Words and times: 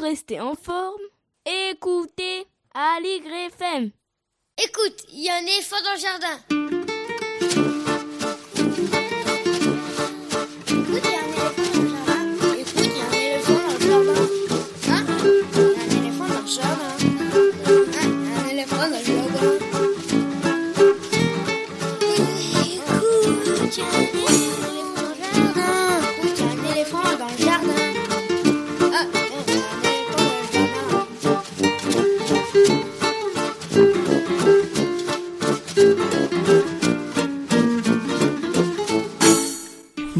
rester 0.00 0.40
en 0.40 0.54
forme, 0.54 1.00
écoutez 1.44 2.46
Aligre 2.74 3.32
FM. 3.48 3.90
Écoute, 4.62 5.04
il 5.12 5.24
y 5.24 5.28
a 5.28 5.36
un 5.36 5.42
éléphant 5.42 5.76
dans 5.84 5.92
le 5.92 5.98
jardin. 5.98 6.79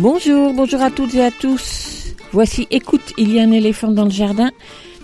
Bonjour, 0.00 0.54
bonjour 0.54 0.80
à 0.80 0.90
toutes 0.90 1.14
et 1.14 1.22
à 1.22 1.30
tous. 1.30 2.14
Voici 2.32 2.66
Écoute, 2.70 3.12
il 3.18 3.34
y 3.34 3.38
a 3.38 3.42
un 3.42 3.52
éléphant 3.52 3.90
dans 3.90 4.06
le 4.06 4.10
jardin, 4.10 4.50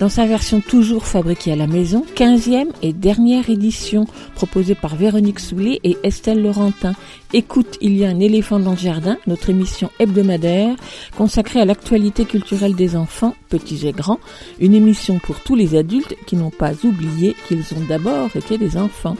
dans 0.01 0.09
sa 0.09 0.25
version 0.25 0.63
toujours 0.63 1.05
fabriquée 1.05 1.53
à 1.53 1.57
la 1.57 1.67
maison, 1.67 2.03
15e 2.15 2.69
et 2.81 2.95
dernière 2.95 3.51
édition, 3.51 4.07
proposée 4.37 4.75
par 4.75 4.97
Véronique 4.97 5.39
Soulet 5.39 5.81
et 5.85 5.99
Estelle 6.03 6.43
Laurentin. 6.43 6.95
Écoute, 7.35 7.77
il 7.83 7.95
y 7.95 8.07
a 8.07 8.09
un 8.09 8.21
éléphant 8.21 8.59
dans 8.59 8.71
le 8.71 8.79
jardin, 8.79 9.19
notre 9.27 9.51
émission 9.51 9.91
hebdomadaire 9.99 10.75
consacrée 11.15 11.61
à 11.61 11.67
l'actualité 11.67 12.25
culturelle 12.25 12.75
des 12.75 12.97
enfants, 12.97 13.35
petits 13.51 13.87
et 13.87 13.93
grands, 13.93 14.21
une 14.61 14.73
émission 14.73 15.19
pour 15.19 15.41
tous 15.41 15.57
les 15.57 15.77
adultes 15.77 16.17
qui 16.25 16.37
n'ont 16.37 16.49
pas 16.49 16.73
oublié 16.85 17.37
qu'ils 17.49 17.75
ont 17.75 17.85
d'abord 17.87 18.35
été 18.35 18.57
des 18.57 18.79
enfants 18.79 19.19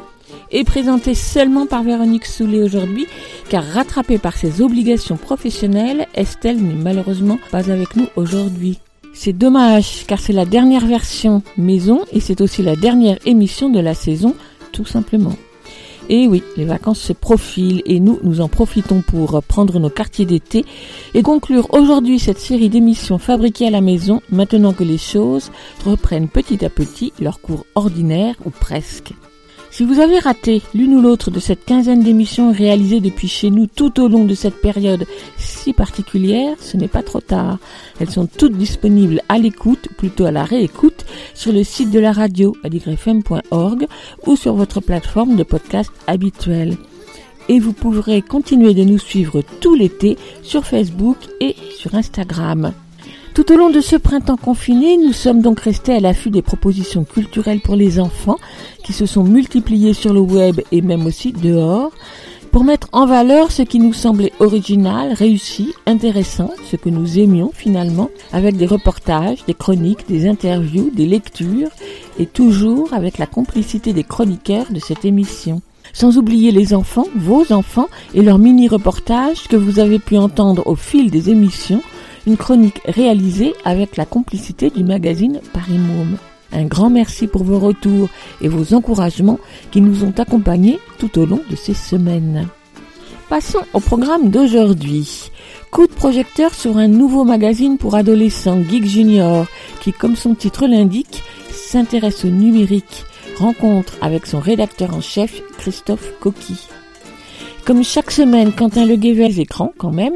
et 0.51 0.65
présenté 0.65 1.15
seulement 1.15 1.67
par 1.67 1.83
Véronique 1.83 2.27
Soulet 2.27 2.63
aujourd'hui, 2.63 3.07
car 3.49 3.65
rattrapée 3.65 4.19
par 4.19 4.37
ses 4.37 4.63
obligations 4.63 5.17
professionnelles, 5.17 6.07
Estelle 6.15 6.63
n'est 6.63 6.75
malheureusement 6.75 7.39
pas 7.51 7.71
avec 7.71 7.97
nous 7.97 8.07
aujourd'hui. 8.17 8.79
C'est 9.13 9.33
dommage, 9.33 10.05
car 10.07 10.21
c'est 10.21 10.33
la 10.33 10.45
dernière 10.45 10.87
version 10.87 11.43
maison 11.57 12.05
et 12.13 12.21
c'est 12.21 12.41
aussi 12.41 12.63
la 12.63 12.77
dernière 12.77 13.19
émission 13.25 13.71
de 13.71 13.81
la 13.81 13.95
saison, 13.95 14.35
tout 14.73 14.85
simplement. 14.85 15.37
Et 16.09 16.29
oui, 16.29 16.43
les 16.57 16.65
vacances 16.65 17.01
se 17.01 17.13
profilent 17.13 17.83
et 17.85 17.99
nous, 17.99 18.21
nous 18.23 18.41
en 18.41 18.49
profitons 18.49 19.03
pour 19.03 19.43
prendre 19.43 19.81
nos 19.81 19.91
quartiers 19.91 20.27
d'été 20.27 20.65
et 21.15 21.23
conclure 21.23 21.67
aujourd'hui 21.75 22.19
cette 22.19 22.39
série 22.39 22.69
d'émissions 22.69 23.19
fabriquées 23.19 23.67
à 23.67 23.71
la 23.71 23.81
maison 23.81 24.23
maintenant 24.31 24.73
que 24.73 24.85
les 24.85 24.99
choses 24.99 25.51
reprennent 25.85 26.29
petit 26.29 26.65
à 26.65 26.71
petit 26.71 27.13
leur 27.19 27.41
cours 27.41 27.67
ordinaire 27.75 28.37
ou 28.45 28.51
presque. 28.51 29.15
Si 29.77 29.85
vous 29.85 30.01
avez 30.01 30.19
raté 30.19 30.63
l'une 30.73 30.95
ou 30.95 31.03
l'autre 31.03 31.31
de 31.31 31.39
cette 31.39 31.67
quinzaine 31.67 32.03
d'émissions 32.03 32.51
réalisées 32.51 33.01
depuis 33.01 33.29
chez 33.29 33.51
nous 33.51 33.67
tout 33.67 34.01
au 34.01 34.09
long 34.09 34.25
de 34.25 34.35
cette 34.35 34.63
période 34.63 35.05
si 35.37 35.75
particulière, 35.75 36.57
ce 36.61 36.79
n'est 36.79 36.89
pas 36.89 37.03
trop 37.03 37.21
tard. 37.21 37.59
Elles 38.01 38.09
sont 38.09 38.27
toutes 38.27 38.57
disponibles 38.57 39.21
à 39.29 39.37
l'écoute, 39.37 39.89
plutôt 39.99 40.25
à 40.25 40.31
la 40.31 40.45
réécoute, 40.45 41.05
sur 41.35 41.53
le 41.53 41.63
site 41.63 41.91
de 41.91 41.99
la 41.99 42.13
radio, 42.13 42.57
aligrefm.org, 42.65 43.87
ou 44.27 44.35
sur 44.35 44.55
votre 44.55 44.81
plateforme 44.81 45.37
de 45.37 45.43
podcast 45.43 45.93
habituelle. 46.07 46.79
Et 47.51 47.61
vous 47.61 47.75
pourrez 47.75 48.23
continuer 48.23 48.73
de 48.73 48.83
nous 48.83 48.99
suivre 48.99 49.43
tout 49.61 49.75
l'été 49.75 50.17
sur 50.41 50.65
Facebook 50.65 51.19
et 51.43 51.55
sur 51.77 51.95
Instagram. 51.95 52.73
Tout 53.37 53.53
au 53.53 53.59
long 53.59 53.69
de 53.69 53.83
ce 53.83 53.97
printemps 53.97 54.39
confiné, 54.39 54.97
nous 54.97 55.13
sommes 55.13 55.43
donc 55.43 55.61
restés 55.61 55.93
à 55.93 56.01
l'affût 56.01 56.31
des 56.31 56.41
propositions 56.41 57.05
culturelles 57.05 57.61
pour 57.61 57.77
les 57.77 58.01
enfants 58.01 58.39
qui 58.83 58.95
se 58.95 59.05
sont 59.05 59.25
multipliées 59.25 59.93
sur 59.93 60.15
le 60.15 60.21
web 60.21 60.63
et 60.73 60.81
même 60.81 61.05
aussi 61.05 61.33
dehors 61.33 61.93
pour 62.51 62.65
mettre 62.65 62.89
en 62.93 63.05
valeur 63.05 63.53
ce 63.53 63.61
qui 63.61 63.79
nous 63.79 63.93
semblait 63.93 64.33
original, 64.41 65.13
réussi, 65.13 65.75
intéressant, 65.85 66.51
ce 66.65 66.77
que 66.77 66.89
nous 66.89 67.19
aimions 67.19 67.51
finalement, 67.53 68.09
avec 68.33 68.57
des 68.57 68.65
reportages, 68.65 69.45
des 69.47 69.53
chroniques, 69.53 70.09
des 70.09 70.27
interviews, 70.27 70.91
des 70.91 71.05
lectures, 71.05 71.69
et 72.19 72.25
toujours 72.25 72.95
avec 72.95 73.19
la 73.19 73.27
complicité 73.27 73.93
des 73.93 74.05
chroniqueurs 74.05 74.73
de 74.73 74.81
cette 74.81 75.05
émission. 75.05 75.61
Sans 75.93 76.17
oublier 76.17 76.53
les 76.53 76.73
enfants, 76.73 77.07
vos 77.15 77.53
enfants, 77.53 77.89
et 78.15 78.23
leurs 78.23 78.39
mini-reportages 78.39 79.47
que 79.47 79.57
vous 79.57 79.79
avez 79.79 79.99
pu 79.99 80.17
entendre 80.17 80.67
au 80.67 80.75
fil 80.75 81.11
des 81.11 81.29
émissions, 81.29 81.83
une 82.27 82.37
chronique 82.37 82.81
réalisée 82.87 83.55
avec 83.65 83.97
la 83.97 84.05
complicité 84.05 84.71
du 84.71 84.85
magazine 84.85 85.41
Paris 85.53 85.79
Môme. 85.79 86.17
Un 86.53 86.65
grand 86.65 86.91
merci 86.91 87.27
pour 87.27 87.45
vos 87.45 87.59
retours 87.59 88.09
et 88.41 88.49
vos 88.49 88.75
encouragements 88.75 89.39
qui 89.71 89.81
nous 89.81 90.05
ont 90.05 90.15
accompagnés 90.17 90.79
tout 90.99 91.19
au 91.19 91.27
long 91.27 91.41
de 91.51 91.57
ces 91.57 91.75
semaines. 91.75 92.49
Passons 93.29 93.63
au 93.73 93.81
programme 93.81 94.31
d'aujourd'hui. 94.31 95.31
Coup 95.73 95.87
de 95.89 95.93
projecteur 95.93 96.55
sur 96.55 96.77
un 96.79 96.87
nouveau 96.87 97.25
magazine 97.25 97.77
pour 97.77 97.97
adolescents, 97.97 98.63
Geek 98.63 98.87
Junior, 98.87 99.47
qui, 99.81 99.93
comme 99.93 100.15
son 100.15 100.35
titre 100.35 100.67
l'indique, 100.67 101.25
s'intéresse 101.51 102.25
au 102.25 102.29
numérique. 102.29 103.05
Rencontre 103.39 103.95
avec 104.01 104.27
son 104.27 104.39
rédacteur 104.39 104.95
en 104.95 105.01
chef, 105.01 105.43
Christophe 105.59 106.13
Coqui. 106.21 106.69
Comme 107.67 107.83
chaque 107.83 108.13
semaine, 108.13 108.53
Quentin 108.53 108.87
Leguével 108.87 109.27
les 109.27 109.41
écrans 109.41 109.73
quand 109.77 109.91
même, 109.91 110.15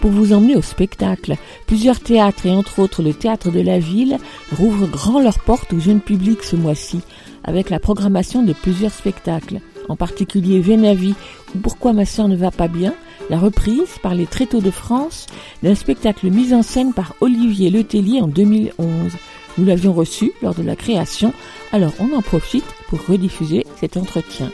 pour 0.00 0.12
vous 0.12 0.32
emmener 0.32 0.54
au 0.54 0.62
spectacle. 0.62 1.34
Plusieurs 1.66 1.98
théâtres 1.98 2.46
et 2.46 2.52
entre 2.52 2.78
autres 2.78 3.02
le 3.02 3.12
théâtre 3.12 3.50
de 3.50 3.60
la 3.60 3.80
ville 3.80 4.18
rouvrent 4.56 4.86
grand 4.86 5.18
leurs 5.18 5.40
portes 5.40 5.72
au 5.72 5.80
jeune 5.80 6.00
public 6.00 6.44
ce 6.44 6.54
mois-ci, 6.54 7.00
avec 7.42 7.70
la 7.70 7.80
programmation 7.80 8.44
de 8.44 8.52
plusieurs 8.52 8.92
spectacles, 8.92 9.58
en 9.88 9.96
particulier 9.96 10.60
Vénavi 10.60 11.16
ou 11.56 11.58
Pourquoi 11.58 11.92
ma 11.92 12.06
sœur 12.06 12.28
ne 12.28 12.36
va 12.36 12.52
pas 12.52 12.68
bien, 12.68 12.94
la 13.30 13.38
reprise 13.40 13.98
par 14.00 14.14
les 14.14 14.26
Tréteaux 14.26 14.60
de 14.60 14.70
France 14.70 15.26
d'un 15.64 15.74
spectacle 15.74 16.30
mis 16.30 16.54
en 16.54 16.62
scène 16.62 16.92
par 16.92 17.16
Olivier 17.20 17.70
Letellier 17.70 18.20
en 18.20 18.28
2011. 18.28 19.10
Nous 19.58 19.64
l'avions 19.64 19.92
reçu 19.92 20.30
lors 20.40 20.54
de 20.54 20.62
la 20.62 20.76
création, 20.76 21.32
alors 21.72 21.94
on 21.98 22.16
en 22.16 22.22
profite 22.22 22.64
pour 22.86 23.04
rediffuser 23.04 23.66
cet 23.80 23.96
entretien 23.96 24.52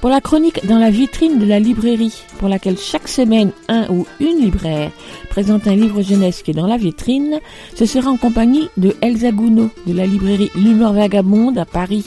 pour 0.00 0.10
la 0.10 0.20
chronique 0.20 0.66
dans 0.66 0.78
la 0.78 0.90
vitrine 0.90 1.38
de 1.38 1.46
la 1.46 1.58
librairie, 1.58 2.22
pour 2.38 2.48
laquelle 2.48 2.78
chaque 2.78 3.08
semaine 3.08 3.52
un 3.68 3.88
ou 3.90 4.06
une 4.20 4.38
libraire 4.38 4.90
présente 5.30 5.66
un 5.66 5.74
livre 5.74 6.02
jeunesse 6.02 6.42
qui 6.42 6.52
est 6.52 6.54
dans 6.54 6.66
la 6.66 6.76
vitrine, 6.76 7.40
ce 7.74 7.86
sera 7.86 8.10
en 8.10 8.16
compagnie 8.16 8.68
de 8.76 8.94
Elsa 9.00 9.32
Gounod 9.32 9.70
de 9.86 9.92
la 9.92 10.06
librairie 10.06 10.50
L'Humeur 10.54 10.92
Vagabonde 10.92 11.58
à 11.58 11.64
Paris, 11.64 12.06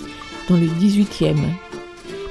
dans 0.49 0.57
le 0.57 0.67
18e. 0.67 1.35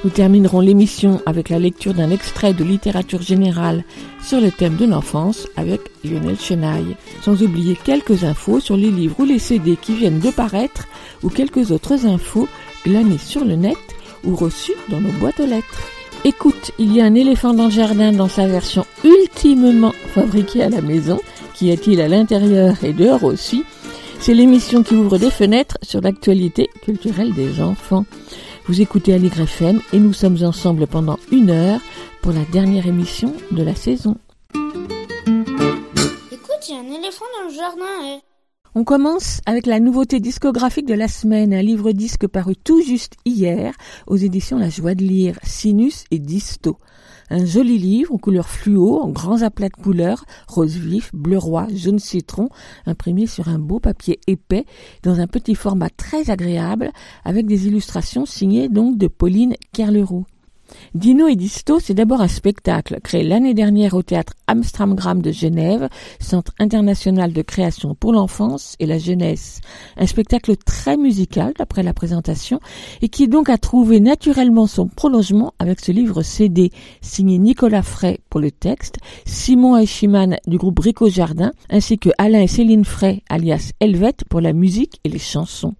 Nous 0.03 0.09
terminerons 0.09 0.61
l'émission 0.61 1.21
avec 1.27 1.49
la 1.49 1.59
lecture 1.59 1.93
d'un 1.93 2.09
extrait 2.09 2.53
de 2.53 2.63
littérature 2.63 3.21
générale 3.21 3.83
sur 4.23 4.41
le 4.41 4.49
thème 4.49 4.75
de 4.75 4.85
l'enfance 4.85 5.47
avec 5.55 5.79
Lionel 6.03 6.39
Chenaille, 6.39 6.95
sans 7.21 7.43
oublier 7.43 7.77
quelques 7.83 8.23
infos 8.23 8.59
sur 8.59 8.77
les 8.77 8.89
livres 8.89 9.19
ou 9.19 9.25
les 9.25 9.37
CD 9.37 9.77
qui 9.79 9.93
viennent 9.93 10.19
de 10.19 10.31
paraître 10.31 10.87
ou 11.21 11.29
quelques 11.29 11.69
autres 11.69 12.07
infos 12.07 12.47
glanées 12.83 13.19
sur 13.19 13.45
le 13.45 13.55
net 13.55 13.77
ou 14.23 14.37
dans 14.89 15.01
nos 15.01 15.11
boîtes 15.13 15.39
aux 15.39 15.45
lettres. 15.45 15.81
Écoute, 16.23 16.71
il 16.77 16.93
y 16.95 17.01
a 17.01 17.05
un 17.05 17.15
éléphant 17.15 17.53
dans 17.53 17.65
le 17.65 17.71
jardin 17.71 18.11
dans 18.11 18.27
sa 18.27 18.45
version 18.47 18.85
ultimement 19.03 19.93
fabriquée 20.13 20.63
à 20.63 20.69
la 20.69 20.81
maison. 20.81 21.19
Qu'y 21.55 21.71
a-t-il 21.71 21.99
à 21.99 22.07
l'intérieur 22.07 22.75
et 22.83 22.93
dehors 22.93 23.23
aussi 23.23 23.63
C'est 24.19 24.35
l'émission 24.35 24.83
qui 24.83 24.93
ouvre 24.95 25.17
des 25.17 25.31
fenêtres 25.31 25.77
sur 25.81 25.99
l'actualité 26.01 26.69
culturelle 26.83 27.33
des 27.33 27.59
enfants. 27.61 28.05
Vous 28.67 28.81
écoutez 28.81 29.13
Aligre 29.15 29.41
FM 29.41 29.81
et 29.93 29.99
nous 29.99 30.13
sommes 30.13 30.43
ensemble 30.43 30.85
pendant 30.85 31.17
une 31.31 31.49
heure 31.49 31.79
pour 32.21 32.31
la 32.33 32.45
dernière 32.51 32.85
émission 32.85 33.33
de 33.49 33.63
la 33.63 33.73
saison. 33.75 34.15
Écoute, 36.31 36.69
il 36.69 36.75
y 36.75 36.77
a 36.77 36.81
un 36.81 36.99
éléphant 36.99 37.25
dans 37.39 37.49
le 37.49 37.55
jardin. 37.55 38.17
eh. 38.17 38.30
On 38.73 38.85
commence 38.85 39.41
avec 39.45 39.65
la 39.65 39.81
nouveauté 39.81 40.21
discographique 40.21 40.87
de 40.87 40.93
la 40.93 41.09
semaine, 41.09 41.53
un 41.53 41.61
livre-disque 41.61 42.25
paru 42.27 42.55
tout 42.55 42.81
juste 42.81 43.15
hier 43.25 43.73
aux 44.07 44.15
éditions 44.15 44.57
La 44.57 44.69
Joie 44.69 44.95
de 44.95 45.03
lire, 45.03 45.37
Sinus 45.43 46.05
et 46.09 46.19
Disto. 46.19 46.77
Un 47.29 47.43
joli 47.43 47.77
livre 47.77 48.13
aux 48.13 48.17
couleurs 48.17 48.47
fluo, 48.47 49.01
en 49.01 49.09
grands 49.09 49.41
aplats 49.41 49.67
de 49.67 49.75
couleurs, 49.75 50.23
rose 50.47 50.77
vif, 50.77 51.13
bleu 51.13 51.37
roi, 51.37 51.67
jaune 51.75 51.99
citron, 51.99 52.47
imprimé 52.85 53.27
sur 53.27 53.49
un 53.49 53.59
beau 53.59 53.81
papier 53.81 54.21
épais, 54.27 54.65
dans 55.03 55.19
un 55.19 55.27
petit 55.27 55.55
format 55.55 55.89
très 55.89 56.29
agréable, 56.29 56.93
avec 57.25 57.47
des 57.47 57.67
illustrations 57.67 58.25
signées 58.25 58.69
donc 58.69 58.97
de 58.97 59.07
Pauline 59.07 59.55
Kerleroux. 59.73 60.25
Dino 60.93 61.27
et 61.27 61.35
Disto, 61.35 61.79
c'est 61.79 61.93
d'abord 61.93 62.21
un 62.21 62.27
spectacle 62.27 62.99
créé 63.01 63.23
l'année 63.23 63.53
dernière 63.53 63.93
au 63.93 64.03
théâtre 64.03 64.33
Amstramgram 64.47 65.21
de 65.21 65.31
Genève, 65.31 65.89
centre 66.19 66.53
international 66.59 67.33
de 67.33 67.41
création 67.41 67.95
pour 67.95 68.13
l'enfance 68.13 68.75
et 68.79 68.85
la 68.85 68.97
jeunesse. 68.97 69.61
Un 69.97 70.05
spectacle 70.05 70.55
très 70.57 70.97
musical 70.97 71.53
d'après 71.57 71.83
la 71.83 71.93
présentation 71.93 72.59
et 73.01 73.09
qui 73.09 73.27
donc 73.27 73.49
a 73.49 73.57
trouvé 73.57 73.99
naturellement 73.99 74.67
son 74.67 74.87
prolongement 74.87 75.53
avec 75.59 75.79
ce 75.79 75.91
livre 75.91 76.21
CD 76.23 76.71
signé 77.01 77.37
Nicolas 77.37 77.83
Frey 77.83 78.19
pour 78.29 78.39
le 78.39 78.51
texte, 78.51 78.97
Simon 79.25 79.77
Eichimann 79.77 80.37
du 80.47 80.57
groupe 80.57 80.79
Rico 80.79 81.09
Jardin 81.09 81.51
ainsi 81.69 81.97
que 81.97 82.09
Alain 82.17 82.41
et 82.41 82.47
Céline 82.47 82.85
Frey 82.85 83.23
alias 83.29 83.71
Helvet 83.79 84.15
pour 84.29 84.41
la 84.41 84.53
musique 84.53 84.99
et 85.03 85.09
les 85.09 85.19
chansons. 85.19 85.75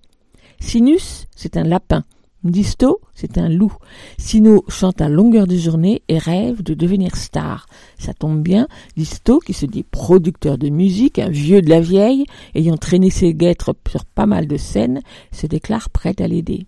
Sinus, 0.59 1.25
c'est 1.35 1.57
un 1.57 1.63
lapin. 1.63 2.03
Disto, 2.43 3.01
c'est 3.13 3.38
un 3.38 3.49
loup. 3.49 3.73
Sino 4.17 4.63
chante 4.67 5.01
à 5.01 5.09
longueur 5.09 5.45
de 5.45 5.55
journée 5.55 6.01
et 6.07 6.17
rêve 6.17 6.63
de 6.63 6.73
devenir 6.73 7.15
star. 7.15 7.67
Ça 7.99 8.13
tombe 8.13 8.41
bien, 8.41 8.67
Disto, 8.97 9.39
qui 9.39 9.53
se 9.53 9.67
dit 9.67 9.83
producteur 9.83 10.57
de 10.57 10.69
musique, 10.69 11.19
un 11.19 11.29
vieux 11.29 11.61
de 11.61 11.69
la 11.69 11.81
vieille, 11.81 12.25
ayant 12.55 12.77
traîné 12.77 13.11
ses 13.11 13.33
guêtres 13.35 13.75
sur 13.88 14.05
pas 14.05 14.25
mal 14.25 14.47
de 14.47 14.57
scènes, 14.57 15.01
se 15.31 15.45
déclare 15.45 15.89
prêt 15.91 16.15
à 16.19 16.27
l'aider. 16.27 16.65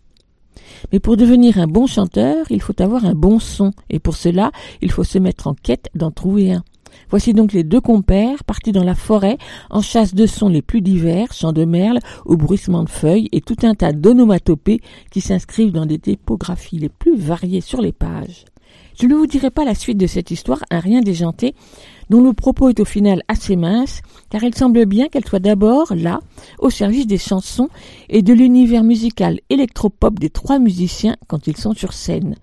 Mais 0.92 1.00
pour 1.00 1.18
devenir 1.18 1.58
un 1.58 1.68
bon 1.68 1.88
chanteur, 1.88 2.46
il 2.52 2.62
faut 2.62 2.80
avoir 2.80 3.06
un 3.06 3.16
bon 3.16 3.40
son, 3.40 3.72
et 3.90 4.00
pour 4.00 4.16
cela, 4.16 4.52
il 4.82 4.92
faut 4.92 5.04
se 5.04 5.18
mettre 5.18 5.48
en 5.48 5.56
quête 5.56 5.90
d'en 5.96 6.12
trouver 6.12 6.54
un. 6.54 6.64
Voici 7.10 7.34
donc 7.34 7.54
les 7.54 7.64
deux 7.64 7.82
compères 7.82 8.44
partis 8.44 8.72
dans 8.72 8.84
la 8.84 8.96
forêt 8.96 9.38
en 9.70 9.82
chasse 9.82 10.14
de 10.16 10.26
sons 10.26 10.50
les 10.50 10.62
plus 10.62 10.82
divers, 10.82 11.34
chants 11.34 11.54
de 11.54 11.66
merle 11.66 12.00
au 12.26 12.38
bruissement 12.38 12.84
de 12.84 12.90
feuilles 12.90 13.30
et 13.32 13.42
tout 13.42 13.58
un 13.64 13.76
tas 13.76 13.94
d'onomatopées 13.94 14.82
qui 15.12 15.22
s'inscrivent 15.22 15.72
dans 15.72 15.86
des 15.86 16.00
typographies 16.00 16.80
les 16.80 16.90
plus 16.90 17.16
variées 17.16 17.62
sur 17.62 17.82
les 17.82 17.94
pages. 17.94 18.46
Je 19.00 19.08
ne 19.08 19.16
vous 19.16 19.26
dirai 19.26 19.50
pas 19.50 19.66
la 19.66 19.74
suite 19.76 19.98
de 19.98 20.08
cette 20.08 20.30
histoire, 20.30 20.60
un 20.70 20.80
rien 20.80 21.02
déjanté, 21.02 21.56
dont 22.10 22.22
le 22.22 22.34
propos 22.34 22.70
est 22.70 22.80
au 22.80 22.86
final 22.86 23.24
assez 23.28 23.56
mince, 23.56 24.02
car 24.30 24.44
il 24.44 24.54
semble 24.54 24.86
bien 24.86 25.08
qu'elle 25.08 25.26
soit 25.26 25.40
d'abord 25.40 25.94
là, 25.96 26.20
au 26.60 26.70
service 26.70 27.08
des 27.08 27.18
chansons 27.18 27.70
et 28.10 28.22
de 28.22 28.34
l'univers 28.34 28.84
musical 28.84 29.40
électropop 29.50 30.20
des 30.20 30.30
trois 30.30 30.60
musiciens 30.60 31.16
quand 31.28 31.48
ils 31.48 31.58
sont 31.58 31.74
sur 31.74 31.94
scène 31.94 32.36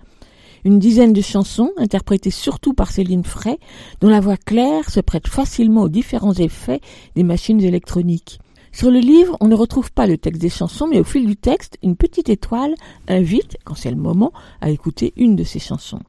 une 0.65 0.79
dizaine 0.79 1.12
de 1.12 1.21
chansons, 1.21 1.73
interprétées 1.77 2.31
surtout 2.31 2.75
par 2.75 2.91
Céline 2.91 3.25
Frey, 3.25 3.59
dont 4.01 4.09
la 4.09 4.21
voix 4.21 4.37
claire 4.37 4.91
se 4.91 5.01
prête 5.01 5.29
facilement 5.29 5.83
aux 5.83 5.89
différents 5.89 6.35
effets 6.35 6.81
des 7.17 7.23
machines 7.23 7.62
électroniques. 7.62 8.39
Sur 8.73 8.91
le 8.91 9.01
livre, 9.01 9.37
on 9.41 9.49
ne 9.49 9.55
retrouve 9.55 9.91
pas 9.93 10.07
le 10.07 10.17
texte 10.17 10.41
des 10.41 10.49
chansons, 10.49 10.87
mais 10.87 11.01
au 11.01 11.05
fil 11.05 11.27
du 11.27 11.37
texte, 11.37 11.77
une 11.83 11.97
petite 11.97 12.29
étoile 12.29 12.75
invite, 13.09 13.57
quand 13.65 13.75
c'est 13.75 13.91
le 13.91 13.97
moment, 13.97 14.33
à 14.61 14.71
écouter 14.71 15.12
une 15.17 15.35
de 15.35 15.45
ces 15.45 15.59
chansons. 15.59 16.01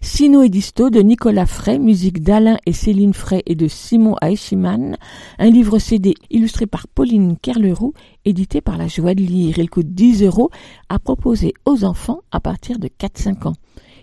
Sino 0.00 0.42
et 0.42 0.48
Disto 0.48 0.90
de 0.90 1.00
Nicolas 1.00 1.44
Frey, 1.44 1.78
musique 1.78 2.22
d'Alain 2.22 2.56
et 2.66 2.72
Céline 2.72 3.14
Frey 3.14 3.42
et 3.46 3.56
de 3.56 3.66
Simon 3.66 4.14
Aeschiman, 4.22 4.96
un 5.38 5.50
livre 5.50 5.80
CD 5.80 6.14
illustré 6.30 6.66
par 6.66 6.86
Pauline 6.86 7.36
Kerleroux, 7.36 7.94
édité 8.24 8.60
par 8.60 8.78
La 8.78 8.86
Joie 8.86 9.14
de 9.14 9.22
lire. 9.22 9.58
Il 9.58 9.68
coûte 9.68 9.88
10 9.88 10.22
euros 10.22 10.50
à 10.88 11.00
proposer 11.00 11.52
aux 11.66 11.84
enfants 11.84 12.20
à 12.30 12.38
partir 12.40 12.78
de 12.78 12.88
4-5 12.88 13.48
ans 13.48 13.54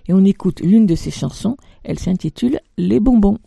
et 0.07 0.13
on 0.13 0.23
écoute 0.23 0.61
l'une 0.61 0.85
de 0.85 0.95
ses 0.95 1.11
chansons. 1.11 1.57
Elle 1.83 1.99
s'intitule 1.99 2.59
Les 2.77 2.99
bonbons. 2.99 3.37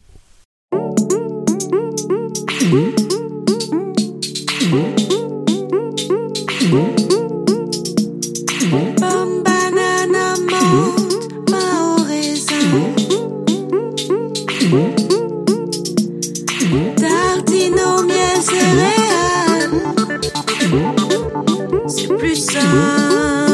C'est 21.88 22.08
plus 22.16 22.36
simple. 22.36 23.47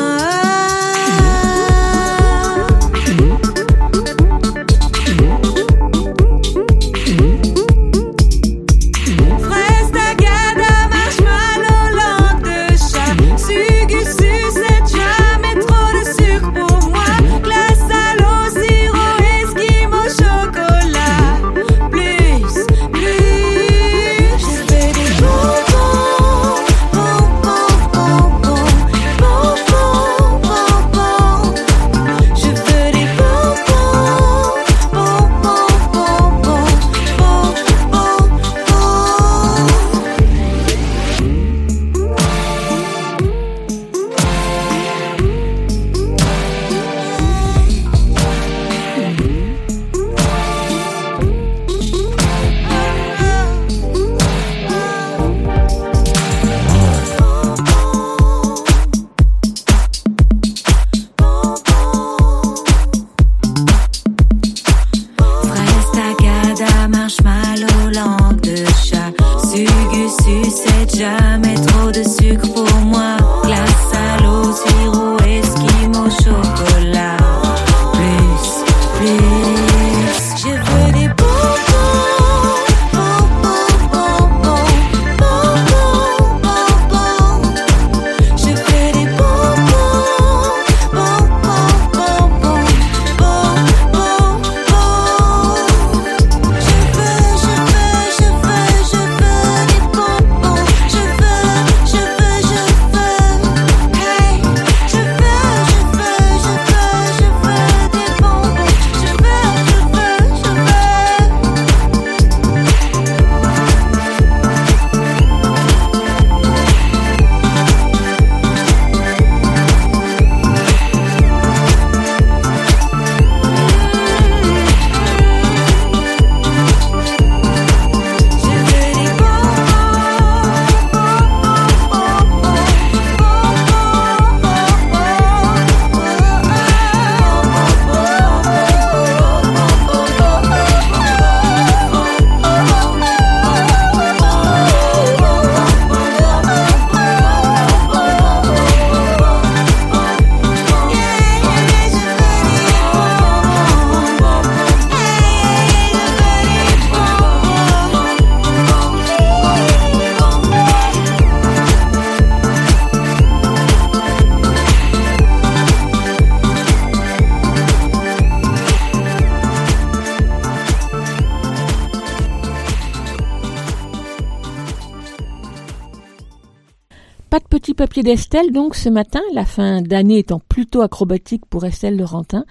d'Estelle 178.04 178.52
donc 178.52 178.74
ce 178.74 178.90
matin, 178.90 179.22
la 179.32 179.46
fin 179.46 179.80
d'année 179.80 180.18
étant 180.18 180.38
plutôt 180.38 180.82
acrobatique 180.82 181.46
pour 181.46 181.64
Estelle 181.64 181.96
Laurentin. 181.96 182.44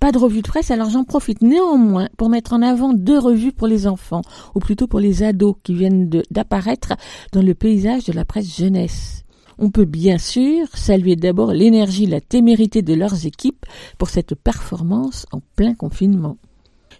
Pas 0.00 0.12
de 0.12 0.18
revue 0.18 0.40
de 0.40 0.48
presse, 0.48 0.70
alors 0.70 0.88
j'en 0.88 1.04
profite 1.04 1.42
néanmoins 1.42 2.08
pour 2.16 2.30
mettre 2.30 2.54
en 2.54 2.62
avant 2.62 2.94
deux 2.94 3.18
revues 3.18 3.52
pour 3.52 3.66
les 3.66 3.86
enfants, 3.86 4.22
ou 4.54 4.60
plutôt 4.60 4.86
pour 4.86 5.00
les 5.00 5.22
ados 5.22 5.56
qui 5.62 5.74
viennent 5.74 6.08
d'apparaître 6.30 6.94
dans 7.32 7.42
le 7.42 7.52
paysage 7.54 8.04
de 8.04 8.14
la 8.14 8.24
presse 8.24 8.56
jeunesse. 8.56 9.24
On 9.58 9.68
peut 9.68 9.84
bien 9.84 10.16
sûr 10.16 10.68
saluer 10.72 11.16
d'abord 11.16 11.52
l'énergie 11.52 12.06
la 12.06 12.22
témérité 12.22 12.80
de 12.80 12.94
leurs 12.94 13.26
équipes 13.26 13.66
pour 13.98 14.08
cette 14.08 14.34
performance 14.34 15.26
en 15.32 15.40
plein 15.54 15.74
confinement. 15.74 16.38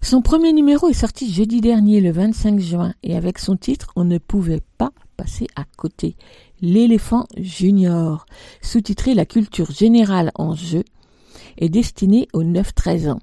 Son 0.03 0.21
premier 0.21 0.53
numéro 0.53 0.89
est 0.89 0.93
sorti 0.93 1.33
jeudi 1.33 1.63
dernier, 1.63 2.03
le 2.03 2.13
25 2.13 2.61
juin, 2.61 2.93
et 3.03 3.17
avec 3.17 3.39
son 3.39 3.57
titre 3.57 3.93
On 3.97 4.05
ne 4.05 4.19
pouvait 4.19 4.61
pas 4.77 4.93
passer 5.17 5.47
à 5.57 5.65
côté. 5.79 6.17
L'éléphant 6.67 7.27
junior, 7.37 8.25
sous-titré 8.63 9.13
La 9.13 9.27
culture 9.27 9.71
générale 9.71 10.33
en 10.35 10.55
jeu, 10.55 10.83
est 11.59 11.69
destiné 11.69 12.27
aux 12.33 12.43
9-13 12.43 13.11
ans. 13.11 13.19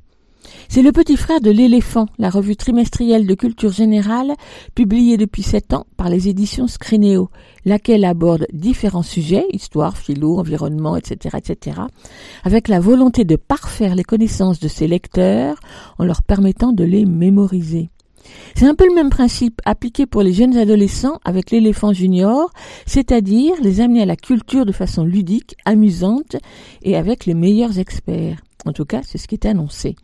C'est 0.70 0.84
le 0.84 0.92
petit 0.92 1.18
frère 1.18 1.42
de 1.42 1.50
l'éléphant, 1.50 2.06
la 2.20 2.30
revue 2.30 2.56
trimestrielle 2.56 3.26
de 3.26 3.34
culture 3.34 3.72
générale, 3.72 4.36
publiée 4.76 5.18
depuis 5.18 5.42
sept 5.42 5.74
ans 5.74 5.88
par 5.98 6.10
les 6.10 6.28
éditions 6.28 6.68
Scrinéo, 6.68 7.32
laquelle 7.66 8.06
aborde 8.06 8.46
différents 8.54 9.02
sujets, 9.02 9.48
histoire, 9.54 9.98
philo, 9.98 10.38
environnement, 10.38 10.96
etc., 10.96 11.38
etc., 11.40 11.82
avec 12.44 12.68
la 12.68 12.80
volonté 12.80 13.24
de 13.24 13.38
parfaire 13.38 13.96
les 13.96 14.04
connaissances 14.04 14.60
de 14.60 14.68
ses 14.68 14.88
lecteurs 14.88 15.58
en 15.98 16.06
leur 16.06 16.22
permettant 16.22 16.74
de 16.74 16.84
les 16.84 17.06
mémoriser. 17.06 17.90
C'est 18.56 18.68
un 18.68 18.75
peu 18.75 18.88
le 18.88 18.96
même 18.96 19.10
principe 19.10 19.62
appliqué 19.66 20.06
pour 20.06 20.22
les 20.22 20.34
jeunes 20.34 20.58
adolescents 20.58 21.20
avec 21.25 21.51
l'éléphant 21.51 21.94
junior, 21.94 22.51
c'est-à-dire 22.86 23.54
les 23.62 23.82
amener 23.82 24.04
à 24.04 24.06
la 24.06 24.16
culture 24.16 24.66
de 24.66 24.72
façon 24.72 25.04
ludique, 25.04 25.56
amusante 25.66 26.36
et 26.84 26.96
avec 26.96 27.25
les 27.25 27.34
meilleurs 27.34 27.80
experts. 27.80 28.38
En 28.66 28.74
tout 28.74 28.86
cas, 28.86 29.01
c'est 29.04 29.18
ce 29.18 29.28
qui 29.28 29.36
est 29.36 29.48
annoncé. 29.48 29.96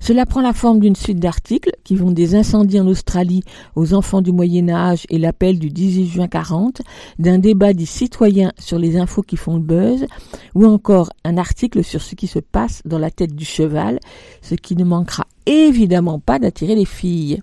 Cela 0.00 0.26
prend 0.26 0.40
la 0.40 0.52
forme 0.52 0.80
d'une 0.80 0.96
suite 0.96 1.20
d'articles 1.20 1.70
qui 1.84 1.94
vont 1.94 2.10
des 2.10 2.34
incendies 2.34 2.80
en 2.80 2.86
Australie 2.88 3.44
aux 3.76 3.94
enfants 3.94 4.20
du 4.20 4.32
Moyen 4.32 4.68
Âge 4.68 5.06
et 5.08 5.18
l'appel 5.18 5.58
du 5.60 5.70
18 5.70 6.06
juin 6.08 6.28
40, 6.28 6.82
d'un 7.20 7.38
débat 7.38 7.72
des 7.72 7.86
citoyens 7.86 8.52
sur 8.58 8.78
les 8.78 8.96
infos 8.96 9.22
qui 9.22 9.36
font 9.36 9.54
le 9.54 9.62
buzz, 9.62 10.06
ou 10.54 10.66
encore 10.66 11.10
un 11.24 11.36
article 11.36 11.84
sur 11.84 12.02
ce 12.02 12.16
qui 12.16 12.26
se 12.26 12.40
passe 12.40 12.82
dans 12.84 12.98
la 12.98 13.10
tête 13.10 13.36
du 13.36 13.44
cheval, 13.44 14.00
ce 14.42 14.56
qui 14.56 14.74
ne 14.74 14.84
manquera 14.84 15.26
évidemment 15.46 16.18
pas 16.18 16.38
d'attirer 16.38 16.74
les 16.74 16.84
filles. 16.84 17.42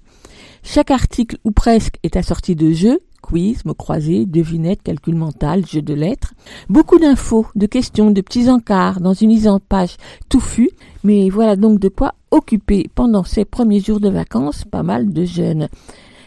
Chaque 0.64 0.92
article 0.92 1.38
ou 1.44 1.52
presque 1.52 1.96
est 2.04 2.18
assorti 2.18 2.56
de 2.56 2.72
jeux 2.72 3.00
quiz, 3.22 3.66
mots 3.66 3.74
croisés, 3.74 4.26
devinettes, 4.26 4.84
calcul 4.84 5.16
mental, 5.16 5.66
jeux 5.66 5.82
de 5.82 5.94
lettres. 5.94 6.34
Beaucoup 6.70 6.98
d'infos, 6.98 7.46
de 7.56 7.66
questions, 7.66 8.12
de 8.12 8.22
petits 8.22 8.50
encarts 8.50 9.02
dans 9.02 9.14
une 9.14 9.30
mise 9.30 9.48
en 9.48 9.60
page 9.60 9.98
touffue. 10.30 10.72
Mais 11.04 11.30
voilà 11.30 11.56
donc 11.56 11.80
de 11.80 11.90
quoi 11.90 12.16
occuper 12.32 12.90
pendant 12.96 13.24
ces 13.24 13.46
premiers 13.46 13.80
jours 13.82 14.00
de 14.00 14.10
vacances 14.10 14.66
pas 14.66 14.84
mal 14.84 15.12
de 15.12 15.26
jeunes. 15.26 15.70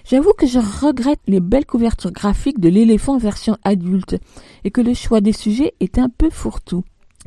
J'avoue 0.04 0.32
que 0.36 0.46
je 0.46 0.58
regrette 0.58 1.20
les 1.28 1.40
belles 1.40 1.66
couvertures 1.66 2.12
graphiques 2.12 2.60
de 2.60 2.68
l'éléphant 2.68 3.18
version 3.18 3.56
adulte 3.62 4.16
et 4.64 4.70
que 4.70 4.80
le 4.80 4.94
choix 4.94 5.20
des 5.20 5.32
sujets 5.32 5.74
est 5.80 5.98
un 5.98 6.08
peu 6.08 6.28
fourre-tout. 6.28 6.82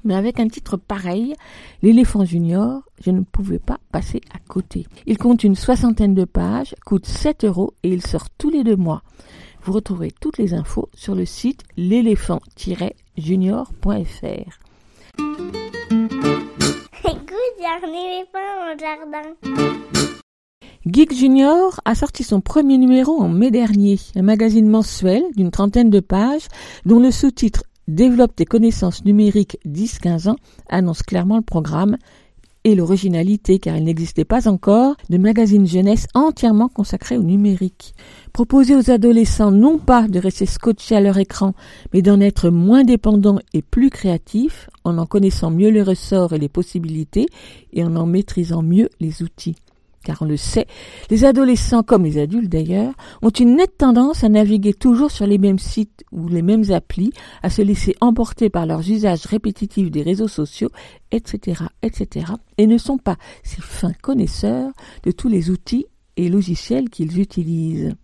Mais 0.05 0.15
avec 0.15 0.39
un 0.39 0.47
titre 0.47 0.77
pareil, 0.77 1.33
l'éléphant 1.81 2.24
junior, 2.24 2.83
je 3.03 3.09
ne 3.09 3.21
pouvais 3.21 3.59
pas 3.59 3.79
passer 3.91 4.21
à 4.33 4.38
côté. 4.47 4.85
Il 5.07 5.17
compte 5.17 5.43
une 5.43 5.55
soixantaine 5.55 6.13
de 6.13 6.25
pages, 6.25 6.75
coûte 6.85 7.07
7 7.07 7.43
euros 7.43 7.74
et 7.81 7.89
il 7.89 8.05
sort 8.05 8.29
tous 8.38 8.51
les 8.51 8.63
deux 8.63 8.75
mois. 8.75 9.01
Vous 9.63 9.74
retrouverez 9.74 10.12
toutes 10.21 10.38
les 10.38 10.53
infos 10.53 10.89
sur 10.93 11.15
le 11.15 11.25
site 11.25 11.63
l'éléphant-junior.fr. 11.75 14.59
Écoute, 17.03 17.55
il 17.57 17.62
y 17.62 17.65
a 17.65 17.79
un 17.83 17.91
éléphant 17.91 18.59
dans 18.59 18.71
le 18.71 18.77
jardin. 18.79 19.33
Geek 20.85 21.13
Junior 21.15 21.81
a 21.83 21.95
sorti 21.95 22.24
son 22.24 22.41
premier 22.41 22.77
numéro 22.77 23.19
en 23.19 23.27
mai 23.27 23.50
dernier, 23.50 23.97
un 24.15 24.21
magazine 24.21 24.69
mensuel 24.69 25.24
d'une 25.35 25.50
trentaine 25.50 25.89
de 25.89 26.00
pages 26.00 26.47
dont 26.85 27.00
le 27.00 27.09
sous-titre 27.09 27.63
Développe 27.88 28.36
tes 28.36 28.46
connaissances 28.46 29.06
numériques 29.06 29.60
10-15 29.65 30.30
ans 30.30 30.38
annonce 30.70 31.04
clairement 31.04 31.38
le 31.38 31.44
programme 31.44 31.98
et 32.63 32.74
l'originalité, 32.74 33.60
car 33.60 33.77
il 33.77 33.84
n'existait 33.84 34.25
pas 34.25 34.48
encore 34.48 34.96
de 35.12 35.20
magazine 35.20 35.68
jeunesse 35.68 36.08
entièrement 36.15 36.68
consacré 36.68 37.15
au 37.15 37.22
numérique. 37.22 37.94
Proposer 38.34 38.75
aux 38.75 38.89
adolescents 38.89 39.51
non 39.51 39.77
pas 39.77 40.08
de 40.08 40.20
rester 40.20 40.48
scotchés 40.48 40.96
à 40.96 41.01
leur 41.01 41.20
écran, 41.20 41.54
mais 41.94 42.01
d'en 42.01 42.20
être 42.20 42.50
moins 42.50 42.84
dépendants 42.84 43.39
et 43.54 43.62
plus 43.62 43.92
créatifs, 43.92 44.68
en 44.84 44.98
en 44.98 45.06
connaissant 45.06 45.51
mieux 45.51 45.70
les 45.70 45.84
ressorts 45.84 46.34
et 46.34 46.39
les 46.39 46.50
possibilités, 46.50 47.27
et 47.72 47.84
en 47.84 47.96
en 47.96 48.08
maîtrisant 48.08 48.63
mieux 48.63 48.89
les 49.00 49.22
outils 49.22 49.56
car 50.05 50.21
on 50.21 50.25
le 50.25 50.38
sait, 50.38 50.67
les 51.09 51.25
adolescents, 51.25 51.83
comme 51.83 52.05
les 52.05 52.17
adultes 52.19 52.50
d'ailleurs, 52.50 52.93
ont 53.21 53.29
une 53.29 53.57
nette 53.57 53.77
tendance 53.77 54.24
à 54.24 54.29
naviguer 54.29 54.74
toujours 54.74 55.12
sur 55.12 55.27
les 55.27 55.38
mêmes 55.38 55.59
sites 55.59 56.05
ou 56.12 56.29
les 56.29 56.43
mêmes 56.43 56.71
applis, 56.71 57.12
à 57.43 57.50
se 57.50 57.62
laisser 57.62 57.95
emporter 58.00 58.50
par 58.50 58.65
leurs 58.65 58.89
usages 58.89 59.25
répétitifs 59.25 59.91
des 59.91 60.03
réseaux 60.03 60.29
sociaux, 60.29 60.69
etc., 61.12 61.63
etc., 61.81 62.27
et 62.57 62.67
ne 62.67 62.77
sont 62.77 62.97
pas 62.97 63.17
si 63.43 63.59
fins 63.59 63.93
connaisseurs 64.01 64.71
de 65.03 65.12
tous 65.12 65.27
les 65.27 65.50
outils 65.50 65.88
et 66.17 66.29
logiciels 66.29 66.89
qu'ils 66.89 67.19
utilisent. 67.19 67.95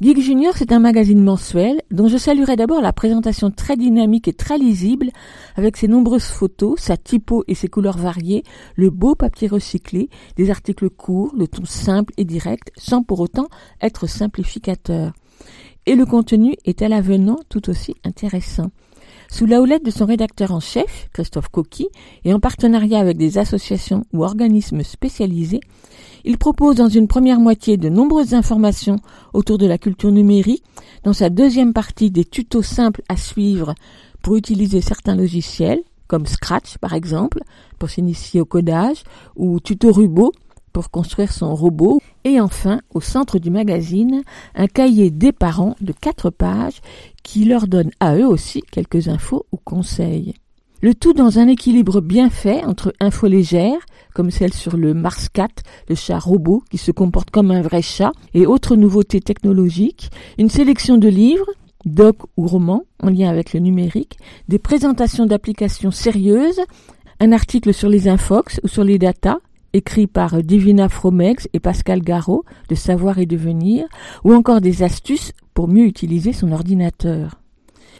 Geek 0.00 0.20
Junior, 0.20 0.54
c'est 0.56 0.72
un 0.72 0.78
magazine 0.78 1.22
mensuel 1.22 1.82
dont 1.90 2.08
je 2.08 2.16
saluerai 2.16 2.56
d'abord 2.56 2.80
la 2.80 2.92
présentation 2.92 3.50
très 3.50 3.76
dynamique 3.76 4.28
et 4.28 4.32
très 4.32 4.56
lisible 4.56 5.10
avec 5.56 5.76
ses 5.76 5.88
nombreuses 5.88 6.24
photos, 6.24 6.80
sa 6.80 6.96
typo 6.96 7.44
et 7.48 7.54
ses 7.54 7.68
couleurs 7.68 7.98
variées, 7.98 8.42
le 8.76 8.90
beau 8.90 9.14
papier 9.14 9.48
recyclé, 9.48 10.08
des 10.36 10.50
articles 10.50 10.88
courts, 10.88 11.34
le 11.36 11.46
ton 11.46 11.64
simple 11.64 12.14
et 12.16 12.24
direct 12.24 12.72
sans 12.76 13.02
pour 13.02 13.20
autant 13.20 13.48
être 13.82 14.06
simplificateur. 14.06 15.12
Et 15.86 15.94
le 15.94 16.06
contenu 16.06 16.54
est 16.64 16.82
à 16.82 16.88
l'avenant 16.88 17.38
tout 17.48 17.68
aussi 17.68 17.94
intéressant. 18.04 18.70
Sous 19.28 19.46
la 19.46 19.60
houlette 19.60 19.84
de 19.84 19.90
son 19.90 20.06
rédacteur 20.06 20.50
en 20.50 20.60
chef, 20.60 21.08
Christophe 21.12 21.48
Coqui, 21.48 21.88
et 22.24 22.34
en 22.34 22.40
partenariat 22.40 22.98
avec 22.98 23.16
des 23.16 23.38
associations 23.38 24.04
ou 24.12 24.24
organismes 24.24 24.82
spécialisés, 24.82 25.60
il 26.24 26.38
propose 26.38 26.76
dans 26.76 26.88
une 26.88 27.08
première 27.08 27.40
moitié 27.40 27.76
de 27.76 27.88
nombreuses 27.88 28.34
informations 28.34 29.00
autour 29.32 29.58
de 29.58 29.66
la 29.66 29.78
culture 29.78 30.12
numérique, 30.12 30.64
dans 31.04 31.12
sa 31.12 31.30
deuxième 31.30 31.72
partie 31.72 32.10
des 32.10 32.24
tutos 32.24 32.62
simples 32.62 33.02
à 33.08 33.16
suivre 33.16 33.74
pour 34.22 34.36
utiliser 34.36 34.80
certains 34.80 35.16
logiciels, 35.16 35.82
comme 36.06 36.26
Scratch 36.26 36.78
par 36.78 36.94
exemple, 36.94 37.40
pour 37.78 37.90
s'initier 37.90 38.40
au 38.40 38.44
codage, 38.44 39.04
ou 39.36 39.60
Tuto 39.60 39.92
Rubo 39.92 40.32
pour 40.72 40.90
construire 40.90 41.32
son 41.32 41.54
robot, 41.54 42.00
et 42.24 42.40
enfin, 42.40 42.80
au 42.94 43.00
centre 43.00 43.38
du 43.38 43.50
magazine, 43.50 44.22
un 44.54 44.66
cahier 44.66 45.10
des 45.10 45.32
parents 45.32 45.74
de 45.80 45.92
quatre 45.92 46.30
pages 46.30 46.80
qui 47.22 47.44
leur 47.44 47.66
donne 47.66 47.90
à 47.98 48.16
eux 48.16 48.26
aussi 48.26 48.62
quelques 48.70 49.08
infos 49.08 49.46
ou 49.52 49.56
conseils. 49.56 50.34
Le 50.82 50.94
tout 50.94 51.12
dans 51.12 51.38
un 51.38 51.48
équilibre 51.48 52.00
bien 52.00 52.30
fait 52.30 52.64
entre 52.64 52.94
infos 53.00 53.26
légères, 53.26 53.84
comme 54.20 54.30
celle 54.30 54.52
sur 54.52 54.76
le 54.76 54.92
Mars 54.92 55.30
4, 55.32 55.62
le 55.88 55.94
chat 55.94 56.18
robot 56.18 56.62
qui 56.68 56.76
se 56.76 56.90
comporte 56.90 57.30
comme 57.30 57.50
un 57.50 57.62
vrai 57.62 57.80
chat, 57.80 58.12
et 58.34 58.44
autres 58.44 58.76
nouveautés 58.76 59.22
technologiques, 59.22 60.10
une 60.36 60.50
sélection 60.50 60.98
de 60.98 61.08
livres, 61.08 61.46
docs 61.86 62.20
ou 62.36 62.46
romans 62.46 62.84
en 63.02 63.08
lien 63.08 63.30
avec 63.30 63.54
le 63.54 63.60
numérique, 63.60 64.18
des 64.46 64.58
présentations 64.58 65.24
d'applications 65.24 65.90
sérieuses, 65.90 66.60
un 67.18 67.32
article 67.32 67.72
sur 67.72 67.88
les 67.88 68.08
infox 68.08 68.60
ou 68.62 68.68
sur 68.68 68.84
les 68.84 68.98
data, 68.98 69.38
écrit 69.72 70.06
par 70.06 70.42
Divina 70.42 70.90
Fromex 70.90 71.48
et 71.54 71.60
Pascal 71.60 72.02
Garot 72.02 72.44
de 72.68 72.74
Savoir 72.74 73.20
et 73.20 73.24
Devenir, 73.24 73.86
ou 74.22 74.34
encore 74.34 74.60
des 74.60 74.82
astuces 74.82 75.32
pour 75.54 75.66
mieux 75.66 75.86
utiliser 75.86 76.34
son 76.34 76.52
ordinateur. 76.52 77.39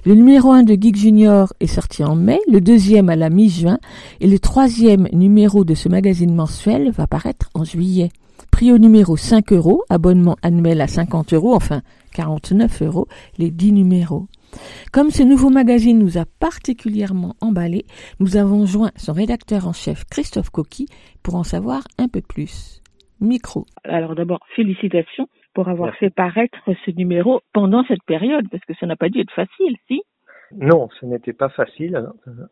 Le 0.07 0.15
numéro 0.15 0.51
1 0.51 0.63
de 0.63 0.73
Geek 0.81 0.97
Junior 0.97 1.53
est 1.61 1.67
sorti 1.67 2.03
en 2.03 2.17
mai, 2.17 2.39
le 2.51 2.63
deuxième 2.63 3.11
à 3.11 3.17
la 3.17 3.29
mi-juin, 3.29 3.79
et 4.21 4.27
le 4.27 4.39
troisième 4.39 5.07
numéro 5.13 5.63
de 5.63 5.75
ce 5.75 5.91
magazine 5.91 6.35
mensuel 6.35 6.91
va 6.91 7.07
paraître 7.07 7.51
en 7.53 7.65
juillet. 7.65 8.09
Prix 8.51 8.73
au 8.73 8.79
numéro 8.79 9.19
5 9.19 9.53
euros, 9.53 9.83
abonnement 9.91 10.37
annuel 10.43 10.81
à 10.81 10.87
50 10.87 11.35
euros, 11.35 11.55
enfin 11.55 11.83
49 12.15 12.81
euros, 12.81 13.09
les 13.37 13.51
10 13.51 13.73
numéros. 13.73 14.27
Comme 14.91 15.11
ce 15.11 15.23
nouveau 15.23 15.51
magazine 15.51 15.99
nous 15.99 16.17
a 16.17 16.25
particulièrement 16.25 17.35
emballé, 17.43 17.85
nous 18.21 18.39
avons 18.39 18.65
joint 18.65 18.93
son 18.97 19.13
rédacteur 19.13 19.69
en 19.69 19.75
chef 19.75 20.05
Christophe 20.11 20.49
Coqui 20.49 20.87
pour 21.23 21.35
en 21.35 21.45
savoir 21.45 21.83
un 21.99 22.09
peu 22.09 22.23
plus. 22.23 22.81
Micro. 23.21 23.67
Alors 23.85 24.15
d'abord, 24.15 24.41
félicitations 24.57 25.29
pour 25.55 25.69
avoir 25.69 25.95
fait 25.97 26.11
paraître 26.11 26.59
ce 26.67 26.91
numéro 26.93 27.41
pendant 27.53 27.85
cette 27.85 28.03
période, 28.05 28.47
parce 28.51 28.65
que 28.65 28.75
ça 28.75 28.87
n'a 28.87 28.97
pas 28.97 29.09
dû 29.09 29.21
être 29.21 29.33
facile, 29.33 29.77
si? 29.89 30.03
Non, 30.53 30.89
ce 30.99 31.07
n'était 31.07 31.33
pas 31.33 31.49
facile, 31.49 32.09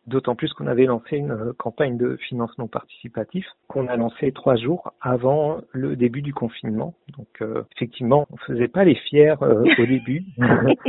d'autant 0.06 0.36
plus 0.36 0.52
qu'on 0.52 0.68
avait 0.68 0.84
lancé 0.84 1.16
une 1.16 1.52
campagne 1.58 1.96
de 1.96 2.16
financement 2.16 2.68
participatif 2.68 3.44
qu'on 3.66 3.88
a 3.88 3.96
lancé 3.96 4.30
trois 4.30 4.54
jours 4.54 4.92
avant 5.00 5.62
le 5.72 5.96
début 5.96 6.22
du 6.22 6.32
confinement. 6.32 6.94
Donc 7.16 7.26
euh, 7.40 7.64
effectivement, 7.74 8.26
on 8.30 8.36
faisait 8.36 8.68
pas 8.68 8.84
les 8.84 8.94
fiers 8.94 9.34
euh, 9.42 9.64
au 9.78 9.86
début. 9.86 10.24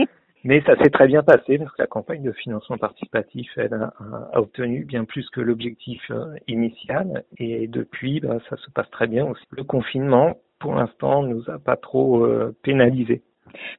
Mais 0.45 0.61
ça 0.61 0.77
s'est 0.77 0.89
très 0.89 1.07
bien 1.07 1.21
passé 1.21 1.57
parce 1.57 1.71
que 1.71 1.81
la 1.81 1.87
campagne 1.87 2.23
de 2.23 2.31
financement 2.31 2.77
participatif, 2.77 3.49
elle 3.57 3.73
a, 3.73 3.93
a 4.31 4.39
obtenu 4.39 4.85
bien 4.85 5.03
plus 5.03 5.29
que 5.31 5.41
l'objectif 5.41 6.01
euh, 6.11 6.35
initial. 6.47 7.23
Et 7.37 7.67
depuis, 7.67 8.21
bah, 8.21 8.37
ça 8.49 8.55
se 8.55 8.71
passe 8.71 8.89
très 8.91 9.07
bien 9.07 9.25
aussi. 9.25 9.43
Le 9.51 9.63
confinement, 9.63 10.37
pour 10.59 10.75
l'instant, 10.75 11.23
nous 11.23 11.49
a 11.49 11.57
pas 11.59 11.75
trop 11.75 12.25
euh, 12.25 12.55
pénalisé. 12.63 13.21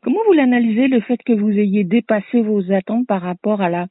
Comment 0.02 0.20
vous 0.26 0.32
l'analysez, 0.32 0.88
le 0.88 1.00
fait 1.00 1.18
que 1.24 1.32
vous 1.32 1.50
ayez 1.50 1.84
dépassé 1.84 2.42
vos 2.42 2.72
attentes 2.72 3.06
par 3.06 3.22
rapport 3.22 3.60
à 3.60 3.68
la 3.68 3.86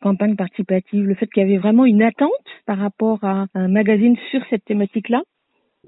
campagne 0.00 0.36
participative, 0.36 1.04
le 1.04 1.14
fait 1.14 1.26
qu'il 1.26 1.42
y 1.42 1.46
avait 1.46 1.58
vraiment 1.58 1.84
une 1.84 2.02
attente 2.02 2.30
par 2.66 2.78
rapport 2.78 3.22
à 3.24 3.46
un 3.54 3.68
magazine 3.68 4.16
sur 4.30 4.40
cette 4.48 4.64
thématique-là? 4.64 5.22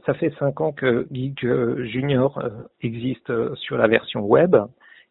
Ça 0.06 0.14
fait 0.14 0.32
cinq 0.38 0.60
ans 0.60 0.72
que 0.72 1.06
Geek 1.10 1.46
Junior 1.84 2.38
euh, 2.38 2.50
existe 2.82 3.32
sur 3.56 3.76
la 3.76 3.86
version 3.86 4.20
web. 4.20 4.56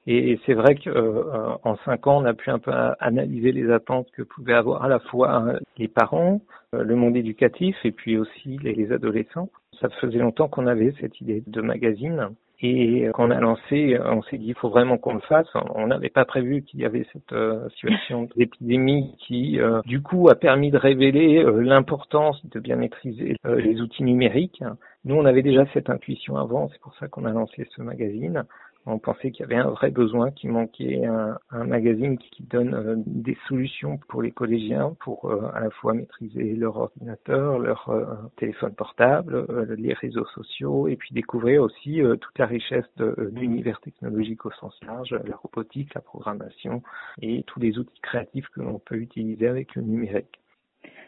Et 0.07 0.39
c'est 0.45 0.53
vrai 0.53 0.75
qu'en 0.75 0.89
euh, 0.89 1.75
cinq 1.85 2.07
ans, 2.07 2.21
on 2.21 2.25
a 2.25 2.33
pu 2.33 2.49
un 2.49 2.57
peu 2.57 2.71
analyser 2.99 3.51
les 3.51 3.69
attentes 3.69 4.07
que 4.11 4.23
pouvaient 4.23 4.53
avoir 4.55 4.83
à 4.83 4.87
la 4.87 4.99
fois 4.99 5.53
les 5.77 5.87
parents, 5.87 6.41
euh, 6.73 6.83
le 6.83 6.95
monde 6.95 7.15
éducatif 7.15 7.75
et 7.83 7.91
puis 7.91 8.17
aussi 8.17 8.57
les, 8.63 8.91
adolescents. 8.91 9.49
Ça 9.81 9.89
faisait 10.01 10.19
longtemps 10.19 10.47
qu'on 10.47 10.67
avait 10.67 10.93
cette 10.99 11.19
idée 11.21 11.43
de 11.45 11.61
magazine. 11.61 12.29
Et 12.61 13.07
quand 13.13 13.27
on 13.27 13.31
a 13.31 13.39
lancé, 13.39 13.97
on 14.03 14.21
s'est 14.23 14.37
dit 14.37 14.47
il 14.47 14.55
faut 14.55 14.69
vraiment 14.69 14.97
qu'on 14.97 15.13
le 15.13 15.21
fasse. 15.21 15.47
On 15.75 15.87
n'avait 15.87 16.09
pas 16.09 16.25
prévu 16.25 16.61
qu'il 16.63 16.81
y 16.81 16.85
avait 16.85 17.07
cette 17.13 17.31
euh, 17.31 17.69
situation 17.69 18.27
d'épidémie 18.35 19.15
qui, 19.19 19.57
du 19.85 20.01
coup, 20.01 20.27
a 20.29 20.35
permis 20.35 20.69
de 20.69 20.77
révéler 20.77 21.41
l'importance 21.43 22.45
de 22.45 22.59
bien 22.59 22.75
maîtriser 22.75 23.37
les 23.45 23.79
outils 23.79 24.03
numériques. 24.03 24.61
Nous, 25.05 25.15
on 25.15 25.23
avait 25.23 25.41
déjà 25.41 25.65
cette 25.73 25.89
intuition 25.89 26.35
avant, 26.35 26.67
c'est 26.67 26.81
pour 26.81 26.93
ça 26.97 27.07
qu'on 27.07 27.23
a 27.23 27.31
lancé 27.31 27.65
ce 27.73 27.81
magazine 27.81 28.43
on 28.85 28.97
pensait 28.97 29.31
qu'il 29.31 29.41
y 29.41 29.43
avait 29.43 29.61
un 29.61 29.69
vrai 29.69 29.91
besoin, 29.91 30.31
qu'il 30.31 30.51
manquait 30.51 31.05
un, 31.05 31.37
un, 31.51 31.63
magazine 31.65 32.17
qui 32.17 32.43
donne 32.43 32.73
euh, 32.73 32.95
des 33.05 33.37
solutions 33.47 33.97
pour 34.07 34.21
les 34.21 34.31
collégiens 34.31 34.95
pour 34.99 35.25
euh, 35.25 35.49
à 35.53 35.59
la 35.59 35.69
fois 35.69 35.93
maîtriser 35.93 36.55
leur 36.55 36.77
ordinateur, 36.77 37.59
leur 37.59 37.89
euh, 37.89 38.05
téléphone 38.37 38.73
portable, 38.73 39.45
les 39.77 39.93
réseaux 39.93 40.25
sociaux 40.27 40.87
et 40.87 40.95
puis 40.95 41.13
découvrir 41.13 41.61
aussi 41.61 42.01
toute 42.21 42.37
la 42.37 42.45
richesse 42.45 42.85
de, 42.97 43.31
l'univers 43.33 43.79
technologique 43.81 44.45
au 44.45 44.51
sens 44.51 44.77
large, 44.85 45.15
la 45.25 45.35
robotique, 45.35 45.93
la 45.93 46.01
programmation 46.01 46.81
et 47.21 47.43
tous 47.43 47.59
les 47.59 47.77
outils 47.77 47.99
créatifs 48.01 48.47
que 48.49 48.61
l'on 48.61 48.79
peut 48.79 48.95
utiliser 48.95 49.47
avec 49.47 49.75
le 49.75 49.81
numérique. 49.81 50.39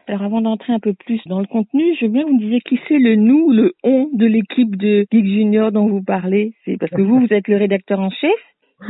Alors 0.07 0.23
avant 0.23 0.41
d'entrer 0.41 0.73
un 0.73 0.79
peu 0.79 0.93
plus 0.93 1.21
dans 1.27 1.39
le 1.39 1.47
contenu, 1.47 1.95
je 1.99 2.05
veux 2.05 2.11
bien 2.11 2.23
vous 2.23 2.33
me 2.33 2.39
disiez 2.39 2.61
qui 2.61 2.79
c'est 2.87 2.97
le 2.97 3.15
nous, 3.15 3.51
le 3.51 3.73
on 3.83 4.09
de 4.13 4.25
l'équipe 4.25 4.75
de 4.75 5.05
Geek 5.11 5.25
Junior 5.25 5.71
dont 5.71 5.87
vous 5.87 6.03
parlez. 6.03 6.53
C'est 6.65 6.77
parce 6.77 6.91
que 6.91 7.01
vous, 7.01 7.19
vous 7.19 7.33
êtes 7.33 7.47
le 7.47 7.57
rédacteur 7.57 7.99
en 7.99 8.09
chef, 8.09 8.31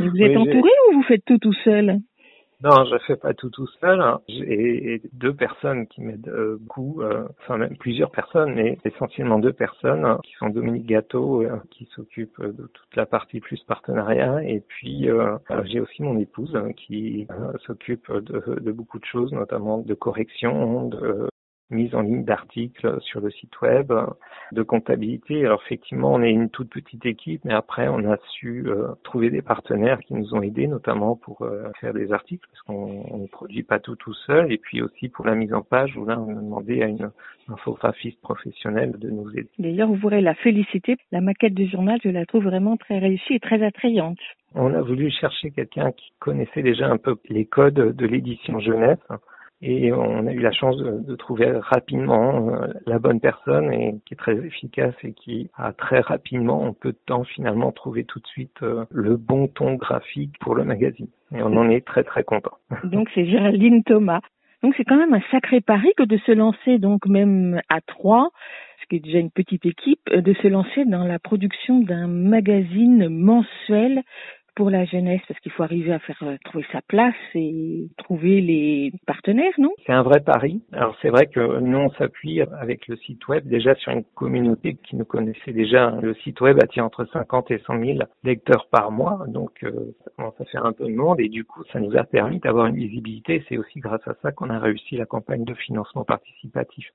mais 0.00 0.08
vous 0.08 0.22
êtes 0.22 0.36
entouré 0.36 0.70
ou 0.88 0.94
vous 0.94 1.02
faites 1.02 1.24
tout 1.24 1.38
tout 1.38 1.52
seul? 1.64 1.98
Non, 2.62 2.84
je 2.84 2.96
fais 3.06 3.16
pas 3.16 3.34
tout 3.34 3.50
tout 3.50 3.66
seul. 3.80 4.00
Hein. 4.00 4.20
J'ai 4.28 5.02
deux 5.12 5.34
personnes 5.34 5.88
qui 5.88 6.00
m'aident 6.00 6.28
euh, 6.28 6.58
beaucoup, 6.60 7.02
euh, 7.02 7.26
enfin 7.40 7.56
même 7.56 7.76
plusieurs 7.76 8.12
personnes, 8.12 8.54
mais 8.54 8.78
essentiellement 8.84 9.40
deux 9.40 9.52
personnes, 9.52 10.04
hein, 10.04 10.20
qui 10.22 10.32
sont 10.34 10.48
Dominique 10.48 10.86
Gâteau, 10.86 11.42
euh, 11.42 11.58
qui 11.70 11.88
s'occupe 11.94 12.40
de 12.40 12.70
toute 12.72 12.96
la 12.96 13.04
partie 13.04 13.40
plus 13.40 13.60
partenariat, 13.64 14.44
et 14.44 14.60
puis 14.60 15.08
j'ai 15.64 15.80
aussi 15.80 16.02
mon 16.02 16.18
épouse 16.18 16.54
hein, 16.54 16.72
qui 16.72 17.26
s'occupe 17.66 18.12
de, 18.12 18.72
beaucoup 18.72 19.00
de 19.00 19.04
choses, 19.04 19.32
notamment 19.32 19.78
de 19.78 19.94
correction, 19.94 20.88
de 20.88 21.28
mise 21.72 21.94
en 21.94 22.02
ligne 22.02 22.24
d'articles 22.24 23.00
sur 23.00 23.20
le 23.20 23.30
site 23.30 23.60
web, 23.60 23.92
de 24.52 24.62
comptabilité. 24.62 25.44
Alors 25.44 25.62
effectivement, 25.64 26.12
on 26.12 26.22
est 26.22 26.30
une 26.30 26.50
toute 26.50 26.70
petite 26.70 27.04
équipe, 27.06 27.44
mais 27.44 27.54
après, 27.54 27.88
on 27.88 28.10
a 28.10 28.16
su 28.30 28.64
euh, 28.66 28.88
trouver 29.02 29.30
des 29.30 29.42
partenaires 29.42 30.00
qui 30.00 30.14
nous 30.14 30.34
ont 30.34 30.42
aidés, 30.42 30.66
notamment 30.66 31.16
pour 31.16 31.42
euh, 31.42 31.70
faire 31.80 31.94
des 31.94 32.12
articles, 32.12 32.46
parce 32.50 32.62
qu'on 32.62 33.18
ne 33.18 33.26
produit 33.26 33.62
pas 33.62 33.78
tout 33.78 33.96
tout 33.96 34.14
seul, 34.14 34.52
et 34.52 34.58
puis 34.58 34.82
aussi 34.82 35.08
pour 35.08 35.26
la 35.26 35.34
mise 35.34 35.54
en 35.54 35.62
page, 35.62 35.96
où 35.96 36.04
là, 36.04 36.20
on 36.20 36.30
a 36.30 36.40
demandé 36.40 36.82
à 36.82 36.86
une 36.86 37.10
infographiste 37.48 38.20
professionnelle 38.20 38.92
de 38.98 39.10
nous 39.10 39.30
aider. 39.32 39.48
D'ailleurs, 39.58 39.88
vous 39.88 39.96
pourrez 39.96 40.20
la 40.20 40.34
féliciter. 40.34 40.96
La 41.10 41.20
maquette 41.20 41.54
du 41.54 41.68
journal, 41.68 41.98
je 42.04 42.10
la 42.10 42.26
trouve 42.26 42.44
vraiment 42.44 42.76
très 42.76 42.98
réussie 42.98 43.34
et 43.34 43.40
très 43.40 43.62
attrayante. 43.62 44.18
On 44.54 44.74
a 44.74 44.82
voulu 44.82 45.10
chercher 45.10 45.50
quelqu'un 45.50 45.92
qui 45.92 46.12
connaissait 46.18 46.62
déjà 46.62 46.86
un 46.88 46.98
peu 46.98 47.16
les 47.28 47.46
codes 47.46 47.96
de 47.96 48.06
l'édition 48.06 48.60
jeunesse 48.60 48.98
et 49.62 49.92
on 49.92 50.26
a 50.26 50.32
eu 50.32 50.40
la 50.40 50.50
chance 50.50 50.76
de, 50.76 51.14
trouver 51.14 51.52
rapidement 51.52 52.50
euh, 52.50 52.66
la 52.86 52.98
bonne 52.98 53.20
personne 53.20 53.72
et 53.72 53.94
qui 54.04 54.14
est 54.14 54.16
très 54.16 54.36
efficace 54.36 54.94
et 55.04 55.12
qui 55.12 55.50
a 55.56 55.72
très 55.72 56.00
rapidement, 56.00 56.62
en 56.62 56.72
peu 56.72 56.90
de 56.90 56.98
temps 57.06 57.22
finalement, 57.22 57.70
trouvé 57.70 58.04
tout 58.04 58.18
de 58.18 58.26
suite 58.26 58.62
euh, 58.62 58.84
le 58.90 59.16
bon 59.16 59.46
ton 59.46 59.74
graphique 59.74 60.36
pour 60.40 60.56
le 60.56 60.64
magazine. 60.64 61.06
Et 61.32 61.42
on 61.42 61.56
en 61.56 61.70
est 61.70 61.86
très 61.86 62.02
très 62.02 62.24
content. 62.24 62.58
Donc 62.84 63.08
c'est 63.14 63.24
Géraldine 63.24 63.84
Thomas. 63.84 64.20
Donc 64.64 64.74
c'est 64.76 64.84
quand 64.84 64.96
même 64.96 65.14
un 65.14 65.22
sacré 65.30 65.60
pari 65.60 65.92
que 65.96 66.04
de 66.04 66.16
se 66.18 66.32
lancer 66.32 66.78
donc 66.78 67.06
même 67.06 67.60
à 67.68 67.80
trois, 67.80 68.30
ce 68.80 68.86
qui 68.88 68.96
est 68.96 69.00
déjà 69.00 69.18
une 69.18 69.30
petite 69.30 69.64
équipe, 69.64 70.00
euh, 70.10 70.22
de 70.22 70.34
se 70.34 70.48
lancer 70.48 70.84
dans 70.86 71.04
la 71.04 71.20
production 71.20 71.80
d'un 71.80 72.08
magazine 72.08 73.08
mensuel 73.08 74.02
pour 74.54 74.70
la 74.70 74.84
jeunesse 74.84 75.20
parce 75.26 75.40
qu'il 75.40 75.52
faut 75.52 75.62
arriver 75.62 75.92
à 75.92 75.98
faire 75.98 76.22
euh, 76.22 76.36
trouver 76.44 76.64
sa 76.72 76.82
place 76.82 77.14
et 77.34 77.88
trouver 77.98 78.40
les 78.40 78.92
partenaires, 79.06 79.52
non? 79.58 79.72
C'est 79.86 79.92
un 79.92 80.02
vrai 80.02 80.20
pari. 80.20 80.62
Alors 80.72 80.96
c'est 81.00 81.08
vrai 81.08 81.26
que 81.26 81.60
nous 81.60 81.78
on 81.78 81.90
s'appuie 81.90 82.42
avec 82.42 82.86
le 82.88 82.96
site 82.96 83.26
web 83.28 83.46
déjà 83.46 83.74
sur 83.76 83.92
une 83.92 84.04
communauté 84.14 84.76
qui 84.82 84.96
nous 84.96 85.04
connaissait 85.04 85.52
déjà. 85.52 85.90
Le 86.02 86.14
site 86.14 86.40
web 86.40 86.58
attire 86.62 86.84
entre 86.84 87.04
50 87.06 87.50
et 87.50 87.58
100 87.66 87.80
000 87.80 87.98
lecteurs 88.24 88.66
par 88.70 88.90
mois, 88.90 89.24
donc 89.28 89.62
euh, 89.62 89.94
ça 90.04 90.10
commence 90.16 90.40
à 90.40 90.44
faire 90.46 90.66
un 90.66 90.72
peu 90.72 90.84
de 90.84 90.94
monde 90.94 91.20
et 91.20 91.28
du 91.28 91.44
coup 91.44 91.62
ça 91.72 91.80
nous 91.80 91.96
a 91.96 92.04
permis 92.04 92.38
d'avoir 92.38 92.66
une 92.66 92.76
visibilité. 92.76 93.44
C'est 93.48 93.58
aussi 93.58 93.80
grâce 93.80 94.06
à 94.06 94.14
ça 94.22 94.32
qu'on 94.32 94.50
a 94.50 94.58
réussi 94.58 94.96
la 94.96 95.06
campagne 95.06 95.44
de 95.44 95.54
financement 95.54 96.04
participatif. 96.04 96.86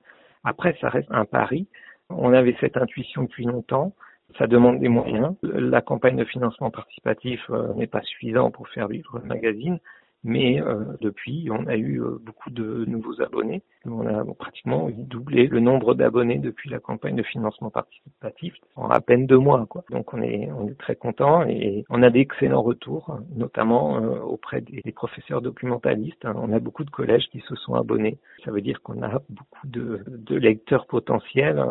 Après 0.44 0.76
ça 0.80 0.88
reste 0.88 1.10
un 1.10 1.24
pari. 1.24 1.66
On 2.10 2.32
avait 2.32 2.56
cette 2.60 2.76
intuition 2.76 3.24
depuis 3.24 3.44
longtemps. 3.44 3.92
Ça 4.36 4.46
demande 4.46 4.78
des 4.80 4.88
moyens. 4.88 5.34
La 5.42 5.80
campagne 5.80 6.16
de 6.16 6.24
financement 6.24 6.70
participatif 6.70 7.40
euh, 7.50 7.72
n'est 7.74 7.86
pas 7.86 8.02
suffisante 8.02 8.54
pour 8.54 8.68
faire 8.68 8.88
vivre 8.88 9.18
le 9.22 9.26
magazine, 9.26 9.78
mais 10.24 10.60
euh, 10.60 10.84
depuis, 11.00 11.48
on 11.50 11.66
a 11.66 11.76
eu 11.76 12.02
euh, 12.02 12.18
beaucoup 12.20 12.50
de 12.50 12.84
nouveaux 12.86 13.22
abonnés. 13.22 13.62
On 13.84 14.04
a 14.06 14.24
pratiquement 14.34 14.90
doublé 14.92 15.46
le 15.46 15.60
nombre 15.60 15.94
d'abonnés 15.94 16.38
depuis 16.38 16.68
la 16.68 16.80
campagne 16.80 17.14
de 17.14 17.22
financement 17.22 17.70
participatif 17.70 18.54
en 18.74 18.88
à 18.90 19.00
peine 19.00 19.26
deux 19.26 19.38
mois. 19.38 19.64
Quoi. 19.66 19.84
Donc 19.90 20.12
on 20.12 20.20
est, 20.20 20.50
on 20.50 20.68
est 20.68 20.78
très 20.78 20.96
content 20.96 21.46
et 21.46 21.84
on 21.88 22.02
a 22.02 22.10
d'excellents 22.10 22.62
retours, 22.62 23.18
notamment 23.36 23.98
euh, 24.02 24.18
auprès 24.20 24.60
des, 24.60 24.82
professeurs 24.92 25.40
documentalistes. 25.40 26.24
On 26.24 26.52
a 26.52 26.58
beaucoup 26.58 26.84
de 26.84 26.90
collèges 26.90 27.28
qui 27.30 27.40
se 27.48 27.54
sont 27.54 27.74
abonnés. 27.74 28.18
Ça 28.44 28.50
veut 28.50 28.60
dire 28.60 28.80
qu'on 28.82 29.02
a 29.02 29.20
beaucoup 29.28 29.66
de, 29.66 30.04
de 30.06 30.36
lecteurs 30.36 30.86
potentiels 30.86 31.62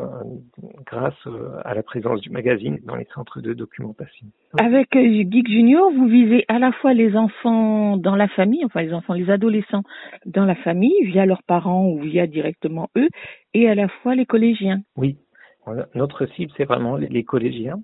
grâce 0.86 1.28
à 1.64 1.74
la 1.74 1.84
présence 1.84 2.22
du 2.22 2.30
magazine 2.30 2.80
dans 2.84 2.96
les 2.96 3.08
centres 3.14 3.42
de 3.42 3.54
documentation. 3.54 4.28
Avec 4.60 4.90
Geek 4.94 5.48
Junior, 5.48 5.92
vous 5.92 6.08
visez 6.08 6.46
à 6.48 6.60
la 6.60 6.72
fois 6.74 6.94
les 6.94 7.16
enfants 7.16 7.98
dans 7.98 8.16
la 8.16 8.28
famille, 8.28 8.66
enfin 8.66 8.82
les 8.82 8.94
enfants, 8.94 9.14
les 9.14 9.30
adolescents 9.30 9.84
dans 10.26 10.46
la 10.46 10.56
famille 10.56 11.04
via 11.04 11.26
leurs 11.26 11.44
parents 11.44 11.88
ou 11.88 12.00
via 12.02 12.28
directement 12.28 12.90
eux, 12.98 13.10
et 13.54 13.70
à 13.70 13.76
la 13.76 13.88
fois 13.88 14.16
les 14.16 14.26
collégiens. 14.26 14.82
Oui, 14.96 15.18
notre 15.96 16.26
cible 16.28 16.52
c'est 16.58 16.66
vraiment 16.66 16.98
les 16.98 17.24
collégiens. 17.24 17.80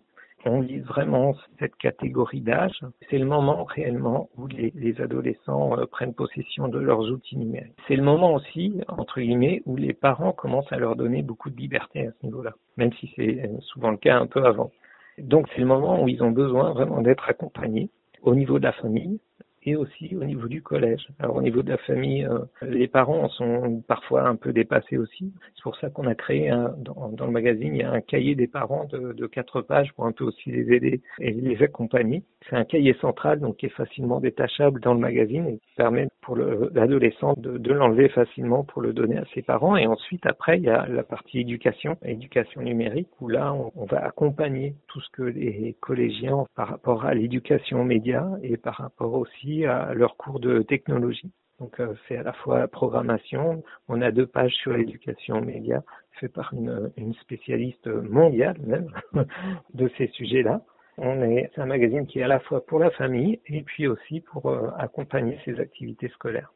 On 0.46 0.60
vise 0.60 0.84
vraiment 0.84 1.36
cette 1.60 1.76
catégorie 1.78 2.42
d'âge. 2.42 2.78
C'est 3.10 3.18
le 3.18 3.26
moment 3.26 3.64
réellement 3.64 4.30
où 4.38 4.48
les, 4.48 5.00
adolescents 5.00 5.78
euh, 5.78 5.86
prennent 5.86 6.14
possession 6.14 6.68
de 6.68 6.80
leurs 6.80 7.00
outils 7.12 7.38
numériques. 7.38 7.78
C'est 7.88 7.96
le 7.96 8.04
moment 8.04 8.34
aussi, 8.34 8.82
entre 8.90 9.22
guillemets, 9.22 9.62
où 9.66 9.78
les 9.78 9.94
parents 9.94 10.34
commencent 10.34 10.72
à 10.72 10.78
leur 10.78 10.98
donner 10.98 11.22
beaucoup 11.22 11.50
de 11.50 11.56
liberté 11.56 12.08
à 12.08 12.12
ce 12.12 12.26
niveau-là, 12.26 12.52
même 12.76 12.92
si 12.94 13.10
c'est 13.16 13.46
euh, 13.46 13.60
souvent 13.62 13.92
le 13.92 13.98
cas 13.98 14.18
un 14.18 14.28
peu 14.28 14.44
avant. 14.46 14.72
Donc 15.18 15.48
c'est 15.54 15.62
le 15.62 15.68
moment 15.68 16.04
où 16.04 16.10
ils 16.10 16.22
ont 16.24 16.32
besoin 16.32 16.74
vraiment 16.74 17.02
d'être 17.02 17.30
accompagnés 17.30 17.90
au 18.22 18.36
niveau 18.36 18.60
de 18.60 18.64
la 18.64 18.74
famille, 18.74 19.20
et 19.65 19.76
aussi 19.76 20.15
au 20.15 20.23
niveau 20.23 20.47
du 20.47 20.62
collège. 20.62 21.08
Alors 21.19 21.38
au 21.38 21.41
niveau 21.41 21.63
de 21.63 21.69
la 21.69 21.78
famille, 21.78 22.26
euh, 22.26 22.39
les 22.62 22.88
parents 22.88 23.30
sont 23.30 23.82
parfois 23.88 24.28
un 24.28 24.36
peu 24.36 24.54
dépassés 24.54 24.97
aussi. 24.97 25.34
C'est 25.56 25.63
pour 25.63 25.76
ça 25.78 25.89
qu'on 25.89 26.08
a 26.08 26.15
créé 26.15 26.49
un, 26.49 26.76
dans, 26.80 27.26
le 27.26 27.32
magazine, 27.32 27.76
il 27.76 27.82
y 27.82 27.84
a 27.84 27.91
un 27.91 28.02
cahier 28.02 28.36
des 28.36 28.47
parents 28.47 28.86
de, 28.86 29.13
de 29.13 29.28
quatre 29.28 29.62
pages 29.62 29.91
pour 29.93 30.06
un 30.06 30.12
peu 30.12 30.26
aussi 30.26 30.52
les 30.52 30.73
aider 30.73 31.02
et 31.19 31.32
les 31.32 31.62
accompagner. 31.63 32.23
C'est 32.49 32.56
un 32.56 32.65
cahier 32.65 32.95
central 32.99 33.39
donc 33.39 33.58
qui 33.58 33.67
est 33.67 33.69
facilement 33.69 34.19
détachable 34.19 34.82
dans 34.82 34.93
le 34.93 34.99
magazine 34.99 35.47
et 35.47 35.58
qui 35.58 35.76
permet 35.78 36.10
pour 36.21 36.36
l'adolescent 36.36 37.34
de, 37.38 37.73
l'enlever 37.73 38.10
facilement 38.10 38.63
pour 38.63 38.82
le 38.82 38.93
donner 38.93 39.17
à 39.17 39.23
ses 39.34 39.41
parents. 39.41 39.76
Et 39.76 39.88
ensuite 39.88 40.26
après 40.26 40.58
il 40.58 40.63
y 40.63 40.69
a 40.69 40.86
la 40.88 41.04
partie 41.04 41.39
éducation, 41.39 41.97
éducation 42.04 42.62
numérique 42.62 43.10
où 43.21 43.30
là 43.30 43.54
on, 43.54 43.71
on 43.76 43.86
va 43.86 44.06
accompagner 44.06 44.76
tout 44.88 45.02
ce 45.02 45.10
que 45.12 45.23
les 45.23 45.76
collégiens 45.80 46.45
par 46.56 46.69
rapport 46.69 47.06
à 47.06 47.13
l'éducation 47.13 47.84
média 47.84 48.28
et 48.41 48.58
par 48.58 48.76
rapport 48.76 49.13
aussi 49.13 49.53
à 49.66 49.94
leur 49.94 50.18
cours 50.18 50.39
de 50.39 50.62
technologie. 50.62 51.32
Donc 51.60 51.80
euh, 51.80 51.94
c'est 52.08 52.18
à 52.18 52.24
la 52.24 52.34
fois 52.34 52.68
programmation, 52.68 53.63
on 53.88 54.02
a 54.02 54.12
deux 54.12 54.26
pages 54.26 54.54
sur 54.54 54.74
l'éducation 54.74 55.42
média, 55.42 55.84
fait 56.20 56.28
par 56.28 56.54
une, 56.54 57.13
spécialiste 57.22 57.88
mondiale 57.88 58.58
même 58.66 58.89
de 59.74 59.89
ces 59.98 60.08
sujets-là. 60.08 60.62
C'est 60.98 61.60
un 61.60 61.66
magazine 61.66 62.06
qui 62.06 62.20
est 62.20 62.24
à 62.24 62.28
la 62.28 62.39
fois 62.39 62.66
pour 62.66 62.80
la 62.80 62.92
famille 62.92 63.39
et 63.48 63.63
puis 63.63 63.88
aussi 63.88 64.22
pour 64.22 64.50
euh, 64.50 64.70
accompagner 64.78 65.39
ses 65.46 65.60
activités 65.60 66.10
scolaires. 66.10 66.52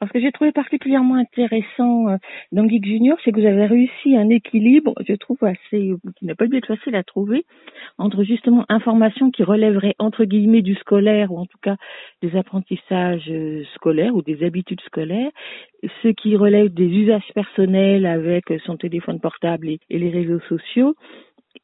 Alors, 0.00 0.10
ce 0.10 0.12
que 0.12 0.20
j'ai 0.20 0.30
trouvé 0.30 0.52
particulièrement 0.52 1.16
intéressant 1.16 2.08
euh, 2.08 2.16
dans 2.52 2.68
Geek 2.68 2.84
Junior, 2.84 3.18
c'est 3.24 3.32
que 3.32 3.40
vous 3.40 3.46
avez 3.46 3.66
réussi 3.66 4.16
un 4.16 4.28
équilibre, 4.28 4.94
je 5.04 5.14
trouve 5.14 5.42
assez, 5.42 5.92
qui 6.16 6.24
n'a 6.24 6.36
pas 6.36 6.46
dû 6.46 6.56
être 6.56 6.68
facile 6.68 6.94
à 6.94 7.02
trouver, 7.02 7.44
entre 7.98 8.22
justement 8.22 8.64
informations 8.68 9.32
qui 9.32 9.42
relèveraient 9.42 9.96
entre 9.98 10.24
guillemets 10.24 10.62
du 10.62 10.76
scolaire 10.76 11.32
ou 11.32 11.38
en 11.38 11.46
tout 11.46 11.58
cas 11.60 11.74
des 12.22 12.36
apprentissages 12.36 13.28
euh, 13.28 13.64
scolaires 13.74 14.14
ou 14.14 14.22
des 14.22 14.44
habitudes 14.44 14.80
scolaires, 14.82 15.32
ce 16.02 16.08
qui 16.08 16.36
relève 16.36 16.72
des 16.72 16.86
usages 16.86 17.32
personnels 17.34 18.06
avec 18.06 18.44
son 18.64 18.76
téléphone 18.76 19.18
portable 19.18 19.68
et 19.68 19.80
les 19.90 20.10
réseaux 20.10 20.40
sociaux, 20.48 20.94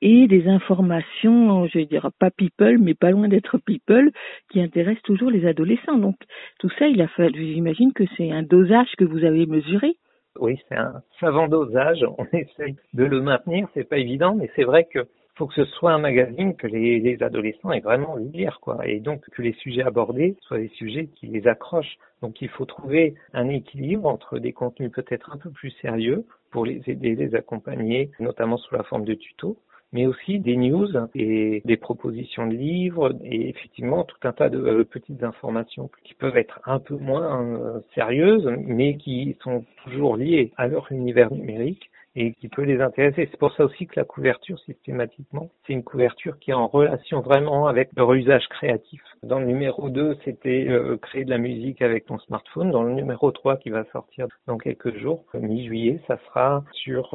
et 0.05 0.29
des 0.29 0.49
informations, 0.49 1.67
je 1.67 1.79
dire 1.81 2.11
pas 2.19 2.31
people, 2.31 2.77
mais 2.79 2.93
pas 2.93 3.11
loin 3.11 3.27
d'être 3.27 3.57
people, 3.57 4.13
qui 4.51 4.61
intéressent 4.61 5.03
toujours 5.03 5.31
les 5.31 5.47
adolescents. 5.47 5.97
Donc 5.97 6.17
tout 6.59 6.69
ça, 6.79 6.87
il 6.87 7.01
a 7.01 7.09
fallu, 7.09 7.55
j'imagine 7.55 7.95
que 7.95 8.05
c'est 8.17 8.31
un 8.31 8.43
dosage 8.43 8.93
que 8.99 9.05
vous 9.05 9.25
avez 9.25 9.47
mesuré. 9.47 9.97
Oui, 10.39 10.61
c'est 10.69 10.77
un 10.77 11.03
savant 11.21 11.49
dosage. 11.49 12.05
On 12.19 12.27
essaie 12.37 12.77
de 12.93 13.05
le 13.05 13.23
maintenir, 13.23 13.67
c'est 13.73 13.89
pas 13.89 13.97
évident, 13.97 14.35
mais 14.35 14.51
c'est 14.55 14.65
vrai 14.65 14.85
que 14.85 15.07
faut 15.37 15.47
que 15.47 15.55
ce 15.55 15.65
soit 15.65 15.93
un 15.93 15.99
magazine 15.99 16.55
que 16.55 16.67
les, 16.67 17.01
les, 17.01 17.21
adolescents 17.23 17.73
aient 17.73 17.81
vraiment 17.81 18.13
envie 18.13 18.29
de 18.29 18.37
lire, 18.37 18.61
quoi. 18.61 18.87
Et 18.87 19.01
donc 19.01 19.25
que 19.31 19.43
les 19.43 19.55
sujets 19.55 19.83
abordés 19.83 20.37
soient 20.43 20.59
des 20.59 20.69
sujets 20.69 21.07
qui 21.17 21.27
les 21.29 21.49
accrochent. 21.49 21.97
Donc 22.21 22.43
il 22.43 22.49
faut 22.51 22.67
trouver 22.67 23.15
un 23.33 23.49
équilibre 23.49 24.07
entre 24.07 24.39
des 24.39 24.53
contenus 24.53 24.93
peut-être 24.93 25.33
un 25.35 25.39
peu 25.39 25.51
plus 25.51 25.71
sérieux 25.83 26.25
pour 26.51 26.67
les 26.67 26.83
aider, 26.87 27.17
les 27.17 27.35
accompagner, 27.35 28.11
notamment 28.21 28.59
sous 28.59 28.75
la 28.77 28.85
forme 28.85 29.05
de 29.05 29.15
tutos, 29.15 29.57
mais 29.95 30.07
aussi 30.07 30.41
des 30.41 30.57
news 30.57 30.89
et 31.15 31.63
des 31.65 31.77
propositions 31.77 32.47
de 32.47 32.55
livres 32.55 33.15
et 33.25 33.49
effectivement 33.49 34.05
tout 34.05 34.19
un 34.25 34.33
tas 34.33 34.51
de 34.51 34.59
euh, 34.59 34.85
petites 34.85 35.23
informations 35.23 35.89
qui 36.03 36.15
peuvent 36.15 36.37
être 36.37 36.61
un 36.67 36.81
peu 36.81 36.97
moins 36.97 37.43
euh, 37.43 37.81
sérieuses, 37.95 38.51
mais 38.59 38.97
qui 38.97 39.37
sont 39.43 39.65
toujours 39.85 40.17
liées 40.17 40.53
à 40.57 40.67
leur 40.67 40.91
univers 40.91 41.33
numérique 41.33 41.91
et 42.17 42.33
qui 42.35 42.49
peut 42.49 42.63
les 42.63 42.81
intéresser. 42.81 43.29
C'est 43.31 43.39
pour 43.39 43.53
ça 43.55 43.65
aussi 43.65 43.87
que 43.87 43.99
la 43.99 44.05
couverture, 44.05 44.59
systématiquement, 44.61 45.49
c'est 45.67 45.73
une 45.73 45.83
couverture 45.83 46.39
qui 46.39 46.51
est 46.51 46.55
en 46.55 46.69
relation 46.69 47.21
vraiment 47.21 47.67
avec 47.67 47.91
leur 47.97 48.13
usage 48.15 48.47
créatif. 48.49 49.03
Dans 49.23 49.41
le 49.41 49.47
numéro 49.47 49.89
2, 49.89 50.17
c'était 50.25 50.67
euh, 50.69 50.97
créer 50.97 51.25
de 51.25 51.31
la 51.31 51.39
musique 51.39 51.83
avec 51.83 52.07
ton 52.07 52.19
smartphone. 52.19 52.71
Dans 52.71 52.83
le 52.83 52.95
numéro 52.95 53.31
3, 53.31 53.57
qui 53.57 53.71
va 53.71 53.85
sortir 53.93 54.27
dans 54.47 54.59
quelques 54.59 54.97
jours, 54.99 55.25
mi-juillet, 55.35 56.01
ça 56.07 56.19
sera 56.27 56.65
sur 56.73 57.15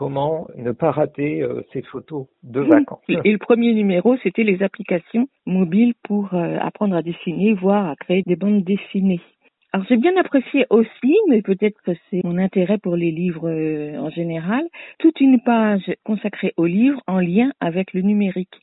comment 0.00 0.46
ne 0.56 0.72
pas 0.72 0.92
rater 0.92 1.42
euh, 1.42 1.60
ces 1.74 1.82
photos 1.82 2.26
de 2.42 2.60
vacances. 2.60 3.04
Et 3.06 3.32
le 3.32 3.36
premier 3.36 3.74
numéro, 3.74 4.16
c'était 4.22 4.44
les 4.44 4.62
applications 4.62 5.28
mobiles 5.44 5.92
pour 6.02 6.32
apprendre 6.32 6.96
à 6.96 7.02
dessiner, 7.02 7.52
voire 7.52 7.86
à 7.90 7.96
créer 7.96 8.22
des 8.24 8.36
bandes 8.36 8.64
dessinées. 8.64 9.20
Alors 9.72 9.86
j'ai 9.88 9.98
bien 9.98 10.16
apprécié 10.16 10.66
aussi, 10.70 11.16
mais 11.28 11.42
peut-être 11.42 11.80
que 11.82 11.92
c'est 12.08 12.24
mon 12.24 12.38
intérêt 12.38 12.78
pour 12.78 12.96
les 12.96 13.12
livres 13.12 13.48
euh, 13.48 13.98
en 13.98 14.10
général, 14.10 14.64
toute 14.98 15.20
une 15.20 15.40
page 15.40 15.92
consacrée 16.04 16.54
aux 16.56 16.66
livres 16.66 17.00
en 17.06 17.20
lien 17.20 17.52
avec 17.60 17.92
le 17.92 18.00
numérique. 18.00 18.58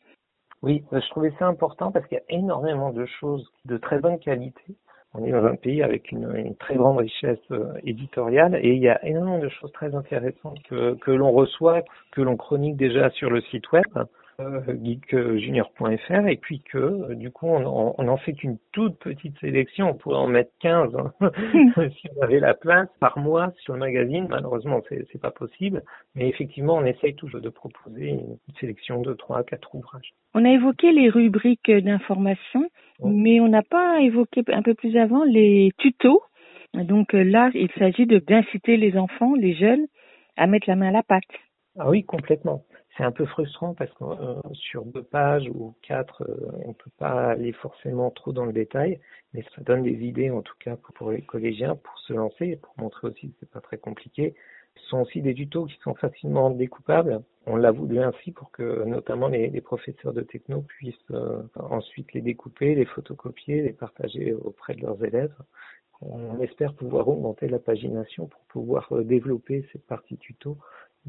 Oui, 0.63 0.83
bah, 0.91 0.99
je 0.99 1.09
trouvais 1.11 1.31
ça 1.39 1.45
important 1.45 1.91
parce 1.91 2.05
qu'il 2.07 2.17
y 2.17 2.21
a 2.21 2.37
énormément 2.37 2.91
de 2.91 3.05
choses 3.05 3.47
de 3.63 3.77
très 3.77 3.99
bonne 3.99 4.19
qualité. 4.19 4.75
On 5.17 5.25
est 5.25 5.31
dans 5.31 5.45
un 5.45 5.55
pays 5.55 5.81
avec 5.81 6.11
une, 6.11 6.55
très 6.59 6.75
grande 6.75 6.97
richesse 6.97 7.39
euh, 7.51 7.73
éditoriale 7.83 8.59
et 8.61 8.73
il 8.73 8.81
y 8.81 8.89
a 8.89 9.03
énormément 9.03 9.39
de 9.39 9.49
choses 9.49 9.71
très 9.71 9.95
intéressantes 9.95 10.59
que, 10.69 11.11
l'on 11.11 11.31
reçoit, 11.31 11.81
que 12.11 12.21
l'on 12.21 12.37
chronique 12.37 12.77
déjà 12.77 13.09
sur 13.09 13.31
le 13.31 13.41
site 13.41 13.71
web 13.71 13.85
geekjunior.fr 14.39 16.27
et 16.27 16.37
puis 16.37 16.61
que 16.61 16.77
euh, 16.77 17.15
du 17.15 17.31
coup 17.31 17.47
on, 17.47 17.95
on 17.97 18.07
en 18.07 18.17
fait 18.17 18.33
qu'une 18.33 18.57
toute 18.71 18.99
petite 18.99 19.37
sélection, 19.39 19.89
on 19.89 19.93
pourrait 19.95 20.17
en 20.17 20.27
mettre 20.27 20.51
15 20.59 20.95
hein, 20.95 21.13
si 21.99 22.07
on 22.15 22.21
avait 22.21 22.39
la 22.39 22.53
place 22.53 22.87
par 22.99 23.17
mois 23.17 23.51
sur 23.63 23.73
le 23.73 23.79
magazine, 23.79 24.27
malheureusement 24.29 24.81
c'est, 24.89 25.19
pas 25.19 25.31
possible, 25.31 25.81
mais 26.13 26.29
effectivement 26.29 26.75
on 26.75 26.85
essaye 26.85 27.15
toujours 27.15 27.41
de 27.41 27.49
proposer 27.49 28.09
une 28.09 28.37
sélection 28.59 29.01
de 29.01 29.13
3 29.13 29.39
à 29.39 29.43
4 29.43 29.73
ouvrages. 29.73 30.13
On 30.35 30.45
a 30.45 30.49
évoqué 30.49 30.91
les 30.91 31.09
rubriques 31.09 31.71
d'information, 31.71 32.69
mais 33.03 33.39
on 33.39 33.47
n'a 33.47 33.63
pas 33.63 33.99
évoqué 34.01 34.43
un 34.49 34.61
peu 34.61 34.75
plus 34.75 34.95
avant 34.97 35.23
les 35.23 35.71
tutos. 35.79 36.21
Donc 36.75 37.15
euh, 37.15 37.23
là, 37.23 37.49
il 37.55 37.71
s'agit 37.79 38.05
de 38.05 38.19
d'inciter 38.19 38.77
les 38.77 38.97
enfants, 38.97 39.33
les 39.33 39.55
jeunes, 39.55 39.87
à 40.35 40.45
mettre 40.45 40.69
la 40.69 40.75
main 40.75 40.89
à 40.89 40.91
la 40.91 41.03
pâte. 41.03 41.23
Ah 41.77 41.89
oui, 41.89 42.03
complètement 42.03 42.65
c'est 42.97 43.03
un 43.03 43.11
peu 43.11 43.25
frustrant 43.25 43.73
parce 43.75 43.91
que 43.93 44.03
euh, 44.03 44.41
sur 44.53 44.83
deux 44.85 45.03
pages 45.03 45.47
ou 45.53 45.75
quatre, 45.83 46.23
euh, 46.23 46.51
on 46.65 46.69
ne 46.69 46.73
peut 46.73 46.91
pas 46.97 47.31
aller 47.31 47.51
forcément 47.53 48.09
trop 48.09 48.33
dans 48.33 48.45
le 48.45 48.53
détail, 48.53 48.99
mais 49.33 49.43
ça 49.55 49.61
donne 49.61 49.83
des 49.83 50.03
idées 50.05 50.31
en 50.31 50.41
tout 50.41 50.55
cas 50.59 50.75
pour, 50.95 51.11
les 51.11 51.21
collégiens 51.21 51.75
pour 51.75 51.97
se 51.99 52.13
lancer 52.13 52.45
et 52.45 52.55
pour 52.55 52.73
montrer 52.77 53.07
aussi 53.07 53.29
que 53.29 53.35
c'est 53.39 53.51
pas 53.51 53.61
très 53.61 53.77
compliqué. 53.77 54.35
Ce 54.75 54.89
sont 54.89 55.01
aussi 55.01 55.21
des 55.21 55.33
tutos 55.33 55.65
qui 55.65 55.77
sont 55.83 55.95
facilement 55.95 56.49
découpables. 56.49 57.21
On 57.45 57.55
l'a 57.55 57.71
voulu 57.71 57.99
ainsi 57.99 58.31
pour 58.31 58.51
que 58.51 58.83
notamment 58.85 59.27
les, 59.27 59.49
les 59.49 59.61
professeurs 59.61 60.13
de 60.13 60.21
techno 60.21 60.61
puissent 60.61 60.95
euh, 61.11 61.41
ensuite 61.55 62.13
les 62.13 62.21
découper, 62.21 62.75
les 62.75 62.85
photocopier, 62.85 63.61
les 63.61 63.73
partager 63.73 64.33
auprès 64.33 64.75
de 64.75 64.81
leurs 64.81 65.03
élèves. 65.03 65.35
On 66.01 66.39
espère 66.41 66.75
pouvoir 66.75 67.07
augmenter 67.07 67.47
la 67.47 67.57
pagination 67.57 68.27
pour 68.27 68.41
pouvoir 68.49 68.87
développer 69.03 69.67
cette 69.71 69.85
partie 69.87 70.17
tuto 70.17 70.57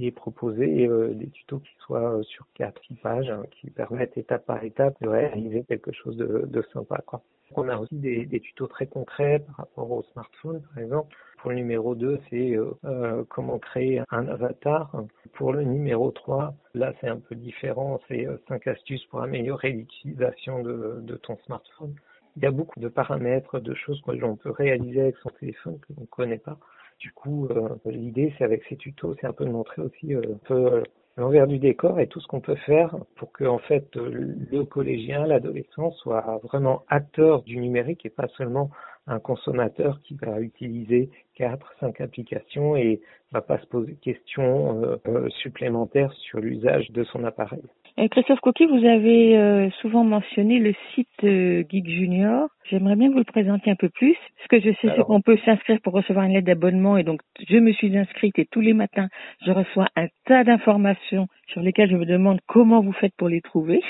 et 0.00 0.10
proposer 0.10 0.86
euh, 0.86 1.14
des 1.14 1.28
tutos 1.30 1.60
qui 1.60 1.74
soient 1.80 2.18
euh, 2.18 2.22
sur 2.22 2.46
quatre, 2.54 2.80
six 2.86 2.94
pages, 2.94 3.30
hein, 3.30 3.44
qui 3.50 3.70
permettent 3.70 4.16
étape 4.16 4.46
par 4.46 4.62
étape 4.62 4.96
de 5.00 5.08
réaliser 5.08 5.64
quelque 5.64 5.92
chose 5.92 6.16
de, 6.16 6.44
de 6.46 6.62
sympa. 6.72 7.02
Quoi. 7.06 7.22
On 7.56 7.68
a 7.68 7.78
aussi 7.78 7.94
des, 7.94 8.26
des, 8.26 8.40
tutos 8.40 8.66
très 8.66 8.86
concrets 8.86 9.40
par 9.40 9.56
rapport 9.56 9.90
au 9.90 10.02
smartphone, 10.12 10.62
par 10.62 10.82
exemple. 10.82 11.16
Pour 11.38 11.50
le 11.50 11.56
numéro 11.56 11.94
2, 11.94 12.20
c'est 12.28 12.56
euh, 12.56 12.72
euh, 12.84 13.24
comment 13.28 13.58
créer 13.58 14.02
un 14.10 14.26
avatar. 14.28 14.92
Pour 15.34 15.52
le 15.52 15.62
numéro 15.62 16.10
3, 16.10 16.54
là 16.74 16.92
c'est 17.00 17.08
un 17.08 17.18
peu 17.18 17.34
différent, 17.34 18.00
c'est 18.08 18.26
euh, 18.26 18.36
5 18.48 18.66
astuces 18.66 19.04
pour 19.06 19.22
améliorer 19.22 19.70
l'utilisation 19.70 20.62
de, 20.62 20.98
de 21.00 21.16
ton 21.16 21.38
smartphone. 21.46 21.94
Il 22.36 22.42
y 22.42 22.46
a 22.46 22.50
beaucoup 22.50 22.80
de 22.80 22.88
paramètres, 22.88 23.60
de 23.60 23.74
choses 23.74 24.00
que 24.02 24.12
l'on 24.12 24.36
peut 24.36 24.50
réaliser 24.50 25.00
avec 25.00 25.16
son 25.18 25.30
téléphone 25.30 25.78
que 25.80 25.92
l'on 25.94 26.02
ne 26.02 26.06
connaît 26.06 26.38
pas. 26.38 26.58
Du 27.00 27.12
coup, 27.12 27.46
euh, 27.46 27.68
l'idée, 27.86 28.34
c'est 28.36 28.44
avec 28.44 28.64
ces 28.68 28.76
tutos, 28.76 29.14
c'est 29.20 29.26
un 29.26 29.32
peu 29.32 29.44
de 29.44 29.50
montrer 29.50 29.82
aussi 29.82 30.14
euh, 30.14 30.20
un 30.34 30.38
peu 30.46 30.72
euh, 30.72 30.82
l'envers 31.16 31.46
du 31.46 31.58
décor 31.58 32.00
et 32.00 32.08
tout 32.08 32.20
ce 32.20 32.26
qu'on 32.26 32.40
peut 32.40 32.56
faire 32.56 32.96
pour 33.14 33.30
que 33.32 33.44
en 33.44 33.58
fait 33.58 33.94
le 33.94 34.64
collégien, 34.64 35.26
l'adolescent 35.26 35.92
soit 35.92 36.40
vraiment 36.42 36.84
acteur 36.88 37.42
du 37.42 37.58
numérique 37.58 38.04
et 38.04 38.10
pas 38.10 38.26
seulement 38.36 38.70
un 39.06 39.20
consommateur 39.20 40.00
qui 40.02 40.14
va 40.14 40.40
utiliser 40.40 41.10
quatre, 41.34 41.72
cinq 41.80 42.00
applications 42.00 42.76
et 42.76 43.00
va 43.32 43.42
pas 43.42 43.58
se 43.58 43.66
poser 43.66 43.92
de 43.92 44.00
questions 44.00 45.00
supplémentaires 45.40 46.12
sur 46.12 46.40
l'usage 46.40 46.90
de 46.90 47.04
son 47.04 47.24
appareil. 47.24 47.62
Christophe 48.10 48.40
Coquet, 48.40 48.66
vous 48.66 48.84
avez 48.84 49.36
euh, 49.36 49.70
souvent 49.80 50.04
mentionné 50.04 50.58
le 50.58 50.74
site 50.94 51.08
euh, 51.24 51.64
Geek 51.68 51.88
Junior. 51.88 52.48
J'aimerais 52.70 52.96
bien 52.96 53.10
vous 53.10 53.18
le 53.18 53.24
présenter 53.24 53.70
un 53.70 53.76
peu 53.76 53.88
plus. 53.88 54.16
Ce 54.42 54.48
que 54.48 54.60
je 54.60 54.70
sais, 54.80 54.92
c'est 54.94 55.02
qu'on 55.02 55.20
peut 55.20 55.38
s'inscrire 55.44 55.80
pour 55.82 55.94
recevoir 55.94 56.24
une 56.26 56.34
lettre 56.34 56.46
d'abonnement 56.46 56.96
et 56.96 57.04
donc 57.04 57.20
je 57.48 57.56
me 57.56 57.72
suis 57.72 57.96
inscrite 57.96 58.38
et 58.38 58.46
tous 58.46 58.60
les 58.60 58.74
matins, 58.74 59.08
je 59.44 59.50
reçois 59.50 59.88
un 59.96 60.06
tas 60.26 60.44
d'informations 60.44 61.26
sur 61.48 61.60
lesquelles 61.60 61.90
je 61.90 61.96
me 61.96 62.06
demande 62.06 62.40
comment 62.46 62.82
vous 62.82 62.92
faites 62.92 63.14
pour 63.16 63.28
les 63.28 63.40
trouver. 63.40 63.82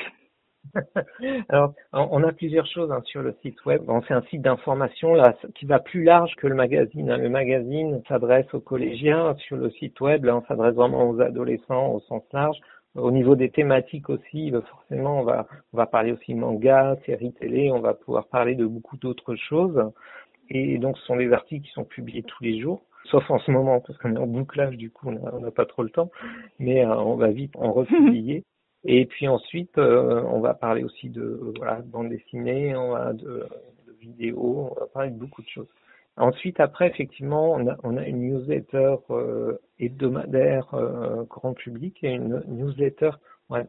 Alors, 1.48 1.74
on 1.92 2.22
a 2.22 2.32
plusieurs 2.32 2.66
choses 2.66 2.90
hein, 2.90 3.00
sur 3.04 3.22
le 3.22 3.34
site 3.42 3.64
web. 3.64 3.82
Bon, 3.84 4.02
c'est 4.06 4.14
un 4.14 4.22
site 4.22 4.42
d'information 4.42 5.14
là 5.14 5.34
qui 5.54 5.66
va 5.66 5.78
plus 5.78 6.04
large 6.04 6.34
que 6.36 6.46
le 6.46 6.54
magazine. 6.54 7.10
Hein. 7.10 7.18
Le 7.18 7.28
magazine 7.28 8.02
s'adresse 8.08 8.52
aux 8.54 8.60
collégiens. 8.60 9.34
Sur 9.46 9.56
le 9.56 9.70
site 9.70 10.00
web, 10.00 10.24
là, 10.24 10.36
on 10.36 10.42
s'adresse 10.46 10.74
vraiment 10.74 11.08
aux 11.08 11.20
adolescents 11.20 11.92
au 11.92 12.00
sens 12.00 12.22
large. 12.32 12.58
Au 12.94 13.10
niveau 13.10 13.36
des 13.36 13.50
thématiques 13.50 14.10
aussi, 14.10 14.50
bah, 14.50 14.62
forcément, 14.62 15.20
on 15.20 15.24
va, 15.24 15.46
on 15.72 15.76
va 15.76 15.86
parler 15.86 16.12
aussi 16.12 16.34
manga, 16.34 16.96
séries 17.06 17.32
télé, 17.32 17.70
on 17.70 17.80
va 17.80 17.94
pouvoir 17.94 18.26
parler 18.28 18.54
de 18.54 18.66
beaucoup 18.66 18.96
d'autres 18.96 19.36
choses. 19.36 19.92
Et 20.50 20.78
donc, 20.78 20.96
ce 20.98 21.04
sont 21.04 21.16
des 21.16 21.32
articles 21.32 21.66
qui 21.66 21.72
sont 21.72 21.84
publiés 21.84 22.22
tous 22.22 22.42
les 22.42 22.60
jours, 22.60 22.82
sauf 23.10 23.30
en 23.30 23.38
ce 23.38 23.50
moment, 23.50 23.80
parce 23.80 23.98
qu'on 23.98 24.14
est 24.16 24.18
en 24.18 24.26
bouclage, 24.26 24.76
du 24.76 24.90
coup, 24.90 25.10
on 25.10 25.40
n'a 25.40 25.50
pas 25.50 25.66
trop 25.66 25.82
le 25.82 25.90
temps, 25.90 26.10
mais 26.58 26.84
euh, 26.84 26.96
on 26.96 27.16
va 27.16 27.28
vite 27.28 27.54
en 27.56 27.72
republier. 27.72 28.44
Et 28.84 29.06
puis 29.06 29.28
ensuite, 29.28 29.76
euh, 29.76 30.22
on 30.22 30.40
va 30.40 30.54
parler 30.54 30.84
aussi 30.84 31.10
de 31.10 31.52
voilà, 31.56 31.82
bande 31.84 32.08
dessinée, 32.08 32.76
on 32.76 32.92
va 32.92 33.12
de, 33.12 33.46
de 33.86 33.92
vidéos, 34.00 34.70
on 34.70 34.80
va 34.80 34.86
parler 34.86 35.10
de 35.10 35.18
beaucoup 35.18 35.42
de 35.42 35.48
choses. 35.48 35.68
Ensuite, 36.18 36.58
après, 36.58 36.88
effectivement, 36.88 37.52
on 37.52 37.68
a, 37.68 37.76
on 37.84 37.96
a 37.96 38.04
une 38.04 38.20
newsletter 38.20 38.96
euh, 39.10 39.58
hebdomadaire 39.78 40.74
euh, 40.74 41.22
grand 41.24 41.54
public 41.54 41.98
et 42.02 42.10
une 42.10 42.42
newsletter 42.48 43.10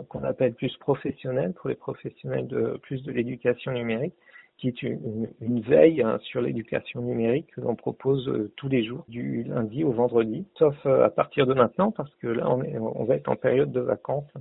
qu'on 0.10 0.24
appelle 0.24 0.54
plus 0.56 0.76
professionnelle 0.78 1.54
pour 1.54 1.70
les 1.70 1.76
professionnels 1.76 2.48
de 2.48 2.78
plus 2.82 3.02
de 3.04 3.12
l'éducation 3.12 3.72
numérique, 3.72 4.14
qui 4.58 4.68
est 4.68 4.82
une, 4.82 5.30
une 5.40 5.62
veille 5.62 6.02
hein, 6.02 6.20
sur 6.24 6.42
l'éducation 6.42 7.02
numérique 7.02 7.52
que 7.56 7.62
l'on 7.62 7.76
propose 7.76 8.28
euh, 8.28 8.52
tous 8.58 8.68
les 8.68 8.84
jours, 8.84 9.06
du 9.08 9.44
lundi 9.44 9.84
au 9.84 9.92
vendredi, 9.92 10.46
sauf 10.58 10.76
euh, 10.86 11.06
à 11.06 11.10
partir 11.10 11.46
de 11.46 11.54
maintenant, 11.54 11.92
parce 11.92 12.14
que 12.16 12.28
là, 12.28 12.50
on, 12.50 12.62
est, 12.64 12.78
on 12.78 13.06
va 13.06 13.16
être 13.16 13.30
en 13.30 13.36
période 13.36 13.72
de 13.72 13.80
vacances. 13.80 14.32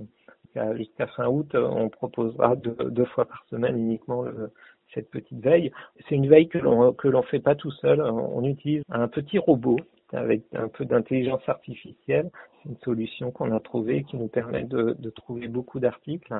Jusqu'à 0.75 1.07
fin 1.07 1.27
août, 1.27 1.55
on 1.55 1.89
proposera 1.89 2.55
deux, 2.55 2.75
deux, 2.89 3.05
fois 3.05 3.25
par 3.25 3.45
semaine 3.49 3.77
uniquement 3.77 4.23
le, 4.23 4.51
cette 4.93 5.09
petite 5.09 5.39
veille. 5.39 5.71
C'est 6.07 6.15
une 6.15 6.27
veille 6.27 6.47
que 6.47 6.57
l'on 6.57 6.93
que 6.93 7.07
l'on 7.07 7.23
fait 7.23 7.39
pas 7.39 7.55
tout 7.55 7.71
seul. 7.71 8.01
On 8.01 8.43
utilise 8.43 8.83
un 8.89 9.07
petit 9.07 9.37
robot 9.37 9.77
avec 10.13 10.43
un 10.53 10.67
peu 10.67 10.85
d'intelligence 10.85 11.47
artificielle. 11.47 12.29
C'est 12.63 12.69
une 12.69 12.77
solution 12.77 13.31
qu'on 13.31 13.55
a 13.55 13.59
trouvée 13.59 14.03
qui 14.03 14.17
nous 14.17 14.27
permet 14.27 14.63
de, 14.63 14.95
de 14.97 15.09
trouver 15.09 15.47
beaucoup 15.47 15.79
d'articles 15.79 16.33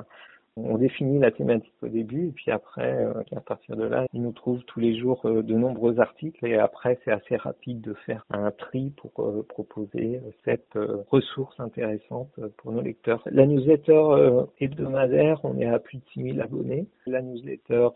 on 0.64 0.78
définit 0.78 1.18
la 1.18 1.30
thématique 1.30 1.74
au 1.82 1.88
début 1.88 2.28
et 2.28 2.32
puis 2.32 2.50
après, 2.50 2.92
euh, 2.92 3.12
à 3.36 3.40
partir 3.40 3.76
de 3.76 3.84
là, 3.84 4.06
il 4.12 4.22
nous 4.22 4.32
trouve 4.32 4.62
tous 4.64 4.80
les 4.80 4.98
jours 4.98 5.20
euh, 5.24 5.42
de 5.42 5.54
nombreux 5.54 6.00
articles 6.00 6.44
et 6.46 6.56
après 6.56 6.98
c'est 7.04 7.12
assez 7.12 7.36
rapide 7.36 7.80
de 7.80 7.94
faire 8.06 8.24
un 8.30 8.50
tri 8.50 8.92
pour 8.96 9.12
euh, 9.18 9.44
proposer 9.48 10.20
cette 10.44 10.78
ressource 11.10 11.58
intéressante 11.58 12.30
pour 12.58 12.72
nos 12.72 12.80
lecteurs. 12.80 13.22
La 13.30 13.46
newsletter 13.46 14.44
hebdomadaire, 14.58 15.40
on 15.44 15.58
est 15.58 15.66
à 15.66 15.78
plus 15.78 15.98
de 15.98 16.04
6000 16.12 16.40
abonnés. 16.40 16.86
La 17.06 17.22
newsletter 17.22 17.88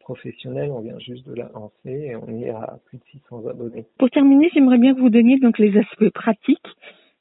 professionnelle, 0.00 0.70
on 0.70 0.80
vient 0.80 0.98
juste 0.98 1.26
de 1.26 1.34
la 1.34 1.48
lancer 1.54 1.72
et 1.84 2.16
on 2.16 2.28
est 2.28 2.50
à 2.50 2.78
plus 2.86 2.98
de 2.98 3.04
600 3.12 3.46
abonnés. 3.46 3.86
Pour 3.98 4.10
terminer, 4.10 4.50
j'aimerais 4.52 4.78
bien 4.78 4.94
que 4.94 5.00
vous 5.00 5.10
donniez 5.10 5.38
donc 5.38 5.58
les 5.58 5.76
aspects 5.78 6.10
pratiques 6.10 6.58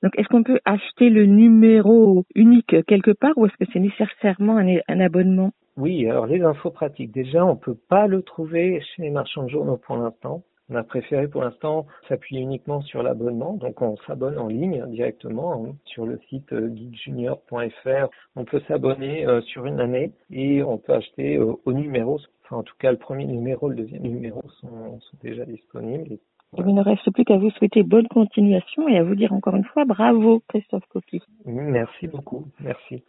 donc, 0.02 0.18
est-ce 0.18 0.30
qu'on 0.30 0.44
peut 0.44 0.60
acheter 0.64 1.10
le 1.10 1.26
numéro 1.26 2.24
unique 2.34 2.86
quelque 2.86 3.12
part 3.12 3.38
ou 3.38 3.46
est-ce 3.46 3.58
que 3.58 3.70
c'est 3.74 3.80
nécessairement 3.80 4.58
un, 4.58 5.00
abonnement? 5.00 5.52
Oui, 5.76 6.08
alors 6.08 6.26
les 6.26 6.42
infos 6.42 6.72
pratiques. 6.72 7.12
Déjà, 7.12 7.46
on 7.46 7.58
peut 7.58 7.78
pas 7.90 8.08
le 8.08 8.22
trouver 8.22 8.82
chez 8.82 9.02
les 9.02 9.10
marchands 9.10 9.44
de 9.44 9.50
journaux 9.50 9.78
pour 9.78 9.98
l'instant. 9.98 10.44
On 10.72 10.76
a 10.76 10.84
préféré 10.84 11.28
pour 11.28 11.42
l'instant 11.42 11.88
s'appuyer 12.08 12.42
uniquement 12.42 12.82
sur 12.82 13.02
l'abonnement. 13.02 13.54
Donc, 13.56 13.82
on 13.82 13.98
s'abonne 14.08 14.38
en 14.38 14.48
ligne 14.48 14.86
directement 14.90 15.66
hein, 15.66 15.76
sur 15.86 16.06
le 16.06 16.20
site 16.30 16.54
euh, 16.54 16.70
geekjunior.fr. 16.70 18.10
On 18.36 18.46
peut 18.46 18.62
s'abonner 18.68 19.26
euh, 19.26 19.42
sur 19.42 19.66
une 19.66 19.80
année 19.80 20.14
et 20.30 20.62
on 20.62 20.78
peut 20.78 20.94
acheter 20.94 21.38
euh, 21.38 21.56
au 21.66 21.74
numéro. 21.74 22.20
Enfin, 22.46 22.58
en 22.58 22.64
tout 22.64 22.76
cas, 22.78 22.92
le 22.92 22.98
premier 22.98 23.26
numéro, 23.26 23.68
le 23.68 23.76
deuxième 23.76 24.04
numéro 24.04 24.44
sont 24.62 25.00
déjà 25.24 25.44
disponibles. 25.44 26.20
Il 26.58 26.74
ne 26.74 26.82
reste 26.82 27.12
plus 27.12 27.26
qu'à 27.26 27.38
vous 27.38 27.52
souhaiter 27.52 27.84
bonne 27.84 28.08
continuation 28.08 28.88
et 28.88 28.98
à 28.98 29.04
vous 29.04 29.16
dire 29.16 29.34
encore 29.34 29.56
une 29.56 29.66
fois 29.66 29.86
bravo 29.86 30.42
Christophe 30.48 30.86
Coqui. 30.90 31.22
Merci 31.46 32.08
beaucoup, 32.08 32.48
merci. 32.60 33.04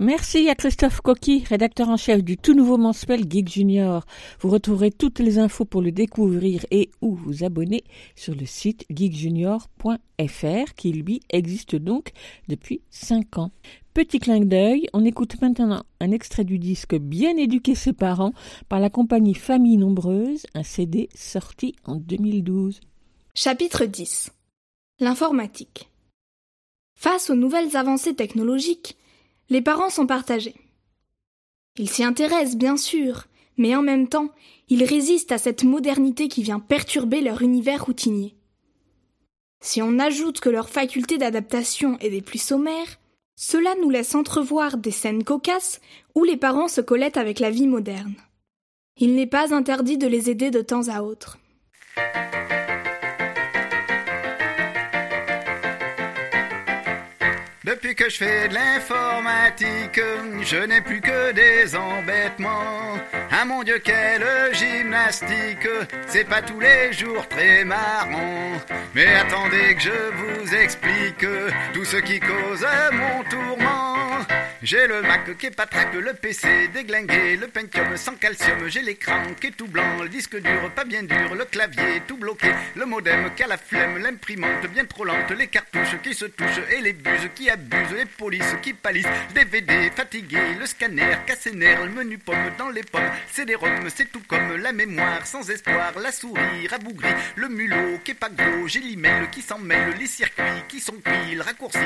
Merci 0.00 0.48
à 0.48 0.56
Christophe 0.56 1.00
Coqui, 1.02 1.44
rédacteur 1.48 1.88
en 1.88 1.96
chef 1.96 2.24
du 2.24 2.36
tout 2.36 2.52
nouveau 2.52 2.76
mensuel 2.78 3.30
Geek 3.30 3.48
Junior. 3.48 4.04
Vous 4.40 4.50
retrouverez 4.50 4.90
toutes 4.90 5.20
les 5.20 5.38
infos 5.38 5.64
pour 5.64 5.82
le 5.82 5.92
découvrir 5.92 6.66
et 6.72 6.90
ou 7.00 7.14
vous 7.14 7.44
abonner 7.44 7.84
sur 8.16 8.34
le 8.34 8.44
site 8.44 8.84
geekjunior.fr 8.90 10.74
qui 10.76 10.90
lui 10.90 11.20
existe 11.30 11.76
donc 11.76 12.10
depuis 12.48 12.80
5 12.90 13.38
ans. 13.38 13.52
Petit 13.94 14.18
clin 14.18 14.40
d'œil, 14.40 14.88
on 14.94 15.04
écoute 15.04 15.40
maintenant 15.40 15.84
un 16.00 16.10
extrait 16.10 16.42
du 16.42 16.58
disque 16.58 16.96
Bien 16.96 17.36
éduquer 17.36 17.76
ses 17.76 17.92
parents 17.92 18.32
par 18.68 18.80
la 18.80 18.90
compagnie 18.90 19.34
Famille 19.34 19.76
Nombreuse, 19.76 20.44
un 20.54 20.64
CD 20.64 21.08
sorti 21.14 21.76
en 21.84 21.94
2012. 21.94 22.80
Chapitre 23.36 23.84
10 23.84 24.32
L'informatique. 24.98 25.88
Face 26.96 27.30
aux 27.30 27.36
nouvelles 27.36 27.76
avancées 27.76 28.16
technologiques, 28.16 28.96
les 29.50 29.62
parents 29.62 29.90
sont 29.90 30.06
partagés. 30.06 30.54
Ils 31.76 31.90
s'y 31.90 32.04
intéressent, 32.04 32.56
bien 32.56 32.76
sûr, 32.76 33.26
mais 33.56 33.74
en 33.74 33.82
même 33.82 34.08
temps, 34.08 34.28
ils 34.68 34.84
résistent 34.84 35.32
à 35.32 35.38
cette 35.38 35.64
modernité 35.64 36.28
qui 36.28 36.42
vient 36.42 36.60
perturber 36.60 37.20
leur 37.20 37.42
univers 37.42 37.84
routinier. 37.84 38.34
Si 39.60 39.80
on 39.82 39.98
ajoute 39.98 40.40
que 40.40 40.50
leur 40.50 40.68
faculté 40.68 41.18
d'adaptation 41.18 41.98
est 42.00 42.10
des 42.10 42.22
plus 42.22 42.42
sommaires, 42.42 42.98
cela 43.36 43.74
nous 43.80 43.90
laisse 43.90 44.14
entrevoir 44.14 44.76
des 44.76 44.90
scènes 44.90 45.24
cocasses 45.24 45.80
où 46.14 46.24
les 46.24 46.36
parents 46.36 46.68
se 46.68 46.80
collettent 46.80 47.16
avec 47.16 47.40
la 47.40 47.50
vie 47.50 47.66
moderne. 47.66 48.14
Il 48.96 49.14
n'est 49.14 49.26
pas 49.26 49.54
interdit 49.54 49.98
de 49.98 50.06
les 50.06 50.30
aider 50.30 50.50
de 50.50 50.62
temps 50.62 50.88
à 50.88 51.02
autre. 51.02 51.38
Depuis 57.64 57.94
que 57.94 58.10
je 58.10 58.16
fais 58.18 58.48
de 58.48 58.52
l'informatique, 58.52 59.98
je 60.42 60.66
n'ai 60.66 60.82
plus 60.82 61.00
que 61.00 61.32
des 61.32 61.74
embêtements. 61.74 62.98
Ah 63.30 63.46
mon 63.46 63.62
Dieu, 63.62 63.78
quelle 63.82 64.22
gymnastique, 64.52 65.66
c'est 66.06 66.28
pas 66.28 66.42
tous 66.42 66.60
les 66.60 66.92
jours 66.92 67.26
très 67.26 67.64
marrant. 67.64 68.52
Mais 68.94 69.06
attendez 69.14 69.74
que 69.76 69.80
je 69.80 69.90
vous 69.90 70.54
explique 70.54 71.24
tout 71.72 71.86
ce 71.86 71.96
qui 71.96 72.20
cause 72.20 72.66
mon 72.92 73.24
tourment. 73.30 74.26
J'ai 74.64 74.86
le 74.86 75.02
Mac 75.02 75.36
qui 75.36 75.44
est 75.44 75.50
patraque, 75.50 75.92
le 75.92 76.14
PC 76.14 76.68
déglingué, 76.68 77.36
le 77.36 77.48
Pentium 77.48 77.94
sans 77.98 78.14
calcium, 78.14 78.66
j'ai 78.66 78.80
l'écran 78.80 79.22
qui 79.38 79.48
est 79.48 79.50
tout 79.50 79.66
blanc, 79.66 80.02
le 80.02 80.08
disque 80.08 80.40
dur 80.40 80.70
pas 80.74 80.84
bien 80.84 81.02
dur, 81.02 81.34
le 81.34 81.44
clavier 81.44 82.00
tout 82.06 82.16
bloqué, 82.16 82.48
le 82.74 82.86
modem 82.86 83.28
qui 83.36 83.42
a 83.42 83.46
la 83.46 83.58
flemme, 83.58 83.98
l'imprimante 83.98 84.66
bien 84.72 84.86
trop 84.86 85.04
lente, 85.04 85.30
les 85.32 85.48
cartouches 85.48 86.00
qui 86.02 86.14
se 86.14 86.24
touchent 86.24 86.62
et 86.74 86.80
les 86.80 86.94
buses 86.94 87.28
qui 87.34 87.50
abusent, 87.50 87.94
les 87.94 88.06
polices 88.06 88.56
qui 88.62 88.72
palissent, 88.72 89.06
DVD 89.34 89.90
fatigué, 89.94 90.38
le 90.58 90.64
scanner 90.64 91.14
cassé 91.26 91.52
nerf, 91.52 91.84
le 91.84 91.90
menu 91.90 92.16
pomme 92.16 92.50
dans 92.56 92.70
les 92.70 92.84
pommes, 92.84 93.10
c'est 93.30 93.44
des 93.44 93.56
roms, 93.56 93.90
c'est 93.94 94.10
tout 94.10 94.22
comme 94.26 94.56
la 94.56 94.72
mémoire 94.72 95.26
sans 95.26 95.46
espoir, 95.50 95.92
la 96.02 96.10
souris 96.10 96.68
rabougrie, 96.70 97.12
le 97.36 97.50
mulot 97.50 97.98
qui 98.02 98.12
est 98.12 98.14
pas 98.14 98.30
gros, 98.30 98.66
j'ai 98.66 98.80
l'email 98.80 99.28
qui 99.30 99.42
s'en 99.42 99.58
mêle, 99.58 99.94
les 100.00 100.06
circuits 100.06 100.64
qui 100.70 100.80
sont 100.80 100.96
pris, 101.04 101.34
le 101.34 101.42
raccourci 101.42 101.78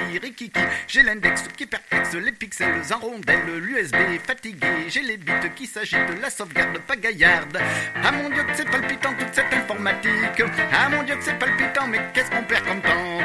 j'ai 0.86 1.02
l'index 1.02 1.42
qui 1.56 1.66
perplexe 1.66 2.14
les 2.14 2.32
pixels 2.32 2.67
en 2.92 2.98
rondelles, 2.98 3.58
l'USB 3.58 4.18
fatigué, 4.24 4.88
j'ai 4.88 5.02
les 5.02 5.16
bits 5.16 5.32
qui 5.54 5.66
s'agitent, 5.66 6.20
la 6.20 6.30
sauvegarde 6.30 6.78
pas 6.86 6.96
gaillarde. 6.96 7.58
Ah 8.02 8.12
mon 8.12 8.30
dieu 8.30 8.42
que 8.44 8.56
c'est 8.56 8.70
palpitant 8.70 9.14
toute 9.18 9.34
cette 9.34 9.52
informatique. 9.52 10.42
Ah 10.72 10.88
mon 10.88 11.02
dieu 11.02 11.16
que 11.16 11.24
c'est 11.24 11.38
palpitant, 11.38 11.86
mais 11.86 11.98
qu'est-ce 12.14 12.30
qu'on 12.30 12.44
perd 12.44 12.64
comme 12.66 12.80
temps 12.82 13.18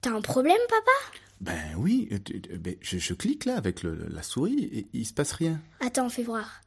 T'as 0.00 0.10
un 0.10 0.20
problème, 0.20 0.56
papa? 0.68 1.18
Ben 1.40 1.74
oui, 1.76 2.08
euh, 2.12 2.18
ben, 2.58 2.76
je, 2.80 3.14
clique 3.14 3.44
là 3.44 3.56
avec 3.56 3.82
la 3.82 4.22
souris 4.22 4.70
et 4.72 4.86
il 4.92 5.06
se 5.06 5.12
passe 5.12 5.32
rien. 5.32 5.60
Attends, 5.80 6.08
fais 6.08 6.22
voir. 6.22 6.60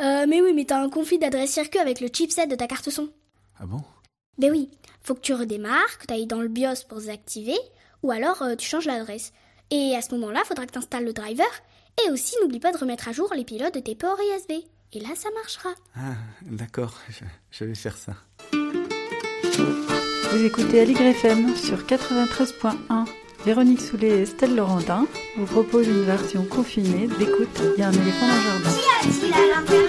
Euh, 0.00 0.26
mais 0.28 0.40
oui, 0.40 0.52
mais 0.54 0.64
t'as 0.64 0.82
un 0.82 0.88
conflit 0.88 1.18
d'adresse 1.18 1.52
circuit 1.52 1.78
avec 1.78 2.00
le 2.00 2.08
chipset 2.08 2.46
de 2.46 2.54
ta 2.54 2.66
carte 2.66 2.90
son. 2.90 3.10
Ah 3.58 3.66
bon? 3.66 3.82
Ben 4.38 4.50
oui, 4.50 4.68
faut 5.02 5.14
que 5.14 5.20
tu 5.20 5.34
redémarres, 5.34 5.98
que 5.98 6.06
tu 6.06 6.14
ailles 6.14 6.26
dans 6.26 6.40
le 6.40 6.48
BIOS 6.48 6.86
pour 6.88 6.98
désactiver, 6.98 7.58
ou 8.02 8.10
alors 8.10 8.42
euh, 8.42 8.56
tu 8.56 8.68
changes 8.68 8.86
l'adresse. 8.86 9.32
Et 9.70 9.94
à 9.96 10.02
ce 10.02 10.14
moment-là, 10.14 10.40
il 10.44 10.46
faudra 10.46 10.66
que 10.66 10.72
tu 10.72 10.78
installes 10.78 11.04
le 11.04 11.12
driver, 11.12 11.46
et 12.04 12.10
aussi 12.10 12.34
n'oublie 12.42 12.60
pas 12.60 12.72
de 12.72 12.78
remettre 12.78 13.08
à 13.08 13.12
jour 13.12 13.32
les 13.34 13.44
pilotes 13.44 13.74
de 13.74 13.80
tes 13.80 13.94
ports 13.94 14.18
USB. 14.18 14.52
Et 14.92 15.00
là, 15.00 15.08
ça 15.14 15.28
marchera. 15.34 15.70
Ah, 15.96 16.14
d'accord, 16.42 16.94
je, 17.50 17.64
vais 17.64 17.74
faire 17.74 17.96
ça. 17.96 18.14
Vous 20.32 20.44
écoutez 20.44 20.80
Aligre 20.80 21.02
FM 21.02 21.54
sur 21.56 21.84
93.1. 21.84 23.06
Véronique 23.44 23.80
Soulet 23.80 24.08
et 24.08 24.22
Estelle 24.22 24.56
Laurentin 24.56 25.06
vous 25.36 25.46
proposent 25.46 25.86
une 25.86 26.04
version 26.04 26.44
confinée 26.44 27.08
d'écoute 27.18 27.60
Il 27.76 27.80
y 27.80 27.82
a 27.82 27.88
un 27.88 27.92
éléphant 27.92 28.26
dans 28.26 28.34
le 28.36 28.42
jardin. 28.42 29.83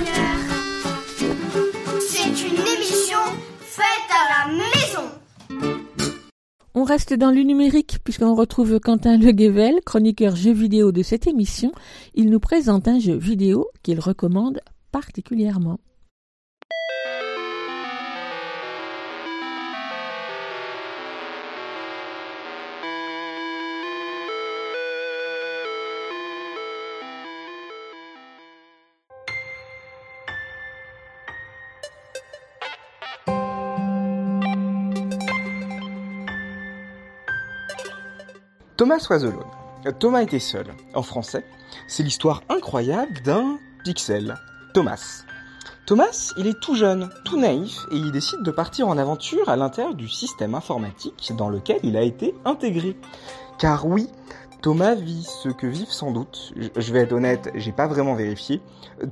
On 6.77 6.83
reste 6.83 7.13
dans 7.13 7.31
le 7.31 7.41
numérique 7.41 7.99
puisqu'on 8.03 8.35
retrouve 8.35 8.79
Quentin 8.79 9.17
Leguevel, 9.17 9.75
chroniqueur 9.85 10.35
jeux 10.35 10.53
vidéo 10.53 10.91
de 10.91 11.03
cette 11.03 11.25
émission. 11.25 11.71
Il 12.15 12.29
nous 12.29 12.39
présente 12.39 12.87
un 12.87 12.99
jeu 12.99 13.15
vidéo 13.15 13.69
qu'il 13.81 13.99
recommande 13.99 14.59
particulièrement. 14.91 15.79
Thomas 38.85 39.07
was 39.09 39.23
alone. 39.23 39.97
Thomas 39.97 40.21
était 40.21 40.37
seul. 40.37 40.67
En 40.93 41.01
français, 41.01 41.43
c'est 41.87 42.03
l'histoire 42.03 42.43
incroyable 42.49 43.19
d'un 43.25 43.57
pixel. 43.83 44.35
Thomas. 44.75 45.23
Thomas, 45.87 46.33
il 46.37 46.45
est 46.45 46.59
tout 46.59 46.75
jeune, 46.75 47.09
tout 47.23 47.39
naïf, 47.39 47.79
et 47.91 47.95
il 47.95 48.11
décide 48.11 48.43
de 48.43 48.51
partir 48.51 48.87
en 48.87 48.99
aventure 48.99 49.49
à 49.49 49.55
l'intérieur 49.55 49.95
du 49.95 50.07
système 50.07 50.53
informatique 50.53 51.33
dans 51.35 51.49
lequel 51.49 51.79
il 51.81 51.97
a 51.97 52.03
été 52.03 52.35
intégré. 52.45 52.95
Car 53.57 53.87
oui, 53.87 54.07
Thomas 54.61 54.93
vit 54.93 55.23
ce 55.23 55.49
que 55.49 55.65
vivent 55.65 55.91
sans 55.91 56.11
doute, 56.11 56.53
je 56.75 56.93
vais 56.93 56.99
être 56.99 57.13
honnête, 57.13 57.49
j'ai 57.55 57.71
pas 57.71 57.87
vraiment 57.87 58.13
vérifié, 58.13 58.61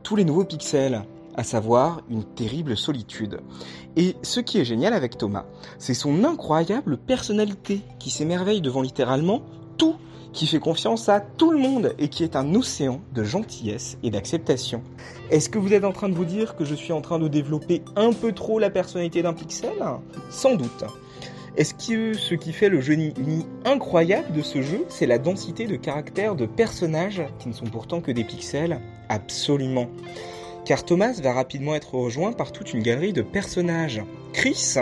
tous 0.04 0.16
les 0.16 0.24
nouveaux 0.24 0.46
pixels. 0.46 1.04
à 1.36 1.44
savoir 1.44 2.02
une 2.10 2.24
terrible 2.24 2.78
solitude. 2.78 3.40
Et 3.96 4.16
ce 4.22 4.40
qui 4.40 4.60
est 4.60 4.66
génial 4.66 4.94
avec 4.94 5.18
Thomas, 5.18 5.46
c'est 5.78 5.94
son 5.94 6.24
incroyable 6.24 6.98
personnalité 6.98 7.82
qui 8.00 8.10
s'émerveille 8.10 8.62
devant 8.62 8.82
littéralement 8.82 9.42
tout 9.78 9.96
qui 10.34 10.48
fait 10.48 10.60
confiance 10.60 11.10
à 11.10 11.20
tout 11.20 11.52
le 11.52 11.60
monde 11.60 11.94
et 12.00 12.08
qui 12.08 12.24
est 12.24 12.36
un 12.36 12.56
océan 12.56 13.02
de 13.14 13.24
gentillesse 13.24 13.98
et 14.02 14.10
d'acceptation. 14.10 14.82
Est-ce 15.30 15.48
que 15.48 15.60
vous 15.60 15.74
êtes 15.74 15.86
en 15.86 15.92
train 15.92 16.10
de 16.10 16.16
vous 16.16 16.26
dire 16.26 16.56
que 16.56 16.66
je 16.66 16.74
suis 16.74 16.92
en 16.92 17.02
train 17.02 17.20
de 17.20 17.28
développer 17.28 17.84
un 17.96 18.12
peu 18.12 18.32
trop 18.32 18.58
la 18.58 18.72
personnalité 18.72 19.22
d'un 19.22 19.34
pixel? 19.34 19.72
Sans 20.32 20.56
doute. 20.56 20.84
Est-ce 21.56 21.76
que 21.76 22.18
ce 22.18 22.34
qui 22.34 22.52
fait 22.52 22.70
le 22.70 22.82
génie 22.82 23.14
incroyable 23.64 24.34
de 24.34 24.42
ce 24.42 24.64
jeu, 24.64 24.86
c'est 24.90 25.06
la 25.06 25.20
densité 25.20 25.68
de 25.68 25.76
caractères 25.76 26.36
de 26.36 26.48
personnages 26.48 27.22
qui 27.38 27.48
ne 27.48 27.54
sont 27.54 27.66
pourtant 27.66 28.02
que 28.02 28.12
des 28.12 28.24
pixels? 28.24 28.82
Absolument. 29.08 29.88
Car 30.66 30.86
Thomas 30.86 31.20
va 31.22 31.34
rapidement 31.34 31.76
être 31.76 31.96
rejoint 31.96 32.32
par 32.32 32.52
toute 32.52 32.74
une 32.74 32.82
galerie 32.82 33.12
de 33.12 33.22
personnages. 33.22 34.02
Chris, 34.32 34.76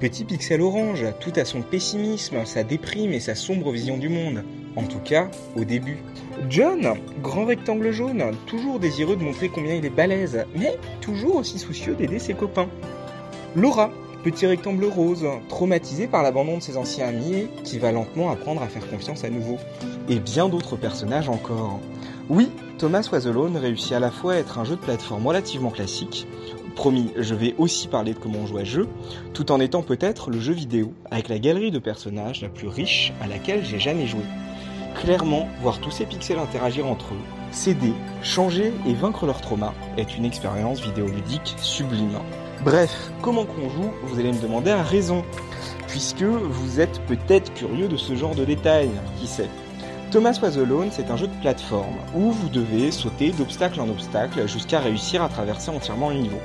petit 0.00 0.24
pixel 0.24 0.60
orange, 0.60 1.06
tout 1.20 1.32
à 1.36 1.44
son 1.44 1.62
pessimisme, 1.62 2.44
sa 2.44 2.64
déprime 2.64 3.12
et 3.12 3.20
sa 3.20 3.34
sombre 3.34 3.70
vision 3.70 3.96
du 3.96 4.08
monde. 4.08 4.44
En 4.76 4.82
tout 4.82 4.98
cas, 4.98 5.30
au 5.56 5.64
début. 5.64 5.98
John, 6.48 6.94
grand 7.22 7.44
rectangle 7.44 7.92
jaune, 7.92 8.36
toujours 8.46 8.80
désireux 8.80 9.16
de 9.16 9.22
montrer 9.22 9.48
combien 9.48 9.74
il 9.74 9.86
est 9.86 9.90
balèze, 9.90 10.44
mais 10.56 10.76
toujours 11.00 11.36
aussi 11.36 11.58
soucieux 11.58 11.94
d'aider 11.94 12.18
ses 12.18 12.34
copains. 12.34 12.68
Laura, 13.54 13.90
Petit 14.22 14.44
rectangle 14.44 14.84
rose, 14.84 15.26
traumatisé 15.48 16.06
par 16.06 16.22
l'abandon 16.22 16.58
de 16.58 16.62
ses 16.62 16.76
anciens 16.76 17.08
amis 17.08 17.46
qui 17.64 17.78
va 17.78 17.90
lentement 17.90 18.30
apprendre 18.30 18.62
à 18.62 18.66
faire 18.66 18.86
confiance 18.86 19.24
à 19.24 19.30
nouveau. 19.30 19.56
Et 20.10 20.18
bien 20.18 20.50
d'autres 20.50 20.76
personnages 20.76 21.30
encore. 21.30 21.80
Oui, 22.30 22.48
Thomas 22.78 23.08
Was 23.12 23.26
Alone 23.26 23.56
réussit 23.56 23.90
à 23.90 23.98
la 23.98 24.12
fois 24.12 24.34
à 24.34 24.36
être 24.36 24.60
un 24.60 24.64
jeu 24.64 24.76
de 24.76 24.80
plateforme 24.80 25.26
relativement 25.26 25.70
classique, 25.70 26.28
promis, 26.76 27.10
je 27.16 27.34
vais 27.34 27.56
aussi 27.58 27.88
parler 27.88 28.14
de 28.14 28.20
comment 28.20 28.38
on 28.44 28.46
joue 28.46 28.58
à 28.58 28.62
jeu, 28.62 28.86
tout 29.34 29.50
en 29.50 29.58
étant 29.58 29.82
peut-être 29.82 30.30
le 30.30 30.38
jeu 30.38 30.52
vidéo 30.52 30.94
avec 31.10 31.28
la 31.28 31.40
galerie 31.40 31.72
de 31.72 31.80
personnages 31.80 32.40
la 32.40 32.48
plus 32.48 32.68
riche 32.68 33.12
à 33.20 33.26
laquelle 33.26 33.64
j'ai 33.64 33.80
jamais 33.80 34.06
joué. 34.06 34.22
Clairement, 35.00 35.48
voir 35.60 35.80
tous 35.80 35.90
ces 35.90 36.06
pixels 36.06 36.38
interagir 36.38 36.86
entre 36.86 37.14
eux, 37.14 37.50
s'aider, 37.50 37.94
changer 38.22 38.72
et 38.86 38.94
vaincre 38.94 39.26
leur 39.26 39.40
trauma 39.40 39.74
est 39.96 40.16
une 40.16 40.24
expérience 40.24 40.80
vidéoludique 40.80 41.56
sublime. 41.60 42.16
Bref, 42.64 43.10
comment 43.22 43.44
qu'on 43.44 43.68
joue, 43.70 43.90
vous 44.04 44.20
allez 44.20 44.32
me 44.32 44.40
demander 44.40 44.70
à 44.70 44.84
raison, 44.84 45.24
puisque 45.88 46.22
vous 46.22 46.78
êtes 46.78 47.00
peut-être 47.08 47.52
curieux 47.54 47.88
de 47.88 47.96
ce 47.96 48.14
genre 48.14 48.36
de 48.36 48.44
détails, 48.44 48.92
qui 49.18 49.26
sait? 49.26 49.48
Thomas 50.10 50.40
Was 50.42 50.58
Alone, 50.58 50.88
c'est 50.90 51.08
un 51.12 51.16
jeu 51.16 51.28
de 51.28 51.40
plateforme 51.40 51.94
où 52.16 52.32
vous 52.32 52.48
devez 52.48 52.90
sauter 52.90 53.30
d'obstacle 53.30 53.80
en 53.80 53.88
obstacle 53.88 54.48
jusqu'à 54.48 54.80
réussir 54.80 55.22
à 55.22 55.28
traverser 55.28 55.70
entièrement 55.70 56.08
le 56.08 56.16
niveau. 56.16 56.40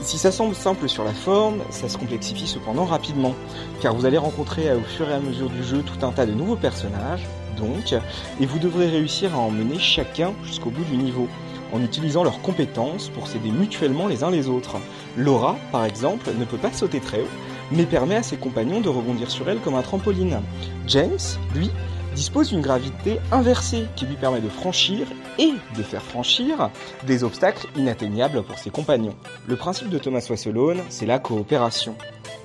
Si 0.00 0.18
ça 0.18 0.30
semble 0.30 0.54
simple 0.54 0.88
sur 0.88 1.02
la 1.02 1.12
forme, 1.12 1.62
ça 1.70 1.88
se 1.88 1.98
complexifie 1.98 2.46
cependant 2.46 2.84
rapidement, 2.84 3.34
car 3.80 3.96
vous 3.96 4.06
allez 4.06 4.18
rencontrer 4.18 4.72
au 4.72 4.82
fur 4.82 5.10
et 5.10 5.14
à 5.14 5.18
mesure 5.18 5.50
du 5.50 5.64
jeu 5.64 5.82
tout 5.82 6.06
un 6.06 6.12
tas 6.12 6.26
de 6.26 6.32
nouveaux 6.32 6.54
personnages, 6.54 7.26
donc, 7.56 7.92
et 8.40 8.46
vous 8.46 8.60
devrez 8.60 8.86
réussir 8.86 9.34
à 9.34 9.38
emmener 9.38 9.80
chacun 9.80 10.32
jusqu'au 10.44 10.70
bout 10.70 10.84
du 10.84 10.96
niveau 10.96 11.26
en 11.72 11.82
utilisant 11.82 12.22
leurs 12.22 12.40
compétences 12.40 13.08
pour 13.08 13.26
s'aider 13.26 13.50
mutuellement 13.50 14.06
les 14.06 14.22
uns 14.22 14.30
les 14.30 14.48
autres. 14.48 14.76
Laura, 15.16 15.56
par 15.72 15.84
exemple, 15.84 16.30
ne 16.38 16.44
peut 16.44 16.56
pas 16.56 16.72
sauter 16.72 17.00
très 17.00 17.22
haut, 17.22 17.28
mais 17.72 17.84
permet 17.84 18.16
à 18.16 18.22
ses 18.22 18.36
compagnons 18.36 18.80
de 18.80 18.88
rebondir 18.88 19.28
sur 19.30 19.48
elle 19.48 19.58
comme 19.58 19.74
un 19.74 19.82
trampoline. 19.82 20.40
James, 20.86 21.18
lui, 21.54 21.70
dispose 22.14 22.50
d'une 22.50 22.60
gravité 22.60 23.20
inversée 23.30 23.86
qui 23.96 24.06
lui 24.06 24.16
permet 24.16 24.40
de 24.40 24.48
franchir 24.48 25.06
et 25.38 25.52
de 25.76 25.82
faire 25.82 26.02
franchir 26.02 26.70
des 27.06 27.24
obstacles 27.24 27.66
inatteignables 27.76 28.42
pour 28.42 28.58
ses 28.58 28.70
compagnons. 28.70 29.16
Le 29.46 29.56
principe 29.56 29.88
de 29.88 29.98
Thomas 29.98 30.26
Wasselone, 30.28 30.82
c'est 30.88 31.06
la 31.06 31.18
coopération. 31.18 31.96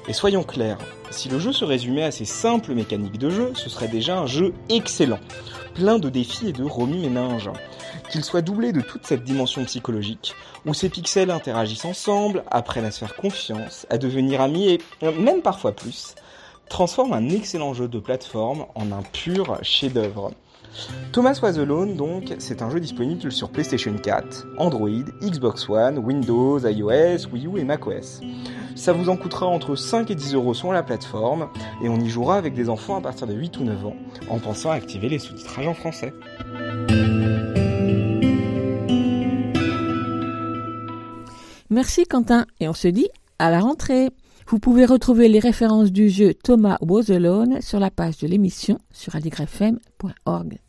Et 0.08 0.14
soyons 0.14 0.44
clairs, 0.44 0.78
si 1.12 1.28
le 1.28 1.40
jeu 1.40 1.52
se 1.52 1.66
résumait 1.66 2.04
à 2.04 2.12
ces 2.12 2.26
simples 2.26 2.74
mécaniques 2.74 3.18
de 3.18 3.30
jeu, 3.30 3.52
ce 3.56 3.70
serait 3.70 3.90
déjà 3.90 4.18
un 4.18 4.26
jeu 4.26 4.54
excellent, 4.70 5.20
plein 5.74 6.00
de 6.00 6.10
défis 6.10 6.50
et 6.50 6.54
de 6.54 6.64
remue-méninges 6.64 7.52
qu'il 8.10 8.24
soit 8.24 8.42
doublé 8.42 8.72
de 8.72 8.82
toute 8.82 9.06
cette 9.06 9.24
dimension 9.24 9.66
psychologique, 9.66 10.34
où 10.66 10.74
ces 10.74 10.90
pixels 10.90 11.32
interagissent 11.32 11.86
ensemble, 11.86 12.44
apprennent 12.50 12.86
à 12.86 12.92
se 12.92 13.00
faire 13.00 13.16
confiance, 13.16 13.86
à 13.90 13.98
devenir 13.98 14.42
amis 14.42 14.70
et 14.70 14.82
euh, 15.04 15.12
même 15.12 15.42
parfois 15.42 15.74
plus, 15.74 16.16
transforme 16.70 17.14
un 17.14 17.30
excellent 17.30 17.74
jeu 17.74 17.88
de 17.88 18.00
plateforme 18.00 18.66
en 18.76 18.92
un 18.92 19.02
pur 19.02 19.58
chef-d'œuvre. 19.62 20.32
Thomas 21.12 21.40
Was 21.42 21.60
Alone, 21.60 21.96
donc, 21.96 22.36
c'est 22.40 22.62
un 22.62 22.70
jeu 22.70 22.80
disponible 22.80 23.32
sur 23.32 23.50
PlayStation 23.50 23.96
4, 23.96 24.48
Android, 24.58 24.90
Xbox 25.22 25.68
One, 25.70 25.98
Windows, 25.98 26.60
iOS, 26.60 27.28
Wii 27.32 27.48
U 27.48 27.58
et 27.58 27.64
macOS. 27.64 28.22
Ça 28.76 28.94
vous 28.94 29.10
en 29.10 29.18
coûtera 29.18 29.48
entre 29.48 29.76
5 29.76 30.12
et 30.12 30.16
10 30.16 30.36
euros 30.36 30.54
sur 30.54 30.72
la 30.72 30.84
plateforme, 30.84 31.50
et 31.82 31.90
on 31.90 32.00
y 32.00 32.10
jouera 32.10 32.36
avec 32.38 32.54
des 32.54 32.70
enfants 32.70 32.96
à 32.96 33.02
partir 33.02 33.26
de 33.26 33.34
8 33.34 33.58
ou 33.58 33.64
9 33.64 33.86
ans, 33.88 33.96
en 34.30 34.38
pensant 34.38 34.70
à 34.70 34.76
activer 34.76 35.10
les 35.10 35.20
sous-titrages 35.20 35.68
en 35.68 35.74
français. 35.74 36.14
Merci 41.70 42.06
Quentin 42.06 42.46
et 42.60 42.70
on 42.70 42.74
se 42.74 42.88
dit 42.88 43.10
à 43.40 43.52
la 43.52 43.60
rentrée. 43.60 44.10
Vous 44.50 44.60
pouvez 44.60 44.86
retrouver 44.86 45.28
les 45.28 45.40
références 45.40 45.92
du 45.92 46.08
jeu 46.10 46.34
Thomas 46.34 46.78
Was 46.80 47.12
Alone 47.12 47.60
sur 47.62 47.82
la 47.82 47.92
page 47.92 48.18
de 48.20 48.28
l'émission 48.28 48.80
sur 48.94 49.14
aligrefm.org. 49.14 50.60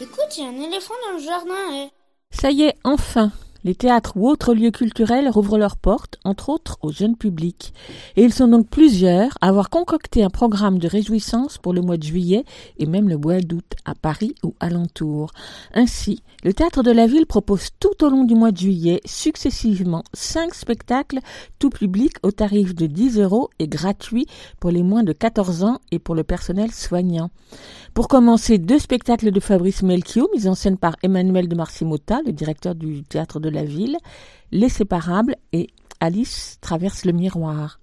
Écoute, 0.00 0.38
il 0.38 0.40
y 0.40 0.46
a 0.46 0.50
un 0.50 0.68
éléphant 0.68 0.94
dans 1.04 1.18
le 1.18 1.22
jardin. 1.24 1.54
Eh. 1.72 1.88
Ça 2.30 2.52
y 2.52 2.62
est, 2.62 2.76
enfin, 2.84 3.32
les 3.64 3.74
théâtres 3.74 4.16
ou 4.16 4.28
autres 4.28 4.54
lieux 4.54 4.70
culturels 4.70 5.28
rouvrent 5.28 5.58
leurs 5.58 5.76
portes, 5.76 6.18
entre 6.24 6.50
autres 6.50 6.78
au 6.82 6.92
jeune 6.92 7.16
public. 7.16 7.72
Et 8.16 8.22
ils 8.22 8.32
sont 8.32 8.48
donc 8.48 8.68
plusieurs 8.68 9.30
à 9.40 9.48
avoir 9.48 9.70
concocté 9.70 10.22
un 10.22 10.30
programme 10.30 10.78
de 10.78 10.86
réjouissance 10.86 11.58
pour 11.58 11.72
le 11.72 11.80
mois 11.80 11.96
de 11.96 12.02
juillet 12.02 12.44
et 12.78 12.86
même 12.86 13.08
le 13.08 13.16
mois 13.16 13.40
d'août 13.40 13.74
à 13.84 13.94
Paris 13.94 14.34
ou 14.42 14.54
alentour. 14.60 15.30
Ainsi, 15.72 16.22
le 16.44 16.52
théâtre 16.52 16.82
de 16.82 16.90
la 16.90 17.06
ville 17.06 17.26
propose 17.26 17.70
tout 17.80 18.04
au 18.04 18.10
long 18.10 18.24
du 18.24 18.34
mois 18.34 18.52
de 18.52 18.58
juillet 18.58 19.00
successivement 19.06 20.04
cinq 20.12 20.54
spectacles 20.54 21.20
tout 21.58 21.70
public 21.70 22.12
au 22.22 22.30
tarif 22.30 22.74
de 22.74 22.86
10 22.86 23.18
euros 23.18 23.48
et 23.58 23.66
gratuits 23.66 24.26
pour 24.60 24.70
les 24.70 24.82
moins 24.82 25.02
de 25.02 25.12
14 25.12 25.64
ans 25.64 25.78
et 25.90 25.98
pour 25.98 26.14
le 26.14 26.22
personnel 26.22 26.70
soignant. 26.70 27.30
Pour 27.94 28.08
commencer, 28.08 28.58
deux 28.58 28.78
spectacles 28.78 29.30
de 29.30 29.40
Fabrice 29.40 29.82
Melchior, 29.82 30.28
mis 30.34 30.48
en 30.48 30.54
scène 30.54 30.76
par 30.76 30.96
Emmanuel 31.02 31.48
de 31.48 31.54
Marcimota, 31.54 32.20
le 32.26 32.32
directeur 32.32 32.74
du 32.74 33.04
théâtre 33.04 33.38
de 33.38 33.48
la 33.54 33.64
ville, 33.64 33.96
Les 34.52 34.68
Séparables 34.68 35.36
et 35.52 35.68
Alice 36.00 36.58
traverse 36.60 37.06
le 37.06 37.12
miroir. 37.12 37.80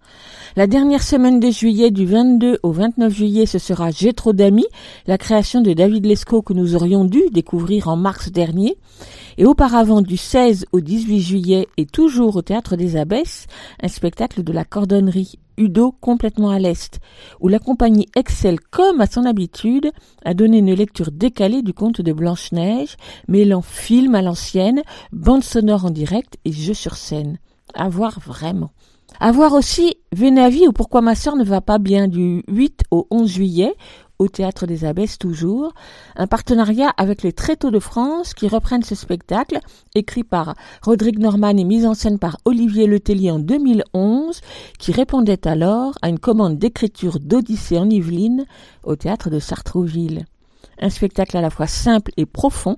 La 0.56 0.68
dernière 0.68 1.02
semaine 1.02 1.40
de 1.40 1.50
juillet, 1.50 1.90
du 1.90 2.06
22 2.06 2.60
au 2.62 2.72
29 2.72 3.12
juillet, 3.12 3.46
ce 3.48 3.58
sera 3.58 3.90
J'ai 3.90 4.14
trop 4.14 4.34
d'amis, 4.34 4.68
la 5.08 5.18
création 5.18 5.62
de 5.62 5.74
David 5.74 6.06
Lescaut 6.06 6.44
que 6.44 6.54
nous 6.54 6.76
aurions 6.76 7.06
dû 7.06 7.24
découvrir 7.32 7.88
en 7.88 7.96
mars 7.96 8.32
dernier. 8.32 8.78
Et 9.38 9.46
auparavant, 9.46 10.02
du 10.02 10.18
16 10.18 10.66
au 10.72 10.82
18 10.82 11.20
juillet, 11.22 11.68
et 11.78 11.86
toujours 11.86 12.36
au 12.36 12.42
Théâtre 12.42 12.76
des 12.76 12.96
Abbesses, 12.96 13.48
un 13.82 13.88
spectacle 13.88 14.44
de 14.44 14.52
la 14.52 14.66
cordonnerie 14.66 15.40
Udo 15.62 15.93
complètement 16.02 16.50
à 16.50 16.58
l'est, 16.58 17.00
où 17.39 17.47
la 17.47 17.60
compagnie 17.60 18.08
excelle 18.15 18.60
comme 18.60 19.00
à 19.00 19.06
son 19.06 19.26
habitude 19.26 19.91
à 20.26 20.34
donner 20.34 20.58
une 20.58 20.74
lecture 20.74 21.12
décalée 21.12 21.62
du 21.62 21.74
conte 21.74 22.02
de 22.02 22.12
Blanche-Neige, 22.12 22.97
mêlant 23.28 23.62
film 23.62 24.15
à 24.15 24.24
l'ancienne, 24.24 24.82
bande 25.12 25.43
sonore 25.43 25.86
en 25.86 25.91
direct 25.91 26.38
et 26.45 26.52
jeu 26.52 26.74
sur 26.74 26.95
scène. 26.95 27.38
À 27.76 27.89
voir 27.89 28.19
vraiment. 28.19 28.71
À 29.19 29.32
voir 29.32 29.54
aussi 29.54 29.97
Vénavi 30.13 30.67
ou 30.67 30.71
Pourquoi 30.71 31.02
ma 31.02 31.15
sœur 31.15 31.36
ne 31.36 31.43
va 31.43 31.62
pas 31.62 31.78
bien 31.78 32.08
du 32.08 32.43
8 32.47 32.84
au 32.89 33.08
11 33.12 33.30
juillet 33.30 33.74
au 34.22 34.28
Théâtre 34.28 34.68
des 34.68 34.86
Abbesses 34.86 35.18
toujours, 35.18 35.74
un 36.16 36.28
partenariat 36.28 36.94
avec 36.96 37.24
les 37.24 37.34
Tréteaux 37.34 37.72
de 37.72 37.80
France 37.80 38.36
qui 38.36 38.48
reprennent 38.48 38.84
ce 38.84 38.94
spectacle, 38.94 39.60
écrit 39.96 40.24
par 40.24 40.54
Rodrigue 40.84 41.18
Norman 41.18 41.58
et 41.58 41.64
mis 41.64 41.88
en 41.88 41.96
scène 41.96 42.20
par 42.20 42.38
Olivier 42.46 42.86
Letellier 42.86 43.32
en 43.32 43.40
2011, 43.40 44.42
qui 44.78 44.92
répondait 44.92 45.48
alors 45.48 45.98
à 46.04 46.10
une 46.10 46.20
commande 46.20 46.60
d'écriture 46.60 47.20
d'Odyssée 47.20 47.80
en 47.80 47.90
Yvelines 47.90 48.46
au 48.84 48.96
Théâtre 48.96 49.32
de 49.32 49.40
Sartrouville 49.40 50.26
un 50.82 50.89
spectacle 50.89 51.38
à 51.38 51.41
la 51.41 51.50
fois 51.50 51.67
simple 51.67 52.12
et 52.17 52.26
profond, 52.26 52.76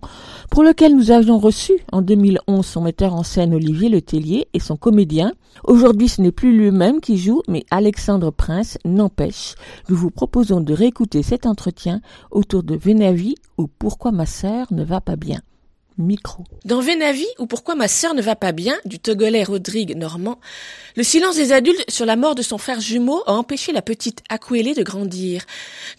pour 0.51 0.63
lequel 0.63 0.95
nous 0.95 1.11
avions 1.11 1.39
reçu 1.39 1.73
en 1.91 2.01
2011 2.01 2.65
son 2.65 2.81
metteur 2.81 3.13
en 3.13 3.23
scène 3.23 3.53
Olivier 3.53 3.89
Letellier 3.89 4.47
et 4.53 4.59
son 4.59 4.77
comédien. 4.77 5.33
Aujourd'hui, 5.63 6.09
ce 6.09 6.21
n'est 6.21 6.31
plus 6.31 6.55
lui-même 6.55 6.99
qui 7.01 7.17
joue, 7.17 7.41
mais 7.47 7.65
Alexandre 7.71 8.31
Prince 8.31 8.77
n'empêche. 8.85 9.55
Nous 9.89 9.95
vous 9.95 10.11
proposons 10.11 10.61
de 10.61 10.73
réécouter 10.73 11.23
cet 11.23 11.45
entretien 11.45 12.01
autour 12.32 12.63
de 12.63 12.75
Vénavi 12.75 13.36
ou 13.57 13.67
Pourquoi 13.67 14.11
ma 14.11 14.25
sœur 14.25 14.67
ne 14.71 14.84
va 14.84 15.01
pas 15.01 15.15
bien. 15.15 15.41
Dans 16.65 16.81
Vénavi, 16.81 17.25
ou 17.37 17.45
Pourquoi 17.45 17.75
ma 17.75 17.87
sœur 17.87 18.13
ne 18.13 18.21
va 18.21 18.35
pas 18.35 18.51
bien, 18.51 18.75
du 18.85 18.99
Togolais 18.99 19.43
Rodrigue 19.43 19.95
Normand, 19.95 20.39
le 20.95 21.03
silence 21.03 21.35
des 21.35 21.51
adultes 21.51 21.85
sur 21.87 22.05
la 22.05 22.15
mort 22.15 22.35
de 22.35 22.41
son 22.41 22.57
frère 22.57 22.81
jumeau 22.81 23.21
a 23.27 23.33
empêché 23.33 23.71
la 23.71 23.81
petite 23.81 24.23
Akouélé 24.29 24.73
de 24.73 24.83
grandir. 24.83 25.43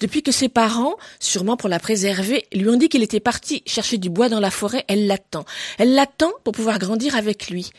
Depuis 0.01 0.23
que 0.23 0.33
ses 0.33 0.49
parents, 0.49 0.97
sûrement 1.21 1.57
pour 1.57 1.69
la 1.69 1.79
préserver, 1.79 2.45
lui 2.53 2.69
ont 2.69 2.77
dit 2.77 2.89
qu'il 2.89 3.03
était 3.03 3.21
parti 3.21 3.63
chercher 3.67 3.99
du 3.99 4.11
bois 4.11 4.29
dans 4.29 4.41
la 4.41 4.51
forêt, 4.51 4.85
elle 4.89 5.07
l'attend. 5.07 5.45
Elle 5.79 5.95
l'attend 5.95 6.33
pour 6.43 6.55
pouvoir 6.55 6.79
grandir 6.79 7.15
avec 7.15 7.49
lui. 7.49 7.71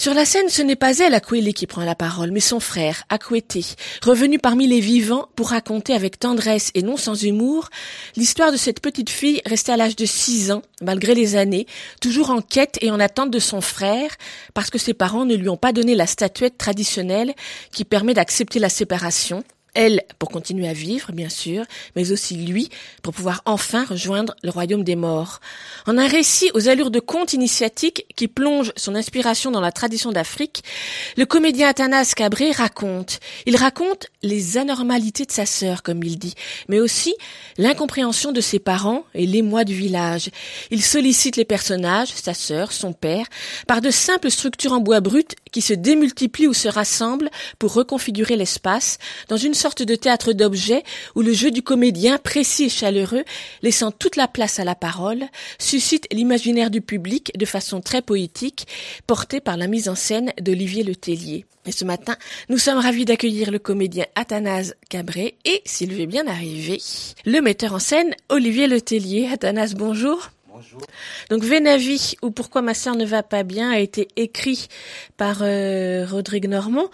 Sur 0.00 0.14
la 0.14 0.24
scène, 0.24 0.48
ce 0.48 0.62
n'est 0.62 0.76
pas 0.76 0.96
elle, 0.98 1.12
Akweli, 1.12 1.52
qui 1.52 1.66
prend 1.66 1.82
la 1.82 1.96
parole, 1.96 2.30
mais 2.30 2.38
son 2.38 2.60
frère, 2.60 3.02
Akwete, 3.08 3.76
revenu 4.00 4.38
parmi 4.38 4.68
les 4.68 4.78
vivants 4.78 5.28
pour 5.34 5.48
raconter 5.48 5.92
avec 5.92 6.20
tendresse 6.20 6.70
et 6.74 6.82
non 6.82 6.96
sans 6.96 7.20
humour 7.20 7.68
l'histoire 8.14 8.52
de 8.52 8.56
cette 8.56 8.78
petite 8.78 9.10
fille 9.10 9.42
restée 9.44 9.72
à 9.72 9.76
l'âge 9.76 9.96
de 9.96 10.06
six 10.06 10.52
ans, 10.52 10.62
malgré 10.82 11.16
les 11.16 11.34
années, 11.34 11.66
toujours 12.00 12.30
en 12.30 12.42
quête 12.42 12.78
et 12.80 12.92
en 12.92 13.00
attente 13.00 13.32
de 13.32 13.40
son 13.40 13.60
frère, 13.60 14.12
parce 14.54 14.70
que 14.70 14.78
ses 14.78 14.94
parents 14.94 15.24
ne 15.24 15.34
lui 15.34 15.48
ont 15.48 15.56
pas 15.56 15.72
donné 15.72 15.96
la 15.96 16.06
statuette 16.06 16.58
traditionnelle 16.58 17.34
qui 17.72 17.84
permet 17.84 18.14
d'accepter 18.14 18.60
la 18.60 18.68
séparation, 18.68 19.42
elle 19.74 20.02
pour 20.18 20.28
continuer 20.30 20.68
à 20.68 20.72
vivre, 20.72 21.12
bien 21.12 21.28
sûr, 21.28 21.64
mais 21.96 22.12
aussi 22.12 22.36
lui 22.36 22.68
pour 23.02 23.14
pouvoir 23.14 23.42
enfin 23.44 23.84
rejoindre 23.84 24.34
le 24.42 24.50
royaume 24.50 24.84
des 24.84 24.96
morts. 24.96 25.40
En 25.86 25.98
un 25.98 26.06
récit 26.06 26.50
aux 26.54 26.68
allures 26.68 26.90
de 26.90 27.00
conte 27.00 27.32
initiatique 27.32 28.06
qui 28.16 28.28
plonge 28.28 28.72
son 28.76 28.94
inspiration 28.94 29.50
dans 29.50 29.60
la 29.60 29.72
tradition 29.72 30.12
d'Afrique, 30.12 30.64
le 31.16 31.26
comédien 31.26 31.68
Athanas 31.68 32.12
Cabré 32.16 32.50
raconte. 32.50 33.20
Il 33.46 33.56
raconte 33.56 34.08
les 34.22 34.58
anormalités 34.58 35.24
de 35.24 35.32
sa 35.32 35.46
sœur, 35.46 35.82
comme 35.82 36.02
il 36.02 36.18
dit, 36.18 36.34
mais 36.68 36.80
aussi 36.80 37.14
l'incompréhension 37.56 38.32
de 38.32 38.40
ses 38.40 38.58
parents 38.58 39.04
et 39.14 39.26
l'émoi 39.26 39.64
du 39.64 39.74
village. 39.74 40.30
Il 40.70 40.82
sollicite 40.82 41.36
les 41.36 41.44
personnages, 41.44 42.08
sa 42.08 42.34
sœur, 42.34 42.72
son 42.72 42.92
père, 42.92 43.26
par 43.66 43.80
de 43.80 43.90
simples 43.90 44.30
structures 44.30 44.72
en 44.72 44.80
bois 44.80 45.00
brut 45.00 45.34
qui 45.52 45.60
se 45.60 45.74
démultiplient 45.74 46.48
ou 46.48 46.54
se 46.54 46.68
rassemblent 46.68 47.30
pour 47.58 47.74
reconfigurer 47.74 48.36
l'espace 48.36 48.98
dans 49.28 49.36
une 49.36 49.54
sorte 49.58 49.82
de 49.82 49.94
théâtre 49.94 50.32
d'objets 50.32 50.84
où 51.14 51.20
le 51.20 51.32
jeu 51.32 51.50
du 51.50 51.62
comédien 51.62 52.16
précis 52.16 52.64
et 52.64 52.68
chaleureux, 52.70 53.24
laissant 53.62 53.90
toute 53.90 54.16
la 54.16 54.28
place 54.28 54.58
à 54.58 54.64
la 54.64 54.74
parole, 54.74 55.24
suscite 55.58 56.06
l'imaginaire 56.12 56.70
du 56.70 56.80
public 56.80 57.32
de 57.36 57.44
façon 57.44 57.80
très 57.80 58.00
poétique, 58.00 58.66
portée 59.06 59.40
par 59.40 59.56
la 59.56 59.66
mise 59.66 59.88
en 59.88 59.94
scène 59.94 60.32
d'Olivier 60.40 60.84
Letellier. 60.84 61.44
Et 61.66 61.72
ce 61.72 61.84
matin, 61.84 62.16
nous 62.48 62.56
sommes 62.56 62.78
ravis 62.78 63.04
d'accueillir 63.04 63.50
le 63.50 63.58
comédien 63.58 64.06
Athanase 64.14 64.74
Cabré 64.88 65.36
et, 65.44 65.60
s'il 65.66 65.92
veut 65.92 66.06
bien 66.06 66.26
arriver, 66.26 66.80
le 67.26 67.40
metteur 67.42 67.74
en 67.74 67.78
scène 67.78 68.14
Olivier 68.30 68.68
Letellier. 68.68 69.28
Athanase, 69.30 69.74
bonjour. 69.74 70.30
Bonjour. 70.48 70.80
Donc 71.30 71.44
Vénavi 71.44 72.16
ou 72.22 72.30
Pourquoi 72.30 72.62
ma 72.62 72.74
sœur 72.74 72.96
ne 72.96 73.04
va 73.04 73.22
pas 73.22 73.42
bien 73.42 73.70
a 73.70 73.78
été 73.78 74.08
écrit 74.16 74.68
par 75.16 75.40
euh, 75.42 76.06
Rodrigue 76.08 76.48
Normand. 76.48 76.88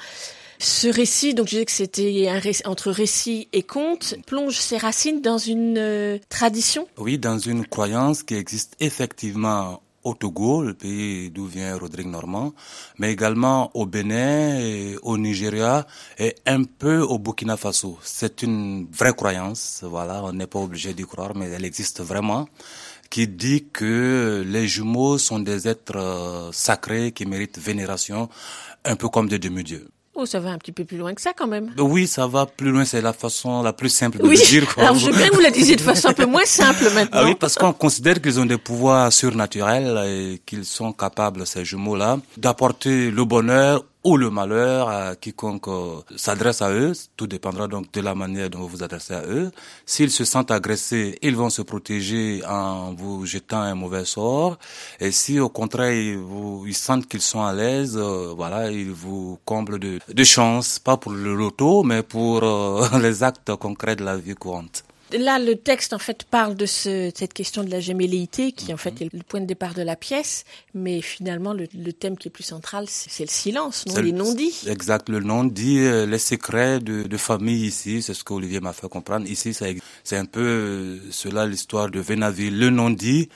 Ce 0.65 0.89
récit, 0.89 1.35
donc 1.35 1.49
je 1.49 1.57
disais 1.57 1.65
que 1.67 1.73
c'était 1.73 2.27
un 2.27 2.39
récit, 2.39 2.63
entre 2.67 2.91
récit 2.91 3.49
et 3.53 3.63
conte, 3.63 4.15
plonge 4.27 4.57
ses 4.57 4.79
racines 4.79 5.21
dans 5.21 5.37
une 5.37 5.77
euh, 5.77 6.19
tradition? 6.31 6.89
Oui, 6.97 7.19
dans 7.19 7.39
une 7.39 7.67
croyance 7.67 8.23
qui 8.23 8.33
existe 8.33 8.75
effectivement 8.81 9.83
au 10.05 10.15
Togo, 10.15 10.63
le 10.63 10.73
pays 10.73 11.31
d'où 11.31 11.45
vient 11.45 11.77
Rodrigue 11.77 12.07
Normand, 12.07 12.55
mais 12.99 13.13
également 13.13 13.71
au 13.75 13.85
Bénin, 13.85 14.59
et 14.59 14.97
au 15.03 15.19
Nigeria 15.19 15.87
et 16.19 16.35
un 16.47 16.65
peu 16.65 17.01
au 17.01 17.19
Burkina 17.19 17.59
Faso. 17.59 17.99
C'est 18.03 18.43
une 18.43 18.87
vraie 18.91 19.13
croyance, 19.13 19.85
voilà, 19.87 20.25
on 20.25 20.33
n'est 20.33 20.47
pas 20.47 20.61
obligé 20.61 20.95
d'y 20.95 21.05
croire, 21.05 21.37
mais 21.37 21.51
elle 21.51 21.67
existe 21.67 22.01
vraiment 22.01 22.49
qui 23.11 23.29
dit 23.29 23.67
que 23.71 24.43
les 24.47 24.67
jumeaux 24.67 25.19
sont 25.19 25.41
des 25.41 25.69
êtres 25.69 25.99
euh, 25.99 26.53
sacrés 26.53 27.13
qui 27.13 27.27
méritent 27.27 27.59
vénération, 27.59 28.31
un 28.87 28.97
peu 28.97 29.11
comme 29.11 29.29
des 29.29 29.39
demi-dieux. 29.39 29.89
Oh, 30.17 30.27
ça 30.27 30.39
va 30.39 30.51
un 30.51 30.59
petit 30.59 30.71
peu 30.71 30.85
plus 30.85 30.97
loin 30.97 31.13
que 31.13 31.21
ça 31.21 31.33
quand 31.33 31.49
même. 31.49 31.73
Oui, 31.77 32.07
ça 32.07 32.27
va 32.29 32.47
plus 32.47 32.71
loin, 32.71 32.85
c'est 32.85 33.01
la 33.01 33.13
façon 33.13 33.63
la 33.63 33.73
plus 33.73 33.89
simple 33.89 34.19
de 34.19 34.23
oui. 34.23 34.37
le 34.37 34.47
dire. 34.47 34.73
Quoi. 34.73 34.85
Alors 34.85 34.97
je 34.97 35.07
veux 35.07 35.17
bien 35.17 35.29
que 35.29 35.35
vous 35.35 35.41
la 35.41 35.51
disiez 35.51 35.75
de 35.75 35.81
façon 35.81 36.09
un 36.09 36.13
peu 36.13 36.27
moins 36.27 36.45
simple 36.45 36.85
maintenant. 36.95 37.21
Ah 37.21 37.25
oui, 37.25 37.35
parce 37.35 37.57
qu'on 37.57 37.73
considère 37.73 38.23
qu'ils 38.23 38.39
ont 38.39 38.47
des 38.47 38.59
pouvoirs 38.59 39.13
surnaturels 39.13 40.01
et 40.07 40.41
qu'ils 40.47 40.65
sont 40.65 40.93
capables, 40.93 41.45
ces 41.47 41.65
jumeaux-là, 41.65 42.19
d'apporter 42.37 43.11
le 43.11 43.25
bonheur 43.25 43.85
ou 44.05 44.19
le 44.19 44.31
malheur 44.31 44.89
à 44.91 45.17
quiconque 45.17 45.69
euh, 45.69 46.01
s'adresse 46.17 46.61
à 46.61 46.71
eux. 46.71 46.93
Tout 47.17 47.27
dépendra 47.27 47.69
donc 47.69 47.91
de 47.93 48.01
la 48.03 48.15
manière 48.15 48.51
dont 48.51 48.61
vous 48.61 48.69
vous 48.69 48.83
adressez 48.83 49.15
à 49.15 49.23
eux. 49.27 49.51
S'ils 49.87 50.11
se 50.11 50.25
sentent 50.25 50.51
agressés, 50.51 51.19
ils 51.23 51.35
vont 51.35 51.49
se 51.51 51.63
protéger 51.63 52.43
en 52.47 52.93
vous 52.93 53.25
jetant 53.25 53.61
un 53.61 53.75
mauvais 53.75 54.05
sort. 54.05 54.59
Et 55.01 55.11
si 55.11 55.41
au 55.41 55.49
contraire 55.49 55.93
ils, 55.93 56.19
vous, 56.19 56.65
ils 56.67 56.75
sentent 56.75 57.07
qu'ils 57.09 57.23
sont 57.23 57.43
à 57.43 57.55
l'aise, 57.55 57.97
euh, 57.97 58.35
voilà, 58.37 58.71
ils 58.71 58.93
vous 58.93 59.39
comblent 59.47 59.79
de, 59.79 59.99
de 60.13 60.25
chance, 60.25 60.79
pas 60.79 60.99
pour 60.99 61.13
le 61.13 61.35
loto, 61.35 61.83
mais 61.83 62.03
pour 62.03 62.43
euh, 62.45 62.87
les 63.01 63.23
actes 63.23 63.55
concrets 63.57 63.97
de 63.97 64.05
la 64.05 64.17
vie 64.17 64.35
courante. 64.35 64.85
Là, 65.13 65.39
le 65.39 65.55
texte, 65.57 65.93
en 65.93 65.99
fait, 65.99 66.25
parle 66.25 66.57
de 66.57 66.67
ce, 66.67 67.11
cette 67.15 67.35
question 67.35 67.63
de 67.63 67.71
la 67.71 67.81
gémelléité, 67.81 68.53
qui, 68.53 68.73
en 68.73 68.77
fait, 68.77 69.01
est 69.01 69.13
le 69.13 69.23
point 69.23 69.41
de 69.41 69.47
départ 69.47 69.75
de 69.75 69.83
la 69.83 69.97
pièce. 69.97 70.45
Mais 70.75 71.01
finalement, 71.03 71.53
le, 71.53 71.69
le 71.75 71.93
thème 71.93 72.17
qui 72.17 72.29
est 72.29 72.31
plus 72.31 72.43
central, 72.45 72.87
c'est 72.89 73.25
le 73.25 73.31
silence, 73.31 73.85
non 73.87 74.01
les 74.01 74.13
non-dits. 74.13 74.63
Exact, 74.67 75.09
le 75.09 75.21
non-dit, 75.21 75.79
euh, 75.81 76.07
les 76.07 76.19
secrets 76.19 76.81
de, 76.81 77.05
de 77.05 77.17
famille 77.17 77.67
ici, 77.67 78.03
c'est 78.03 78.15
ce 78.15 78.25
qu'Olivier 78.25 78.61
m'a 78.61 78.73
fait 78.73 78.89
comprendre. 78.89 79.29
Ici, 79.29 79.55
c'est 79.55 80.17
un 80.17 80.25
peu 80.25 80.41
euh, 80.41 80.99
cela 81.11 81.47
l'histoire 81.47 81.91
de 81.91 82.01
Vénaville, 82.01 82.59
le 82.59 82.71
non-dit 82.71 83.29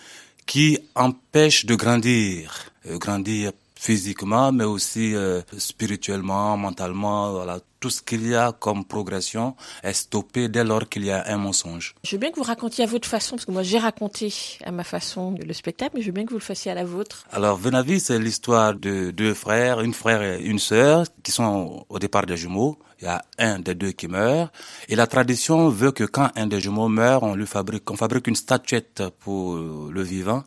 qui 0.47 0.79
empêche 0.95 1.67
de 1.67 1.75
grandir, 1.75 2.73
euh, 2.87 2.97
grandir 2.99 3.53
physiquement, 3.79 4.51
mais 4.51 4.65
aussi 4.65 5.15
euh, 5.15 5.41
spirituellement, 5.57 6.57
mentalement, 6.57 7.33
voilà. 7.33 7.61
Tout 7.81 7.91
ce 7.91 8.03
qu'il 8.03 8.29
y 8.29 8.35
a 8.35 8.51
comme 8.51 8.85
progression 8.85 9.55
est 9.85 9.93
stoppé 9.93 10.49
dès 10.49 10.65
lors 10.65 10.89
qu'il 10.89 11.05
y 11.05 11.13
a 11.13 11.23
un 11.29 11.37
mensonge. 11.37 11.95
Je 12.03 12.17
veux 12.17 12.19
bien 12.19 12.33
que 12.33 12.35
vous 12.35 12.43
racontiez 12.43 12.83
à 12.83 12.89
votre 12.89 13.07
façon, 13.07 13.37
parce 13.37 13.45
que 13.45 13.53
moi 13.53 13.63
j'ai 13.63 13.79
raconté 13.79 14.35
à 14.65 14.73
ma 14.73 14.83
façon 14.83 15.37
le 15.41 15.53
spectacle, 15.53 15.93
mais 15.95 16.03
je 16.03 16.07
veux 16.07 16.13
bien 16.13 16.25
que 16.25 16.31
vous 16.31 16.39
le 16.39 16.43
fassiez 16.53 16.73
à 16.73 16.75
la 16.75 16.83
vôtre. 16.83 17.25
Alors, 17.31 17.57
Venavi, 17.57 18.01
c'est 18.01 18.19
l'histoire 18.19 18.75
de 18.75 19.13
deux 19.13 19.33
frères, 19.33 19.81
une 19.81 19.95
frère 19.95 20.23
et 20.23 20.43
une 20.43 20.59
sœur, 20.59 21.05
qui 21.23 21.31
sont 21.31 21.87
au 21.89 22.01
départ 22.01 22.27
des 22.27 22.37
jumeaux. 22.37 22.81
Il 23.01 23.05
y 23.05 23.09
a 23.09 23.23
un 23.39 23.61
des 23.61 23.77
deux 23.77 23.93
qui 23.93 24.09
meurt. 24.09 24.53
Et 24.89 24.97
la 24.97 25.07
tradition 25.07 25.69
veut 25.69 25.93
que 25.93 26.03
quand 26.03 26.31
un 26.35 26.49
des 26.49 26.61
jumeaux 26.61 26.89
meurt, 26.89 27.23
on 27.23 27.37
lui 27.37 27.47
fabrique, 27.47 27.89
on 27.93 27.97
fabrique 27.97 28.27
une 28.27 28.35
statuette 28.35 29.05
pour 29.21 29.57
le 29.57 30.03
vivant, 30.03 30.43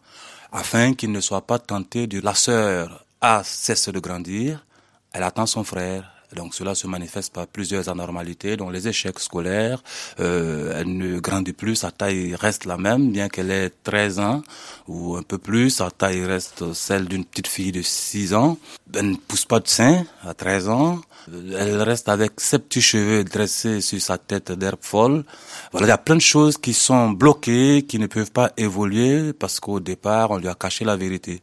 afin 0.52 0.96
qu'il 0.96 1.14
ne 1.14 1.22
soit 1.22 1.48
pas 1.48 1.60
tenté 1.60 2.08
de 2.08 2.20
la 2.20 2.36
sœur 2.36 3.06
a 3.22 3.44
cessé 3.44 3.92
de 3.92 4.00
grandir, 4.00 4.66
elle 5.14 5.24
attend 5.24 5.46
son 5.46 5.64
frère. 5.64 6.12
Donc 6.36 6.56
cela 6.56 6.76
se 6.76 6.88
manifeste 6.88 7.34
par 7.34 7.46
plusieurs 7.46 7.90
anormalités, 7.90 8.56
dont 8.56 8.70
les 8.70 8.88
échecs 8.88 9.20
scolaires. 9.20 9.84
Euh, 10.22 10.80
elle 10.80 10.98
ne 10.98 11.20
grandit 11.20 11.52
plus, 11.52 11.76
sa 11.76 11.92
taille 11.92 12.36
reste 12.36 12.64
la 12.64 12.78
même, 12.78 13.12
bien 13.12 13.28
qu'elle 13.28 13.52
ait 13.52 13.70
13 13.84 14.20
ans 14.20 14.42
ou 14.88 15.18
un 15.18 15.24
peu 15.24 15.38
plus. 15.38 15.72
Sa 15.72 15.92
taille 15.92 16.24
reste 16.24 16.74
celle 16.74 17.06
d'une 17.06 17.26
petite 17.26 17.48
fille 17.48 17.74
de 17.74 17.82
6 17.82 18.34
ans. 18.34 18.58
Elle 18.96 19.12
ne 19.12 19.16
pousse 19.18 19.46
pas 19.46 19.60
de 19.60 19.68
sein 19.68 20.06
à 20.26 20.34
13 20.34 20.70
ans. 20.70 21.02
Elle 21.28 21.82
reste 21.82 22.08
avec 22.08 22.40
ses 22.40 22.60
petits 22.60 22.82
cheveux 22.82 23.26
dressés 23.26 23.82
sur 23.82 24.02
sa 24.02 24.18
tête 24.18 24.54
d'herbe 24.54 24.80
folle. 24.82 25.26
Voilà, 25.72 25.88
il 25.88 25.90
y 25.90 25.94
a 25.94 25.98
plein 25.98 26.16
de 26.16 26.22
choses 26.22 26.58
qui 26.58 26.74
sont 26.74 27.10
bloquées, 27.10 27.84
qui 27.88 28.00
ne 28.00 28.08
peuvent 28.08 28.32
pas 28.32 28.52
évoluer 28.56 29.34
parce 29.34 29.60
qu'au 29.60 29.82
départ, 29.82 30.32
on 30.32 30.38
lui 30.38 30.48
a 30.48 30.56
caché 30.56 30.86
la 30.86 30.96
vérité. 30.96 31.42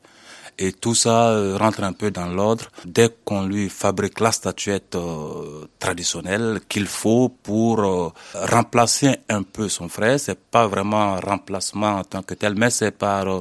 Et 0.61 0.72
tout 0.72 0.94
ça 0.94 1.28
euh, 1.30 1.56
rentre 1.56 1.84
un 1.84 1.92
peu 1.92 2.11
dans 2.11 2.26
l'ordre 2.26 2.66
dès 2.84 3.11
qu'on 3.24 3.46
lui 3.46 3.68
fabrique 3.68 4.18
la 4.18 4.32
statuette 4.32 4.96
euh, 4.96 5.66
traditionnelle 5.78 6.61
qu'il 6.68 6.86
faut 6.86 7.28
pour 7.28 7.80
euh, 7.80 8.09
remplacer 8.34 9.18
un 9.28 9.44
peu 9.44 9.68
son 9.68 9.88
frère. 9.88 10.18
C'est 10.18 10.38
pas 10.38 10.66
vraiment 10.66 11.14
un 11.14 11.20
remplacement 11.20 11.98
en 11.98 12.04
tant 12.04 12.22
que 12.22 12.34
tel, 12.34 12.54
mais 12.56 12.70
c'est 12.70 12.90
par 12.90 13.40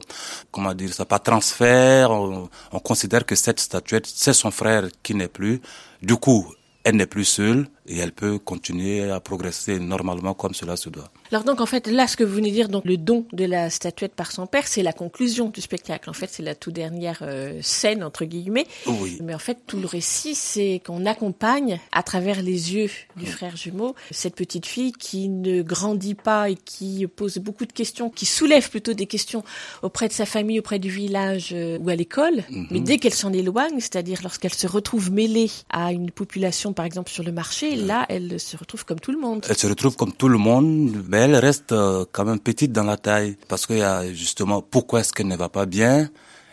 comment 0.51 0.75
dire 0.75 0.93
ça, 0.93 1.05
par 1.05 1.23
transfert. 1.23 2.11
On 2.11 2.79
considère 2.83 3.25
que 3.25 3.35
cette 3.35 3.59
statuette 3.59 4.05
c'est 4.05 4.33
son 4.33 4.51
frère 4.51 4.87
qui 5.01 5.15
n'est 5.15 5.27
plus. 5.27 5.59
Du 6.03 6.17
coup, 6.17 6.45
elle 6.83 6.97
n'est 6.97 7.07
plus 7.07 7.25
seule 7.25 7.67
et 7.87 7.97
elle 7.97 8.11
peut 8.11 8.37
continuer 8.37 9.09
à 9.09 9.19
progresser 9.19 9.79
normalement 9.79 10.33
comme 10.33 10.53
cela 10.53 10.75
se 10.75 10.89
doit. 10.89 11.09
Alors 11.31 11.43
donc 11.43 11.61
en 11.61 11.65
fait 11.65 11.87
là 11.87 12.07
ce 12.07 12.15
que 12.15 12.23
vous 12.23 12.35
venez 12.35 12.49
de 12.49 12.53
dire 12.55 12.69
donc 12.69 12.85
le 12.85 12.97
don 12.97 13.25
de 13.33 13.45
la 13.45 13.69
statuette 13.69 14.13
par 14.13 14.31
son 14.31 14.47
père 14.47 14.67
c'est 14.67 14.83
la 14.83 14.93
conclusion 14.93 15.49
du 15.49 15.61
spectacle 15.61 16.09
en 16.09 16.13
fait 16.13 16.29
c'est 16.29 16.43
la 16.43 16.55
toute 16.55 16.73
dernière 16.73 17.19
euh, 17.21 17.59
scène 17.61 18.03
entre 18.03 18.25
guillemets 18.25 18.65
oui. 18.87 19.17
mais 19.23 19.33
en 19.33 19.39
fait 19.39 19.57
tout 19.67 19.79
le 19.79 19.87
récit 19.87 20.35
c'est 20.35 20.81
qu'on 20.85 21.05
accompagne 21.05 21.79
à 21.91 22.03
travers 22.03 22.41
les 22.41 22.73
yeux 22.75 22.89
du 23.15 23.25
oui. 23.25 23.31
frère 23.31 23.57
jumeau 23.57 23.95
cette 24.11 24.35
petite 24.35 24.65
fille 24.65 24.91
qui 24.93 25.27
ne 25.29 25.61
grandit 25.61 26.15
pas 26.15 26.49
et 26.49 26.55
qui 26.55 27.07
pose 27.07 27.37
beaucoup 27.39 27.65
de 27.65 27.73
questions 27.73 28.09
qui 28.09 28.25
soulève 28.25 28.69
plutôt 28.69 28.93
des 28.93 29.05
questions 29.05 29.43
auprès 29.81 30.07
de 30.07 30.13
sa 30.13 30.25
famille 30.25 30.59
auprès 30.59 30.79
du 30.79 30.89
village 30.89 31.49
euh, 31.53 31.77
ou 31.79 31.89
à 31.89 31.95
l'école 31.95 32.37
mm 32.49 32.63
-hmm. 32.63 32.67
mais 32.71 32.79
dès 32.79 32.97
qu'elle 32.99 33.13
s'en 33.23 33.33
éloigne 33.33 33.79
c'est-à-dire 33.79 34.19
lorsqu'elle 34.23 34.53
se 34.53 34.67
retrouve 34.67 35.11
mêlée 35.11 35.51
à 35.69 35.91
une 35.91 36.11
population 36.11 36.73
par 36.73 36.85
exemple 36.85 37.11
sur 37.11 37.23
le 37.23 37.31
marché 37.31 37.76
là, 37.85 38.05
elle 38.09 38.39
se 38.39 38.57
retrouve 38.57 38.85
comme 38.85 38.99
tout 38.99 39.11
le 39.11 39.19
monde. 39.19 39.45
Elle 39.49 39.57
se 39.57 39.67
retrouve 39.67 39.95
comme 39.95 40.13
tout 40.13 40.29
le 40.29 40.37
monde, 40.37 41.03
mais 41.07 41.17
elle 41.19 41.35
reste 41.35 41.71
euh, 41.71 42.05
quand 42.11 42.25
même 42.25 42.39
petite 42.39 42.71
dans 42.71 42.83
la 42.83 42.97
taille. 42.97 43.37
Parce 43.47 43.65
qu'il 43.65 43.77
y 43.77 43.83
a 43.83 44.11
justement, 44.13 44.61
pourquoi 44.61 45.01
est-ce 45.01 45.13
qu'elle 45.13 45.27
ne 45.27 45.35
va 45.35 45.49
pas 45.49 45.65
bien? 45.65 46.09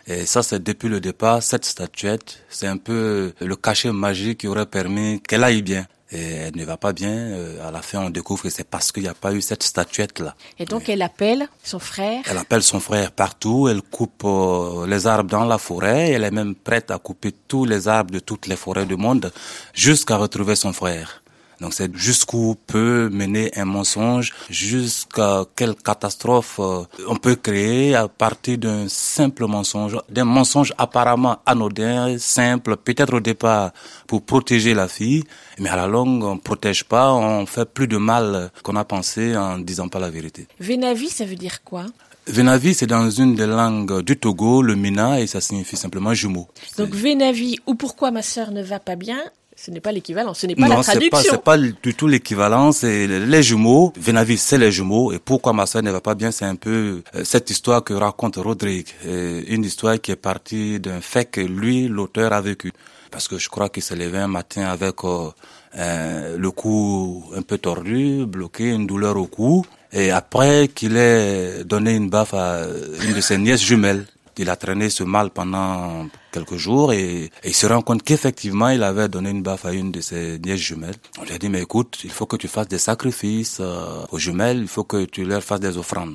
Et 0.06 0.26
ça, 0.26 0.42
c'est 0.42 0.62
depuis 0.62 0.88
le 0.88 1.00
départ, 1.00 1.42
cette 1.42 1.64
statuette, 1.64 2.44
c'est 2.50 2.66
un 2.66 2.76
peu 2.76 3.32
le 3.40 3.56
cachet 3.56 3.90
magique 3.90 4.40
qui 4.40 4.48
aurait 4.48 4.66
permis 4.66 5.20
qu'elle 5.22 5.42
aille 5.44 5.62
bien 5.62 5.86
et 6.14 6.32
elle 6.46 6.56
ne 6.56 6.64
va 6.64 6.76
pas 6.76 6.92
bien. 6.92 7.10
Euh, 7.10 7.68
à 7.68 7.70
la 7.70 7.82
fin, 7.82 8.00
on 8.00 8.10
découvre 8.10 8.42
que 8.42 8.50
c'est 8.50 8.68
parce 8.68 8.92
qu'il 8.92 9.02
n'y 9.02 9.08
a 9.08 9.14
pas 9.14 9.32
eu 9.32 9.42
cette 9.42 9.62
statuette-là. 9.62 10.34
Et 10.58 10.64
donc, 10.64 10.88
elle 10.88 11.02
appelle 11.02 11.48
son 11.62 11.78
frère 11.78 12.22
Elle 12.30 12.38
appelle 12.38 12.62
son 12.62 12.80
frère 12.80 13.12
partout, 13.12 13.68
elle 13.68 13.82
coupe 13.82 14.22
euh, 14.24 14.86
les 14.86 15.06
arbres 15.06 15.30
dans 15.30 15.44
la 15.44 15.58
forêt, 15.58 16.10
elle 16.10 16.24
est 16.24 16.30
même 16.30 16.54
prête 16.54 16.90
à 16.90 16.98
couper 16.98 17.32
tous 17.48 17.64
les 17.64 17.88
arbres 17.88 18.12
de 18.12 18.20
toutes 18.20 18.46
les 18.46 18.56
forêts 18.56 18.86
du 18.86 18.96
monde 18.96 19.32
jusqu'à 19.72 20.16
retrouver 20.16 20.56
son 20.56 20.72
frère. 20.72 21.23
Donc 21.60 21.74
c'est 21.74 21.94
jusqu'où 21.96 22.56
peut 22.66 23.08
mener 23.10 23.50
un 23.56 23.64
mensonge, 23.64 24.32
jusqu'à 24.50 25.44
quelle 25.56 25.74
catastrophe 25.74 26.56
euh, 26.58 26.84
on 27.08 27.16
peut 27.16 27.36
créer 27.36 27.94
à 27.94 28.08
partir 28.08 28.58
d'un 28.58 28.88
simple 28.88 29.46
mensonge, 29.46 29.96
d'un 30.08 30.24
mensonge 30.24 30.72
apparemment 30.78 31.38
anodin, 31.46 32.16
simple, 32.18 32.76
peut-être 32.76 33.14
au 33.14 33.20
départ 33.20 33.72
pour 34.06 34.22
protéger 34.22 34.74
la 34.74 34.88
fille, 34.88 35.24
mais 35.58 35.68
à 35.68 35.76
la 35.76 35.86
longue 35.86 36.24
on 36.24 36.38
protège 36.38 36.84
pas, 36.84 37.12
on 37.12 37.46
fait 37.46 37.68
plus 37.68 37.88
de 37.88 37.96
mal 37.96 38.50
qu'on 38.62 38.76
a 38.76 38.84
pensé 38.84 39.36
en 39.36 39.58
disant 39.58 39.88
pas 39.88 39.98
la 39.98 40.10
vérité. 40.10 40.46
Venavi, 40.60 41.08
ça 41.08 41.24
veut 41.24 41.36
dire 41.36 41.62
quoi? 41.62 41.86
Venavi, 42.26 42.72
c'est 42.72 42.86
dans 42.86 43.10
une 43.10 43.34
des 43.34 43.46
langues 43.46 44.00
du 44.00 44.16
Togo, 44.16 44.62
le 44.62 44.76
Mina, 44.76 45.20
et 45.20 45.26
ça 45.26 45.42
signifie 45.42 45.76
simplement 45.76 46.14
jumeau. 46.14 46.48
Donc 46.78 46.94
Venavi, 46.94 47.58
ou 47.66 47.74
pourquoi 47.74 48.10
ma 48.10 48.22
sœur 48.22 48.50
ne 48.50 48.62
va 48.62 48.80
pas 48.80 48.96
bien, 48.96 49.22
ce 49.56 49.70
n'est 49.70 49.80
pas 49.80 49.92
l'équivalent, 49.92 50.34
ce 50.34 50.46
n'est 50.46 50.56
pas 50.56 50.68
non, 50.68 50.76
la 50.78 50.82
traduction. 50.82 51.18
c'est 51.22 51.30
pas, 51.42 51.56
pas 51.56 51.58
du 51.58 51.94
tout 51.94 52.06
l'équivalent. 52.06 52.72
C'est 52.72 53.06
les 53.06 53.42
jumeaux. 53.42 53.92
Venavi, 53.96 54.36
c'est 54.36 54.58
les 54.58 54.72
jumeaux. 54.72 55.12
Et 55.12 55.18
pourquoi 55.18 55.52
ma 55.52 55.66
soeur 55.66 55.82
ne 55.82 55.90
va 55.90 56.00
pas 56.00 56.14
bien, 56.14 56.30
c'est 56.30 56.44
un 56.44 56.56
peu 56.56 57.02
euh, 57.14 57.24
cette 57.24 57.50
histoire 57.50 57.84
que 57.84 57.94
raconte 57.94 58.36
Rodrigue. 58.36 58.88
Une 59.04 59.64
histoire 59.64 60.00
qui 60.00 60.10
est 60.10 60.16
partie 60.16 60.80
d'un 60.80 61.00
fait 61.00 61.26
que 61.26 61.40
lui, 61.40 61.88
l'auteur, 61.88 62.32
a 62.32 62.40
vécu. 62.40 62.72
Parce 63.10 63.28
que 63.28 63.38
je 63.38 63.48
crois 63.48 63.68
qu'il 63.68 63.82
s'est 63.82 63.94
levé 63.94 64.18
un 64.18 64.26
matin 64.26 64.62
avec 64.64 65.04
euh, 65.04 65.30
euh, 65.78 66.36
le 66.36 66.50
cou 66.50 67.24
un 67.36 67.42
peu 67.42 67.58
tordu, 67.58 68.26
bloqué, 68.26 68.70
une 68.70 68.88
douleur 68.88 69.16
au 69.16 69.26
cou. 69.26 69.64
Et 69.92 70.10
après 70.10 70.66
qu'il 70.66 70.96
ait 70.96 71.62
donné 71.64 71.94
une 71.94 72.10
baffe 72.10 72.34
à 72.34 72.62
une 73.04 73.12
de 73.14 73.20
ses 73.20 73.38
nièces 73.38 73.62
jumelles, 73.62 74.04
il 74.38 74.50
a 74.50 74.56
traîné 74.56 74.90
ce 74.90 75.04
mal 75.04 75.30
pendant 75.30 76.06
quelques 76.32 76.56
jours 76.56 76.92
et, 76.92 77.30
il 77.44 77.54
se 77.54 77.66
rend 77.66 77.82
compte 77.82 78.02
qu'effectivement 78.02 78.68
il 78.68 78.82
avait 78.82 79.08
donné 79.08 79.30
une 79.30 79.42
baffe 79.42 79.64
à 79.64 79.72
une 79.72 79.92
de 79.92 80.00
ses 80.00 80.38
nièces 80.38 80.60
jumelles. 80.60 80.96
On 81.18 81.24
lui 81.24 81.32
a 81.32 81.38
dit 81.38 81.48
mais 81.48 81.62
écoute, 81.62 82.00
il 82.04 82.10
faut 82.10 82.26
que 82.26 82.36
tu 82.36 82.48
fasses 82.48 82.68
des 82.68 82.78
sacrifices 82.78 83.58
euh, 83.60 84.04
aux 84.10 84.18
jumelles, 84.18 84.58
il 84.58 84.68
faut 84.68 84.84
que 84.84 85.04
tu 85.04 85.24
leur 85.24 85.42
fasses 85.42 85.60
des 85.60 85.76
offrandes. 85.76 86.14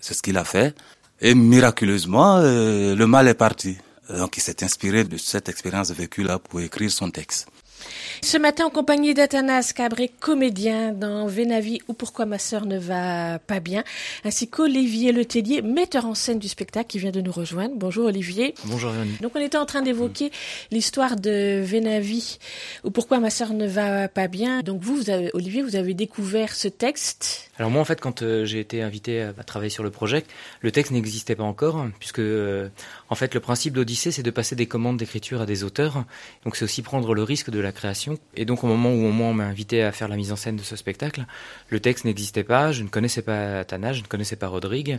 C'est 0.00 0.14
ce 0.14 0.22
qu'il 0.22 0.36
a 0.38 0.44
fait 0.44 0.74
et 1.20 1.34
miraculeusement 1.34 2.38
euh, 2.38 2.94
le 2.94 3.06
mal 3.06 3.28
est 3.28 3.34
parti. 3.34 3.76
Donc 4.08 4.36
il 4.36 4.40
s'est 4.40 4.64
inspiré 4.64 5.04
de 5.04 5.16
cette 5.16 5.48
expérience 5.48 5.90
vécue 5.92 6.24
là 6.24 6.38
pour 6.38 6.60
écrire 6.60 6.90
son 6.90 7.10
texte. 7.10 7.46
Ce 8.22 8.36
matin, 8.36 8.66
en 8.66 8.70
compagnie 8.70 9.14
d'Athanas 9.14 9.72
Cabré, 9.74 10.10
comédien 10.20 10.92
dans 10.92 11.26
Vénavi 11.26 11.80
ou 11.88 11.94
Pourquoi 11.94 12.26
ma 12.26 12.38
sœur 12.38 12.66
ne 12.66 12.78
va 12.78 13.38
pas 13.38 13.60
bien, 13.60 13.82
ainsi 14.24 14.48
qu'Olivier 14.48 15.12
Letellier, 15.12 15.62
metteur 15.62 16.04
en 16.04 16.14
scène 16.14 16.38
du 16.38 16.46
spectacle 16.46 16.88
qui 16.88 16.98
vient 16.98 17.12
de 17.12 17.22
nous 17.22 17.32
rejoindre. 17.32 17.74
Bonjour 17.76 18.06
Olivier. 18.06 18.54
Bonjour 18.66 18.92
Rémi. 18.92 19.16
Donc 19.22 19.32
on 19.34 19.40
était 19.40 19.56
en 19.56 19.64
train 19.64 19.80
d'évoquer 19.80 20.30
l'histoire 20.70 21.16
de 21.16 21.62
Vénavi 21.62 22.38
ou 22.84 22.90
Pourquoi 22.90 23.20
ma 23.20 23.30
sœur 23.30 23.54
ne 23.54 23.66
va 23.66 24.06
pas 24.08 24.28
bien. 24.28 24.60
Donc 24.60 24.82
vous, 24.82 24.96
vous 24.96 25.10
avez, 25.10 25.30
Olivier, 25.32 25.62
vous 25.62 25.76
avez 25.76 25.94
découvert 25.94 26.54
ce 26.54 26.68
texte. 26.68 27.50
Alors 27.58 27.70
moi 27.70 27.80
en 27.80 27.86
fait 27.86 28.00
quand 28.00 28.22
euh, 28.22 28.44
j'ai 28.44 28.60
été 28.60 28.82
invité 28.82 29.22
à, 29.22 29.28
à, 29.30 29.44
travailler 29.44 29.70
sur 29.70 29.82
le 29.82 29.90
projet, 29.90 30.24
le 30.60 30.70
texte 30.70 30.92
n'existait 30.92 31.36
pas 31.36 31.44
encore 31.44 31.86
puisque 31.98 32.18
euh, 32.18 32.68
en 33.10 33.14
fait 33.14 33.34
le 33.34 33.40
principe 33.40 33.74
d'Odyssée 33.74 34.12
c'est 34.12 34.22
de 34.22 34.30
passer 34.30 34.56
des 34.56 34.66
commandes 34.66 34.96
d'écriture 34.96 35.42
à 35.42 35.46
des 35.46 35.64
auteurs. 35.64 36.04
Donc 36.44 36.56
c'est 36.56 36.64
aussi 36.64 36.82
prendre 36.82 37.14
le 37.14 37.22
risque 37.22 37.50
de 37.50 37.60
la 37.60 37.72
création. 37.72 38.18
Et 38.34 38.44
donc 38.44 38.64
au 38.64 38.66
moment 38.66 38.90
où 38.90 39.04
on 39.04 39.34
m'a 39.34 39.44
invité 39.44 39.82
à 39.82 39.92
faire 39.92 40.08
la 40.08 40.16
mise 40.16 40.32
en 40.32 40.36
scène 40.36 40.56
de 40.56 40.62
ce 40.62 40.76
spectacle, 40.76 41.26
le 41.68 41.80
texte 41.80 42.04
n'existait 42.04 42.44
pas, 42.44 42.72
je 42.72 42.82
ne 42.82 42.88
connaissais 42.88 43.22
pas 43.22 43.64
Tana, 43.64 43.92
je 43.92 44.02
ne 44.02 44.06
connaissais 44.06 44.36
pas 44.36 44.48
Rodrigue. 44.48 44.98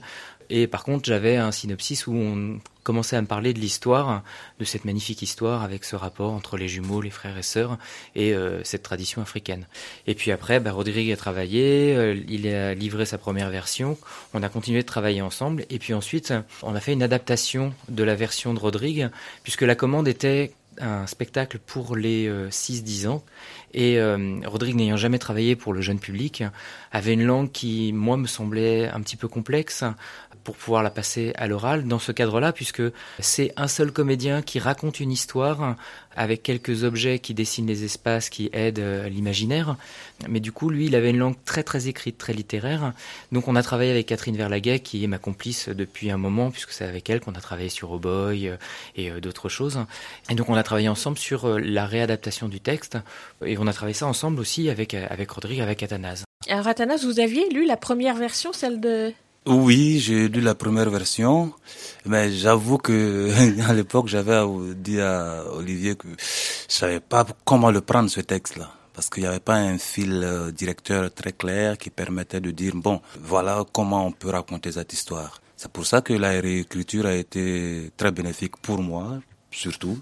Et 0.49 0.67
par 0.67 0.83
contre 0.83 1.05
j'avais 1.05 1.37
un 1.37 1.51
synopsis 1.51 2.05
où 2.05 2.13
on 2.13 2.59
commençait 2.83 3.15
à 3.15 3.21
me 3.21 3.27
parler 3.27 3.53
de 3.53 3.59
l'histoire, 3.59 4.23
de 4.59 4.65
cette 4.65 4.85
magnifique 4.85 5.21
histoire 5.21 5.63
avec 5.63 5.83
ce 5.83 5.95
rapport 5.95 6.31
entre 6.31 6.57
les 6.57 6.67
jumeaux, 6.67 7.01
les 7.01 7.09
frères 7.09 7.37
et 7.37 7.43
sœurs 7.43 7.77
et 8.15 8.33
euh, 8.33 8.63
cette 8.63 8.83
tradition 8.83 9.21
africaine. 9.21 9.67
Et 10.07 10.15
puis 10.15 10.31
après, 10.31 10.59
bah, 10.59 10.71
Rodrigue 10.71 11.11
a 11.11 11.17
travaillé, 11.17 11.95
euh, 11.95 12.15
il 12.27 12.47
a 12.47 12.73
livré 12.73 13.05
sa 13.05 13.17
première 13.17 13.49
version, 13.49 13.97
on 14.33 14.43
a 14.43 14.49
continué 14.49 14.81
de 14.81 14.87
travailler 14.87 15.21
ensemble 15.21 15.65
et 15.69 15.79
puis 15.79 15.93
ensuite 15.93 16.33
on 16.63 16.75
a 16.75 16.79
fait 16.79 16.93
une 16.93 17.03
adaptation 17.03 17.73
de 17.89 18.03
la 18.03 18.15
version 18.15 18.53
de 18.53 18.59
Rodrigue 18.59 19.09
puisque 19.43 19.61
la 19.61 19.75
commande 19.75 20.07
était 20.07 20.53
un 20.79 21.07
spectacle 21.07 21.59
pour 21.59 21.95
les 21.95 22.27
euh, 22.27 22.49
6-10 22.49 23.07
ans. 23.07 23.23
Et 23.73 23.99
euh, 23.99 24.39
Rodrigue, 24.45 24.75
n'ayant 24.75 24.97
jamais 24.97 25.19
travaillé 25.19 25.55
pour 25.55 25.73
le 25.73 25.81
jeune 25.81 25.99
public, 25.99 26.43
avait 26.91 27.13
une 27.13 27.23
langue 27.23 27.51
qui, 27.51 27.93
moi, 27.93 28.17
me 28.17 28.27
semblait 28.27 28.87
un 28.89 29.01
petit 29.01 29.15
peu 29.15 29.27
complexe 29.27 29.83
pour 30.43 30.55
pouvoir 30.55 30.83
la 30.83 30.89
passer 30.89 31.33
à 31.35 31.47
l'oral 31.47 31.85
dans 31.85 31.99
ce 31.99 32.11
cadre-là, 32.11 32.51
puisque 32.51 32.81
c'est 33.19 33.53
un 33.57 33.67
seul 33.67 33.91
comédien 33.91 34.41
qui 34.41 34.59
raconte 34.59 34.99
une 34.99 35.11
histoire 35.11 35.75
avec 36.15 36.43
quelques 36.43 36.83
objets 36.83 37.19
qui 37.19 37.33
dessinent 37.33 37.67
les 37.67 37.83
espaces, 37.83 38.29
qui 38.29 38.49
aident 38.53 38.79
euh, 38.79 39.09
l'imaginaire. 39.09 39.75
Mais 40.29 40.39
du 40.39 40.51
coup, 40.51 40.69
lui, 40.69 40.85
il 40.85 40.95
avait 40.95 41.09
une 41.09 41.17
langue 41.17 41.35
très 41.45 41.63
très 41.63 41.87
écrite, 41.87 42.17
très 42.17 42.33
littéraire. 42.33 42.93
Donc 43.31 43.47
on 43.47 43.55
a 43.55 43.63
travaillé 43.63 43.91
avec 43.91 44.05
Catherine 44.05 44.37
Verlaguet, 44.37 44.79
qui 44.79 45.03
est 45.03 45.07
ma 45.07 45.17
complice 45.17 45.69
depuis 45.69 46.11
un 46.11 46.17
moment, 46.17 46.51
puisque 46.51 46.71
c'est 46.71 46.85
avec 46.85 47.09
elle 47.09 47.19
qu'on 47.19 47.33
a 47.33 47.41
travaillé 47.41 47.69
sur 47.69 47.91
Oh 47.91 47.99
Boy 47.99 48.51
et 48.95 49.11
d'autres 49.21 49.49
choses. 49.49 49.79
Et 50.29 50.35
donc 50.35 50.49
on 50.49 50.55
a 50.55 50.63
travaillé 50.63 50.89
ensemble 50.89 51.17
sur 51.17 51.59
la 51.59 51.85
réadaptation 51.85 52.47
du 52.47 52.59
texte. 52.59 52.97
Et 53.45 53.57
on 53.57 53.67
a 53.67 53.73
travaillé 53.73 53.93
ça 53.93 54.07
ensemble 54.07 54.39
aussi 54.39 54.69
avec, 54.69 54.93
avec 54.93 55.29
avec 55.59 55.83
Athanase. 55.83 56.23
Alors 56.47 56.67
Athanase, 56.67 57.05
vous 57.05 57.19
aviez 57.19 57.49
lu 57.49 57.65
la 57.65 57.77
première 57.77 58.15
version, 58.15 58.53
celle 58.53 58.79
de... 58.79 59.13
Oui, 59.47 59.97
j'ai 59.97 60.27
lu 60.29 60.39
la 60.39 60.53
première 60.53 60.91
version, 60.91 61.51
mais 62.05 62.31
j'avoue 62.31 62.77
que 62.77 63.31
à 63.67 63.73
l'époque 63.73 64.07
j'avais 64.07 64.39
dit 64.75 65.01
à 65.01 65.43
Olivier 65.53 65.95
que 65.95 66.07
je 66.09 66.75
savais 66.75 66.99
pas 66.99 67.25
comment 67.43 67.71
le 67.71 67.81
prendre 67.81 68.07
ce 68.11 68.21
texte-là 68.21 68.69
parce 68.93 69.09
qu'il 69.09 69.23
n'y 69.23 69.29
avait 69.29 69.39
pas 69.39 69.55
un 69.55 69.79
fil 69.79 70.51
directeur 70.55 71.11
très 71.11 71.31
clair 71.31 71.75
qui 71.79 71.89
permettait 71.89 72.39
de 72.39 72.51
dire 72.51 72.73
bon 72.75 73.01
voilà 73.19 73.63
comment 73.73 74.05
on 74.05 74.11
peut 74.11 74.29
raconter 74.29 74.73
cette 74.73 74.93
histoire. 74.93 75.41
C'est 75.57 75.71
pour 75.71 75.87
ça 75.87 76.01
que 76.01 76.13
la 76.13 76.29
réécriture 76.39 77.07
a 77.07 77.15
été 77.15 77.91
très 77.97 78.11
bénéfique 78.11 78.57
pour 78.57 78.79
moi 78.83 79.21
surtout 79.49 79.97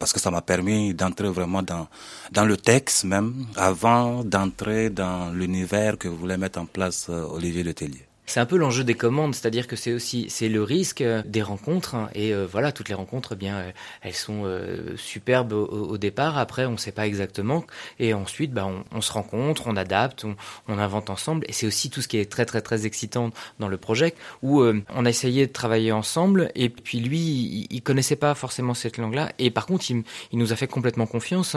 parce 0.00 0.12
que 0.12 0.18
ça 0.18 0.32
m'a 0.32 0.42
permis 0.42 0.94
d'entrer 0.94 1.28
vraiment 1.28 1.62
dans 1.62 1.86
dans 2.32 2.44
le 2.44 2.56
texte 2.56 3.04
même 3.04 3.46
avant 3.54 4.24
d'entrer 4.24 4.90
dans 4.90 5.30
l'univers 5.32 5.96
que 5.96 6.08
voulait 6.08 6.38
mettre 6.38 6.58
en 6.58 6.66
place 6.66 7.08
Olivier 7.08 7.62
Letellier. 7.62 8.08
C'est 8.26 8.40
un 8.40 8.46
peu 8.46 8.56
l'enjeu 8.56 8.84
des 8.84 8.94
commandes, 8.94 9.34
c'est-à-dire 9.34 9.66
que 9.66 9.76
c'est 9.76 9.92
aussi 9.92 10.26
c'est 10.30 10.48
le 10.48 10.62
risque 10.62 11.04
des 11.26 11.42
rencontres 11.42 11.94
hein, 11.94 12.08
et 12.14 12.32
euh, 12.32 12.46
voilà 12.50 12.72
toutes 12.72 12.88
les 12.88 12.94
rencontres 12.94 13.32
eh 13.34 13.36
bien 13.36 13.56
euh, 13.56 13.70
elles 14.00 14.14
sont 14.14 14.42
euh, 14.44 14.96
superbes 14.96 15.52
au, 15.52 15.66
au, 15.66 15.98
départ, 15.98 16.38
après 16.38 16.64
on 16.64 16.72
ne 16.72 16.76
sait 16.78 16.92
pas 16.92 17.06
exactement 17.06 17.64
et 17.98 18.14
ensuite 18.14 18.52
bah, 18.52 18.66
on, 18.66 18.84
on 18.96 19.02
se 19.02 19.12
rencontre, 19.12 19.64
on 19.66 19.76
adapte, 19.76 20.24
on, 20.24 20.36
on, 20.68 20.78
invente 20.78 21.10
ensemble 21.10 21.44
et 21.48 21.52
c'est 21.52 21.66
aussi 21.66 21.90
tout 21.90 22.00
ce 22.00 22.08
qui 22.08 22.16
est 22.16 22.30
très 22.30 22.46
très 22.46 22.62
très 22.62 22.86
excitant 22.86 23.30
dans 23.58 23.68
le 23.68 23.76
projet 23.76 24.14
où 24.42 24.62
on 24.62 25.04
a 25.04 25.08
essayé 25.08 25.46
de 25.46 25.52
travailler 25.52 25.92
ensemble 25.92 26.50
et 26.54 26.70
puis 26.70 27.00
lui 27.00 27.18
il, 27.18 27.66
il 27.70 27.82
connaissait 27.82 28.16
pas 28.16 28.34
forcément 28.34 28.74
cette 28.74 28.96
langue-là 28.96 29.32
et 29.38 29.50
par 29.50 29.66
contre 29.66 29.90
il, 29.90 30.02
il, 30.32 30.38
nous 30.38 30.52
a 30.52 30.56
fait 30.56 30.66
complètement 30.66 31.06
confiance. 31.06 31.56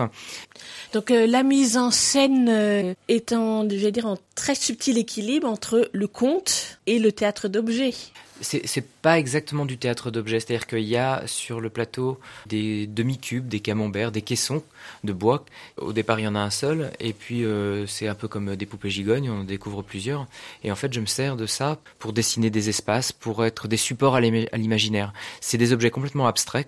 Donc 0.93 1.09
la 1.11 1.43
mise 1.43 1.77
en 1.77 1.91
scène 1.91 2.95
étant 3.07 3.67
je 3.67 3.75
vais 3.75 3.91
dire 3.91 4.05
en 4.05 4.17
très 4.35 4.55
subtil 4.55 4.97
équilibre 4.97 5.47
entre 5.47 5.89
le 5.93 6.07
conte 6.07 6.56
et 6.85 6.99
le 6.99 7.11
théâtre 7.11 7.47
d'objets. 7.47 7.93
C'est 8.41 8.85
pas 9.01 9.17
exactement 9.17 9.65
du 9.65 9.79
théâtre 9.79 10.11
d'objets, 10.11 10.39
c'est-à-dire 10.39 10.67
qu'il 10.67 10.83
y 10.83 10.95
a 10.95 11.23
sur 11.25 11.59
le 11.59 11.71
plateau 11.71 12.19
des 12.45 12.85
demi-cubes, 12.85 13.47
des 13.47 13.61
camemberts, 13.61 14.11
des 14.11 14.21
caissons 14.21 14.61
de 15.03 15.11
bois. 15.11 15.43
Au 15.77 15.91
départ, 15.91 16.19
il 16.19 16.23
y 16.23 16.27
en 16.27 16.35
a 16.35 16.39
un 16.39 16.51
seul, 16.51 16.91
et 16.99 17.13
puis 17.13 17.43
euh, 17.43 17.87
c'est 17.87 18.07
un 18.07 18.13
peu 18.13 18.27
comme 18.27 18.55
des 18.55 18.67
poupées 18.67 18.91
gigognes, 18.91 19.29
on 19.31 19.41
en 19.41 19.43
découvre 19.43 19.81
plusieurs. 19.81 20.27
Et 20.63 20.71
en 20.71 20.75
fait, 20.75 20.93
je 20.93 20.99
me 20.99 21.07
sers 21.07 21.35
de 21.35 21.47
ça 21.47 21.79
pour 21.97 22.13
dessiner 22.13 22.51
des 22.51 22.69
espaces, 22.69 23.11
pour 23.11 23.43
être 23.43 23.67
des 23.67 23.77
supports 23.77 24.15
à 24.15 24.21
l'imaginaire. 24.21 25.13
C'est 25.41 25.57
des 25.57 25.73
objets 25.73 25.89
complètement 25.89 26.27
abstraits. 26.27 26.67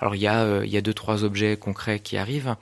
Alors 0.00 0.14
il 0.14 0.22
y, 0.22 0.26
a, 0.26 0.42
euh, 0.42 0.62
il 0.64 0.72
y 0.72 0.78
a 0.78 0.80
deux, 0.80 0.94
trois 0.94 1.24
objets 1.24 1.58
concrets 1.58 2.00
qui 2.00 2.16
arrivent, 2.16 2.56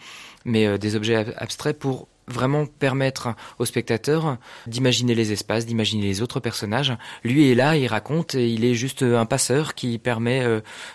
mais 0.44 0.66
euh, 0.66 0.78
des 0.78 0.96
objets 0.96 1.32
abstraits 1.36 1.78
pour 1.78 2.08
vraiment 2.28 2.66
permettre 2.66 3.34
au 3.58 3.64
spectateur 3.64 4.36
d'imaginer 4.66 5.14
les 5.14 5.32
espaces, 5.32 5.66
d'imaginer 5.66 6.02
les 6.02 6.22
autres 6.22 6.40
personnages. 6.40 6.96
Lui 7.24 7.50
est 7.50 7.54
là, 7.54 7.76
il 7.76 7.86
raconte, 7.86 8.34
et 8.34 8.48
il 8.48 8.64
est 8.64 8.74
juste 8.74 9.02
un 9.02 9.26
passeur 9.26 9.74
qui 9.74 9.98
permet 9.98 10.44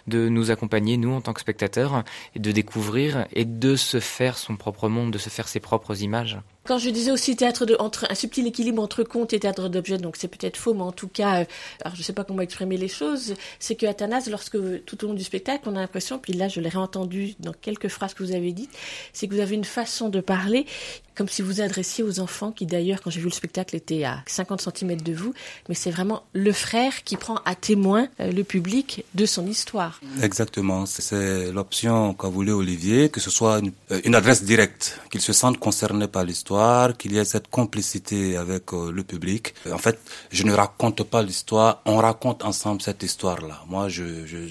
de 0.07 0.29
nous 0.29 0.51
accompagner, 0.51 0.97
nous, 0.97 1.13
en 1.13 1.21
tant 1.21 1.33
que 1.33 1.41
spectateurs, 1.41 2.03
et 2.35 2.39
de 2.39 2.51
découvrir 2.51 3.25
et 3.33 3.45
de 3.45 3.75
se 3.75 3.99
faire 3.99 4.37
son 4.37 4.55
propre 4.55 4.89
monde, 4.89 5.11
de 5.11 5.17
se 5.17 5.29
faire 5.29 5.47
ses 5.47 5.59
propres 5.59 6.01
images. 6.01 6.39
Quand 6.65 6.77
je 6.77 6.89
disais 6.89 7.11
aussi 7.11 7.35
théâtre 7.35 7.65
de, 7.65 7.75
entre 7.77 8.07
un 8.09 8.15
subtil 8.15 8.47
équilibre 8.47 8.81
entre 8.81 9.03
conte 9.03 9.33
et 9.33 9.39
théâtre 9.39 9.67
d'objet, 9.67 9.97
donc 9.97 10.15
c'est 10.17 10.29
peut-être 10.29 10.55
faux, 10.55 10.73
mais 10.73 10.83
en 10.83 10.93
tout 10.93 11.09
cas, 11.09 11.41
euh, 11.41 11.45
alors 11.83 11.95
je 11.95 12.01
sais 12.01 12.13
pas 12.13 12.23
comment 12.23 12.41
exprimer 12.41 12.77
les 12.77 12.87
choses, 12.87 13.35
c'est 13.59 13.75
que 13.75 13.85
Athanas, 13.85 14.29
lorsque 14.29 14.57
tout 14.85 15.03
au 15.03 15.07
long 15.07 15.13
du 15.13 15.25
spectacle, 15.25 15.63
on 15.67 15.75
a 15.75 15.81
l'impression, 15.81 16.19
puis 16.19 16.31
là 16.31 16.47
je 16.47 16.61
l'ai 16.61 16.69
réentendu 16.69 17.35
dans 17.39 17.51
quelques 17.51 17.89
phrases 17.89 18.13
que 18.13 18.23
vous 18.23 18.33
avez 18.33 18.53
dites, 18.53 18.71
c'est 19.11 19.27
que 19.27 19.33
vous 19.33 19.41
avez 19.41 19.55
une 19.55 19.65
façon 19.65 20.07
de 20.07 20.21
parler 20.21 20.65
comme 21.15 21.27
si 21.27 21.41
vous 21.41 21.61
adressiez 21.61 22.03
aux 22.03 22.19
enfants 22.19 22.51
qui 22.51 22.65
d'ailleurs, 22.65 23.01
quand 23.01 23.09
j'ai 23.09 23.19
vu 23.19 23.27
le 23.27 23.33
spectacle, 23.33 23.75
étaient 23.75 24.03
à 24.03 24.23
50 24.25 24.61
cm 24.61 25.01
de 25.01 25.13
vous, 25.13 25.33
mais 25.69 25.75
c'est 25.75 25.91
vraiment 25.91 26.23
le 26.33 26.51
frère 26.51 27.03
qui 27.03 27.17
prend 27.17 27.35
à 27.45 27.55
témoin 27.55 28.07
euh, 28.19 28.31
le 28.31 28.43
public 28.43 29.05
de 29.13 29.25
son 29.25 29.45
histoire. 29.45 29.99
Exactement, 30.21 30.85
c'est 30.85 31.51
l'option 31.51 32.13
qu'a 32.13 32.29
voulu 32.29 32.51
Olivier, 32.51 33.09
que 33.09 33.19
ce 33.19 33.29
soit 33.29 33.59
une, 33.59 33.71
euh, 33.91 34.01
une 34.05 34.15
adresse 34.15 34.43
directe, 34.43 34.99
qu'il 35.11 35.21
se 35.21 35.33
sente 35.33 35.59
concerné 35.59 36.07
par 36.07 36.23
l'histoire, 36.23 36.52
qu'il 36.97 37.13
y 37.13 37.17
ait 37.17 37.25
cette 37.25 37.49
complicité 37.49 38.37
avec 38.37 38.73
euh, 38.73 38.91
le 38.91 39.03
public. 39.03 39.53
En 39.71 39.77
fait, 39.77 39.99
je 40.31 40.43
ne 40.43 40.53
raconte 40.53 41.03
pas 41.03 41.21
l'histoire, 41.21 41.81
on 41.85 41.97
raconte 41.97 42.43
ensemble 42.43 42.81
cette 42.81 43.03
histoire-là. 43.03 43.61
Moi, 43.69 43.89
je, 43.89 44.03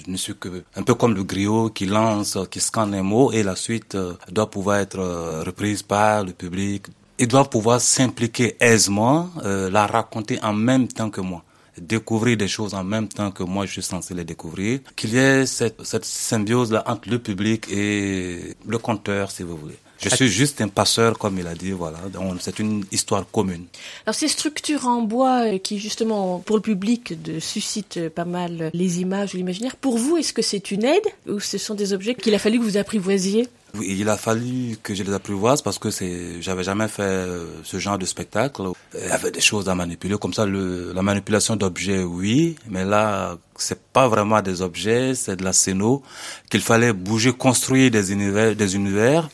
ne 0.07 0.17
suis 0.17 0.35
que 0.35 0.63
un 0.75 0.83
peu 0.83 0.93
comme 0.95 1.13
le 1.13 1.23
griot 1.23 1.69
qui 1.69 1.85
lance, 1.85 2.37
qui 2.51 2.59
scanne 2.59 2.93
un 2.93 3.03
mot 3.03 3.31
et 3.31 3.43
la 3.43 3.55
suite 3.55 3.97
doit 4.29 4.49
pouvoir 4.49 4.77
être 4.77 4.99
reprise 5.45 5.83
par 5.83 6.23
le 6.23 6.33
public 6.33 6.87
ils 7.19 7.27
doivent 7.27 7.49
pouvoir 7.49 7.79
s'impliquer 7.79 8.55
aisément, 8.59 9.29
euh, 9.43 9.69
la 9.69 9.85
raconter 9.85 10.39
en 10.41 10.53
même 10.53 10.87
temps 10.87 11.09
que 11.09 11.21
moi 11.21 11.43
découvrir 11.77 12.37
des 12.37 12.47
choses 12.47 12.73
en 12.75 12.83
même 12.83 13.07
temps 13.07 13.31
que 13.31 13.43
moi 13.43 13.65
je 13.65 13.71
suis 13.71 13.81
censé 13.81 14.13
les 14.13 14.23
découvrir, 14.23 14.79
qu'il 14.95 15.13
y 15.13 15.17
ait 15.17 15.45
cette, 15.47 15.83
cette 15.83 16.05
symbiose-là 16.05 16.83
entre 16.85 17.09
le 17.09 17.17
public 17.17 17.67
et 17.71 18.55
le 18.67 18.77
conteur, 18.77 19.31
si 19.31 19.41
vous 19.43 19.57
voulez. 19.57 19.77
Je 20.03 20.15
suis 20.15 20.29
juste 20.29 20.61
un 20.61 20.67
passeur, 20.67 21.17
comme 21.17 21.37
il 21.39 21.47
a 21.47 21.55
dit, 21.55 21.71
voilà. 21.71 21.99
C'est 22.39 22.59
une 22.59 22.85
histoire 22.91 23.25
commune. 23.31 23.65
Alors 24.05 24.15
ces 24.15 24.27
structures 24.27 24.87
en 24.87 25.01
bois 25.01 25.45
euh, 25.45 25.57
qui 25.57 25.79
justement 25.79 26.39
pour 26.39 26.55
le 26.55 26.61
public 26.61 27.21
de, 27.21 27.39
suscitent 27.39 28.09
pas 28.09 28.25
mal 28.25 28.71
les 28.73 29.01
images 29.01 29.33
ou 29.33 29.37
l'imaginaire, 29.37 29.75
pour 29.75 29.97
vous, 29.97 30.17
est-ce 30.17 30.33
que 30.33 30.41
c'est 30.41 30.71
une 30.71 30.83
aide 30.83 31.07
ou 31.27 31.39
ce 31.39 31.57
sont 31.57 31.75
des 31.75 31.93
objets 31.93 32.15
qu'il 32.15 32.33
a 32.35 32.39
fallu 32.39 32.59
que 32.59 32.63
vous 32.63 32.77
apprivoisiez? 32.77 33.47
Oui, 33.75 33.97
il 33.99 34.07
a 34.07 34.17
fallu 34.17 34.77
que 34.83 34.93
je 34.93 35.01
les 35.01 35.13
apprivoise 35.13 35.63
parce 35.63 35.79
que 35.79 35.89
c'est, 35.89 36.39
j'avais 36.41 36.63
jamais 36.63 36.87
fait 36.87 37.01
euh, 37.01 37.45
ce 37.63 37.79
genre 37.79 37.97
de 37.97 38.05
spectacle. 38.05 38.61
Il 38.93 39.07
y 39.07 39.11
avait 39.11 39.31
des 39.31 39.41
choses 39.41 39.67
à 39.67 39.73
manipuler, 39.73 40.15
comme 40.19 40.33
ça, 40.33 40.45
le, 40.45 40.93
la 40.93 41.01
manipulation 41.01 41.55
d'objets, 41.55 42.03
oui, 42.03 42.55
mais 42.69 42.85
là, 42.85 43.35
c'est 43.57 43.81
pas 43.81 44.07
vraiment 44.07 44.39
des 44.43 44.61
objets, 44.61 45.15
c'est 45.15 45.37
de 45.37 45.43
la 45.43 45.53
scéno 45.53 46.03
qu'il 46.51 46.61
fallait 46.61 46.93
bouger, 46.93 47.33
construire 47.33 47.89
des 47.89 48.11
univers, 48.11 48.55
des 48.55 48.75
univers. 48.75 49.27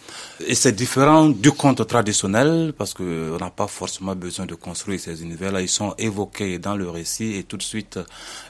Et 0.47 0.55
c'est 0.55 0.71
différent 0.71 1.27
du 1.27 1.51
conte 1.51 1.85
traditionnel 1.85 2.73
parce 2.77 2.93
que 2.93 3.31
on 3.33 3.37
n'a 3.43 3.49
pas 3.49 3.67
forcément 3.67 4.15
besoin 4.15 4.45
de 4.45 4.55
construire 4.55 4.99
ces 4.99 5.21
univers-là. 5.21 5.61
Ils 5.61 5.67
sont 5.69 5.93
évoqués 5.97 6.59
dans 6.59 6.75
le 6.75 6.89
récit 6.89 7.35
et 7.35 7.43
tout 7.43 7.57
de 7.57 7.63
suite 7.63 7.99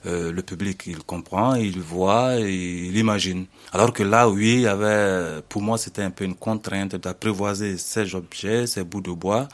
euh, 0.06 0.32
le 0.32 0.42
public 0.44 0.84
il 0.86 1.00
comprend, 1.00 1.56
il 1.56 1.80
voit, 1.80 2.40
et 2.40 2.54
il 2.54 2.96
imagine. 2.98 3.46
Alors 3.72 3.94
que 3.94 4.02
là, 4.02 4.30
oui, 4.30 4.54
il 4.54 4.62
y 4.62 4.68
avait, 4.68 5.42
pour 5.48 5.62
moi, 5.62 5.78
c'était 5.78 6.02
un 6.02 6.10
peu 6.10 6.26
une 6.26 6.36
contrainte 6.36 6.96
d'apprivoiser 6.96 7.78
ces 7.78 8.16
objets, 8.16 8.66
ces 8.66 8.84
bouts 8.84 9.02
de 9.02 9.12
bois 9.12 9.48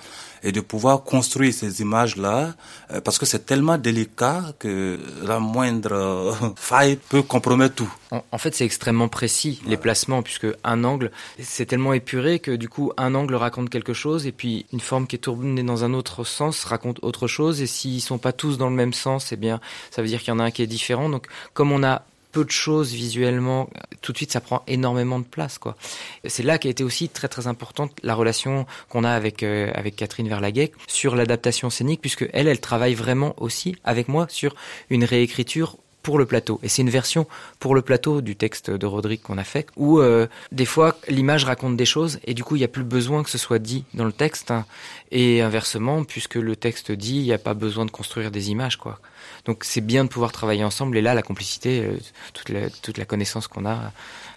et 0.46 0.52
de 0.52 0.62
pouvoir 0.62 1.04
construire 1.04 1.54
ces 1.54 1.82
images-là, 1.82 2.54
euh, 2.92 3.02
parce 3.02 3.18
que 3.18 3.26
c'est 3.26 3.46
tellement 3.48 3.80
délicat 3.80 4.54
que 4.60 5.00
la 5.24 5.40
moindre 5.40 5.92
euh, 5.92 6.34
faille 6.56 6.98
peut 6.98 7.24
compromettre 7.24 7.76
tout. 7.76 7.94
En, 8.32 8.38
fait, 8.38 8.56
c'est 8.56 8.64
extrêmement 8.64 9.10
précis, 9.10 9.62
les 9.66 9.76
placements, 9.76 10.22
puisque 10.22 10.48
un 10.64 10.84
angle, 10.84 11.12
c'est 11.40 11.66
tellement 11.66 11.94
épuré 11.94 12.40
que 12.40 12.52
du 12.52 12.70
coup, 12.70 12.94
un 12.96 13.16
angle 13.16 13.36
raconte 13.36 13.70
quelque 13.70 13.94
chose, 13.94 14.28
et 14.28 14.32
puis 14.32 14.68
une 14.72 14.80
forme 14.80 15.08
qui 15.08 15.16
est 15.16 15.20
tournée 15.20 15.64
dans 15.64 15.84
un 15.84 15.94
autre 15.94 16.24
sens 16.24 16.64
raconte 16.64 17.00
autre 17.02 17.28
chose, 17.28 17.62
et 17.62 17.68
s'ils 17.68 18.02
sont 18.02 18.20
pas 18.20 18.32
tous 18.32 18.58
dans 18.58 18.70
le 18.70 18.76
même 18.76 18.94
sens, 18.94 19.32
eh 19.32 19.38
bien, 19.38 19.60
ça 19.90 20.02
veut 20.04 20.08
dire 20.08 20.20
qu'il 20.20 20.30
y 20.30 20.32
en 20.32 20.40
a 20.40 20.44
un 20.44 20.52
qui 20.52 20.62
est 20.62 20.68
différent. 20.68 21.10
Donc, 21.10 21.26
comme 21.54 21.72
on 21.72 21.84
a 21.84 22.04
peu 22.36 22.44
de 22.44 22.52
choses 22.52 22.92
visuellement, 22.92 23.70
tout 24.02 24.12
de 24.12 24.18
suite 24.18 24.34
ça 24.34 24.42
prend 24.42 24.62
énormément 24.68 25.20
de 25.20 25.24
place 25.24 25.58
quoi. 25.58 25.78
C'est 26.26 26.44
là 26.44 26.58
qu'a 26.58 26.68
été 26.68 26.84
aussi 26.84 27.08
très 27.08 27.30
très 27.30 27.48
importante 27.48 27.94
la 28.04 28.14
relation 28.14 28.66
qu'on 28.90 29.06
a 29.06 29.12
avec 29.12 29.42
euh, 29.42 29.72
avec 29.74 29.96
Catherine 29.96 30.28
Verlaguet 30.28 30.74
sur 30.88 31.16
l'adaptation 31.16 31.70
scénique 31.70 32.02
puisque 32.02 32.28
elle 32.34 32.50
elle 32.50 32.60
travaille 32.60 32.94
vraiment 32.94 33.36
aussi 33.38 33.78
avec 33.86 34.10
moi 34.10 34.28
sur 34.30 34.54
une 34.90 35.06
réécriture 35.06 35.78
pour 36.06 36.20
le 36.20 36.28
plateau. 36.28 36.60
Et 36.62 36.70
c'est 36.70 36.84
une 36.84 36.92
version 36.92 37.26
pour 37.60 37.74
le 37.74 37.82
plateau 37.82 38.22
du 38.22 38.36
texte 38.36 38.70
de 38.70 38.86
Rodrigue 38.86 39.22
qu'on 39.22 39.40
a 39.40 39.44
fait, 39.44 39.66
où 39.76 40.00
euh, 40.00 40.28
des 40.52 40.66
fois 40.66 40.98
l'image 41.08 41.46
raconte 41.46 41.78
des 41.78 41.86
choses 41.86 42.20
et 42.26 42.36
du 42.36 42.44
coup 42.44 42.56
il 42.56 42.60
n'y 42.60 42.66
a 42.66 42.68
plus 42.68 42.84
besoin 42.84 43.24
que 43.24 43.32
ce 43.32 43.40
soit 43.40 43.58
dit 43.58 43.86
dans 43.96 44.06
le 44.06 44.12
texte. 44.12 44.52
Hein. 44.52 44.66
Et 45.12 45.42
inversement, 45.42 46.04
puisque 46.04 46.36
le 46.36 46.56
texte 46.56 46.92
dit, 46.92 47.18
il 47.18 47.24
n'y 47.24 47.34
a 47.34 47.38
pas 47.38 47.54
besoin 47.54 47.86
de 47.86 47.92
construire 47.92 48.32
des 48.32 48.50
images. 48.50 48.78
quoi. 48.78 49.00
Donc 49.46 49.64
c'est 49.64 49.82
bien 49.82 50.04
de 50.04 50.10
pouvoir 50.10 50.32
travailler 50.32 50.64
ensemble. 50.64 50.98
Et 50.98 51.02
là, 51.02 51.14
la 51.14 51.22
complicité, 51.22 51.82
euh, 51.82 51.98
toute, 52.34 52.98
la, 52.98 53.06
connaissance 53.06 53.48
qu'on 53.48 53.66
a, 53.66 53.92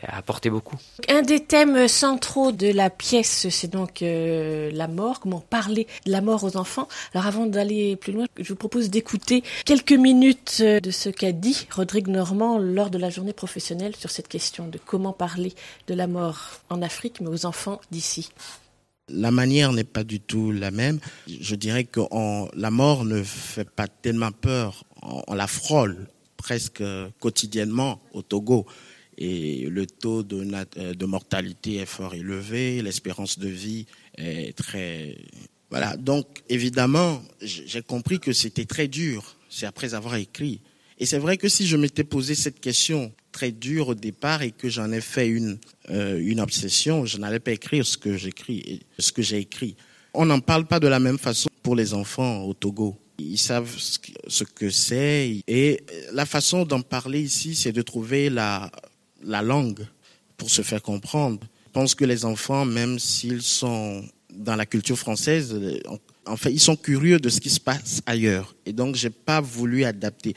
a 0.07 0.19
apporté 0.19 0.51
beaucoup. 0.51 0.77
Un 1.09 1.23
des 1.23 1.41
thèmes 1.41 1.89
centraux 1.89 2.53
de 2.53 2.71
la 2.71 2.91
pièce, 2.91 3.49
c'est 3.49 3.71
donc 3.71 4.03
euh, 4.03 4.71
la 4.73 4.89
mort, 4.89 5.21
comment 5.21 5.41
parler 5.41 5.87
de 6.07 6.13
la 6.13 6.21
mort 6.21 6.45
aux 6.45 6.57
enfants. 6.57 6.89
Alors 7.15 7.27
avant 7.27 7.47
d'aller 7.47 7.97
plus 7.97 8.13
loin, 8.13 8.27
je 8.39 8.49
vous 8.49 8.57
propose 8.57 8.91
d'écouter 8.91 9.43
quelques 9.65 9.93
minutes 9.93 10.59
euh, 10.61 10.81
de 10.81 10.91
ce 10.91 11.09
qu'a 11.09 11.33
dit 11.33 11.67
Rodrigue 11.75 12.09
Normand 12.09 12.59
lors 12.59 12.91
de 12.91 12.99
la 12.99 13.11
journée 13.11 13.33
professionnelle 13.33 13.97
sur 13.97 14.11
cette 14.11 14.29
question 14.29 14.69
de 14.69 14.79
comment 14.85 15.13
parler 15.13 15.55
de 15.87 15.95
la 15.95 16.07
mort 16.07 16.61
en 16.69 16.83
Afrique, 16.83 17.21
mais 17.21 17.29
aux 17.29 17.47
enfants 17.47 17.81
d'ici. 17.91 18.31
La 19.09 19.31
manière 19.31 19.73
n'est 19.73 19.85
pas 19.85 20.05
du 20.05 20.21
tout 20.21 20.53
la 20.53 20.71
même. 20.71 20.99
Je 21.29 21.55
dirais 21.55 21.85
que 21.85 22.01
la 22.55 22.71
mort 22.71 23.05
ne 23.05 23.23
fait 23.23 23.69
pas 23.69 23.89
tellement 23.89 24.33
peur 24.33 24.85
on, 25.03 25.35
la 25.35 25.47
frôle 25.47 26.09
presque 26.37 26.83
quotidiennement 27.21 28.01
au 28.13 28.23
Togo. 28.23 28.67
Et 29.17 29.67
le 29.69 29.87
taux 29.87 30.23
de, 30.23 30.47
euh, 30.79 30.95
de 30.95 31.07
mortalité 31.07 31.77
est 31.77 31.87
fort 31.87 32.15
élevé, 32.15 32.83
l'espérance 32.83 33.39
de 33.39 33.49
vie 33.49 33.87
est 34.17 34.57
très... 34.57 35.17
Voilà, 35.71 35.97
donc 35.97 36.43
évidemment, 36.49 37.21
j'ai 37.43 37.83
compris 37.83 38.21
que 38.21 38.33
c'était 38.33 38.65
très 38.65 38.89
dur, 38.89 39.37
c'est 39.51 39.67
après 39.67 39.93
avoir 39.95 40.15
écrit. 40.15 40.61
Et 40.99 41.05
c'est 41.05 41.19
vrai 41.19 41.37
que 41.37 41.49
si 41.49 41.67
je 41.67 41.77
m'étais 41.77 42.05
posé 42.05 42.35
cette 42.35 42.61
question 42.61 43.13
très 43.39 43.53
dure 43.53 43.89
au 43.89 43.95
départ 43.95 44.43
et 44.43 44.51
que 44.51 44.69
j'en 44.69 44.91
ai 44.91 45.01
fait 45.01 45.29
une, 45.29 45.59
euh, 45.91 46.19
une 46.21 46.41
obsession, 46.41 47.07
je 47.07 47.19
n'allais 47.19 47.39
pas 47.39 47.53
écrire 47.53 47.87
ce 47.87 47.97
que 47.97 48.17
j'écris, 48.17 48.81
ce 48.99 49.13
que 49.13 49.23
j'ai 49.23 49.39
écrit. 49.39 49.77
On 50.13 50.27
n'en 50.27 50.41
parle 50.41 50.67
pas 50.67 50.81
de 50.81 50.89
la 50.89 50.99
même 50.99 51.19
façon 51.19 51.49
pour 51.63 51.77
les 51.77 51.95
enfants 51.95 52.43
au 52.43 52.53
Togo. 52.53 52.97
Ils 53.21 53.39
savent 53.39 53.73
ce 53.79 54.45
que 54.45 54.71
c'est. 54.71 55.41
Et 55.47 55.81
la 56.13 56.27
façon 56.27 56.65
d'en 56.65 56.81
parler 56.81 57.21
ici, 57.21 57.55
c'est 57.55 57.71
de 57.71 57.83
trouver 57.83 58.29
la, 58.29 58.73
la 59.23 59.41
langue 59.41 59.87
pour 60.37 60.51
se 60.51 60.63
faire 60.63 60.83
comprendre. 60.83 61.39
Je 61.67 61.73
pense 61.73 61.95
que 61.95 62.05
les 62.05 62.25
enfants, 62.25 62.65
même 62.65 62.99
s'ils 62.99 63.43
sont 63.43 64.05
dans 64.35 64.57
la 64.57 64.67
culture 64.67 64.99
française, 64.99 65.57
en 66.29 66.37
fait, 66.37 66.53
ils 66.53 66.61
sont 66.61 66.77
curieux 66.77 67.19
de 67.19 67.29
ce 67.29 67.41
qui 67.41 67.51
se 67.51 67.61
passe 67.61 68.03
ailleurs. 68.07 68.55
Et 68.67 68.73
donc, 68.73 68.95
j'ai 68.95 69.11
pas 69.11 69.41
voulu 69.41 69.85
adapter. 69.85 70.35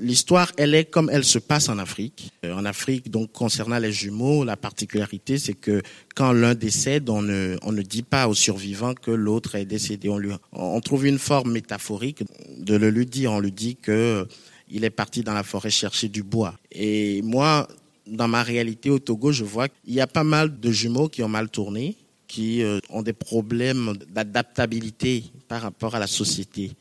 L'histoire, 0.00 0.52
elle 0.56 0.74
est 0.74 0.86
comme 0.86 1.10
elle 1.12 1.24
se 1.24 1.38
passe 1.38 1.68
en 1.68 1.78
Afrique. 1.78 2.32
Euh, 2.44 2.54
en 2.54 2.64
Afrique, 2.64 3.10
donc, 3.10 3.32
concernant 3.32 3.78
les 3.78 3.92
jumeaux, 3.92 4.44
la 4.44 4.56
particularité, 4.56 5.38
c'est 5.38 5.54
que 5.54 5.82
quand 6.14 6.32
l'un 6.32 6.54
décède, 6.54 7.08
on 7.08 7.22
ne, 7.22 7.56
on 7.62 7.72
ne 7.72 7.82
dit 7.82 8.02
pas 8.02 8.26
au 8.26 8.34
survivant 8.34 8.94
que 8.94 9.10
l'autre 9.10 9.54
est 9.54 9.64
décédé. 9.66 10.08
On, 10.08 10.18
lui, 10.18 10.32
on 10.52 10.80
trouve 10.80 11.06
une 11.06 11.18
forme 11.18 11.52
métaphorique 11.52 12.24
de 12.58 12.74
le 12.74 12.90
lui 12.90 13.06
dire. 13.06 13.32
On 13.32 13.40
lui 13.40 13.52
dit 13.52 13.76
que 13.76 14.26
il 14.68 14.84
est 14.84 14.90
parti 14.90 15.22
dans 15.22 15.34
la 15.34 15.44
forêt 15.44 15.70
chercher 15.70 16.08
du 16.08 16.24
bois. 16.24 16.54
Et 16.72 17.22
moi, 17.22 17.68
dans 18.06 18.28
ma 18.28 18.42
réalité 18.42 18.90
au 18.90 18.98
Togo, 18.98 19.32
je 19.32 19.44
vois 19.44 19.68
qu'il 19.68 19.94
y 19.94 20.00
a 20.00 20.06
pas 20.06 20.24
mal 20.24 20.58
de 20.58 20.70
jumeaux 20.70 21.08
qui 21.08 21.22
ont 21.22 21.28
mal 21.28 21.48
tourné, 21.48 21.96
qui 22.26 22.62
euh, 22.62 22.80
ont 22.90 23.02
des 23.02 23.12
problèmes 23.12 23.94
d'adaptabilité 24.10 25.24
par 25.48 25.62
rapport 25.62 25.94
à 25.94 25.98
la 25.98 26.06
société. 26.06 26.72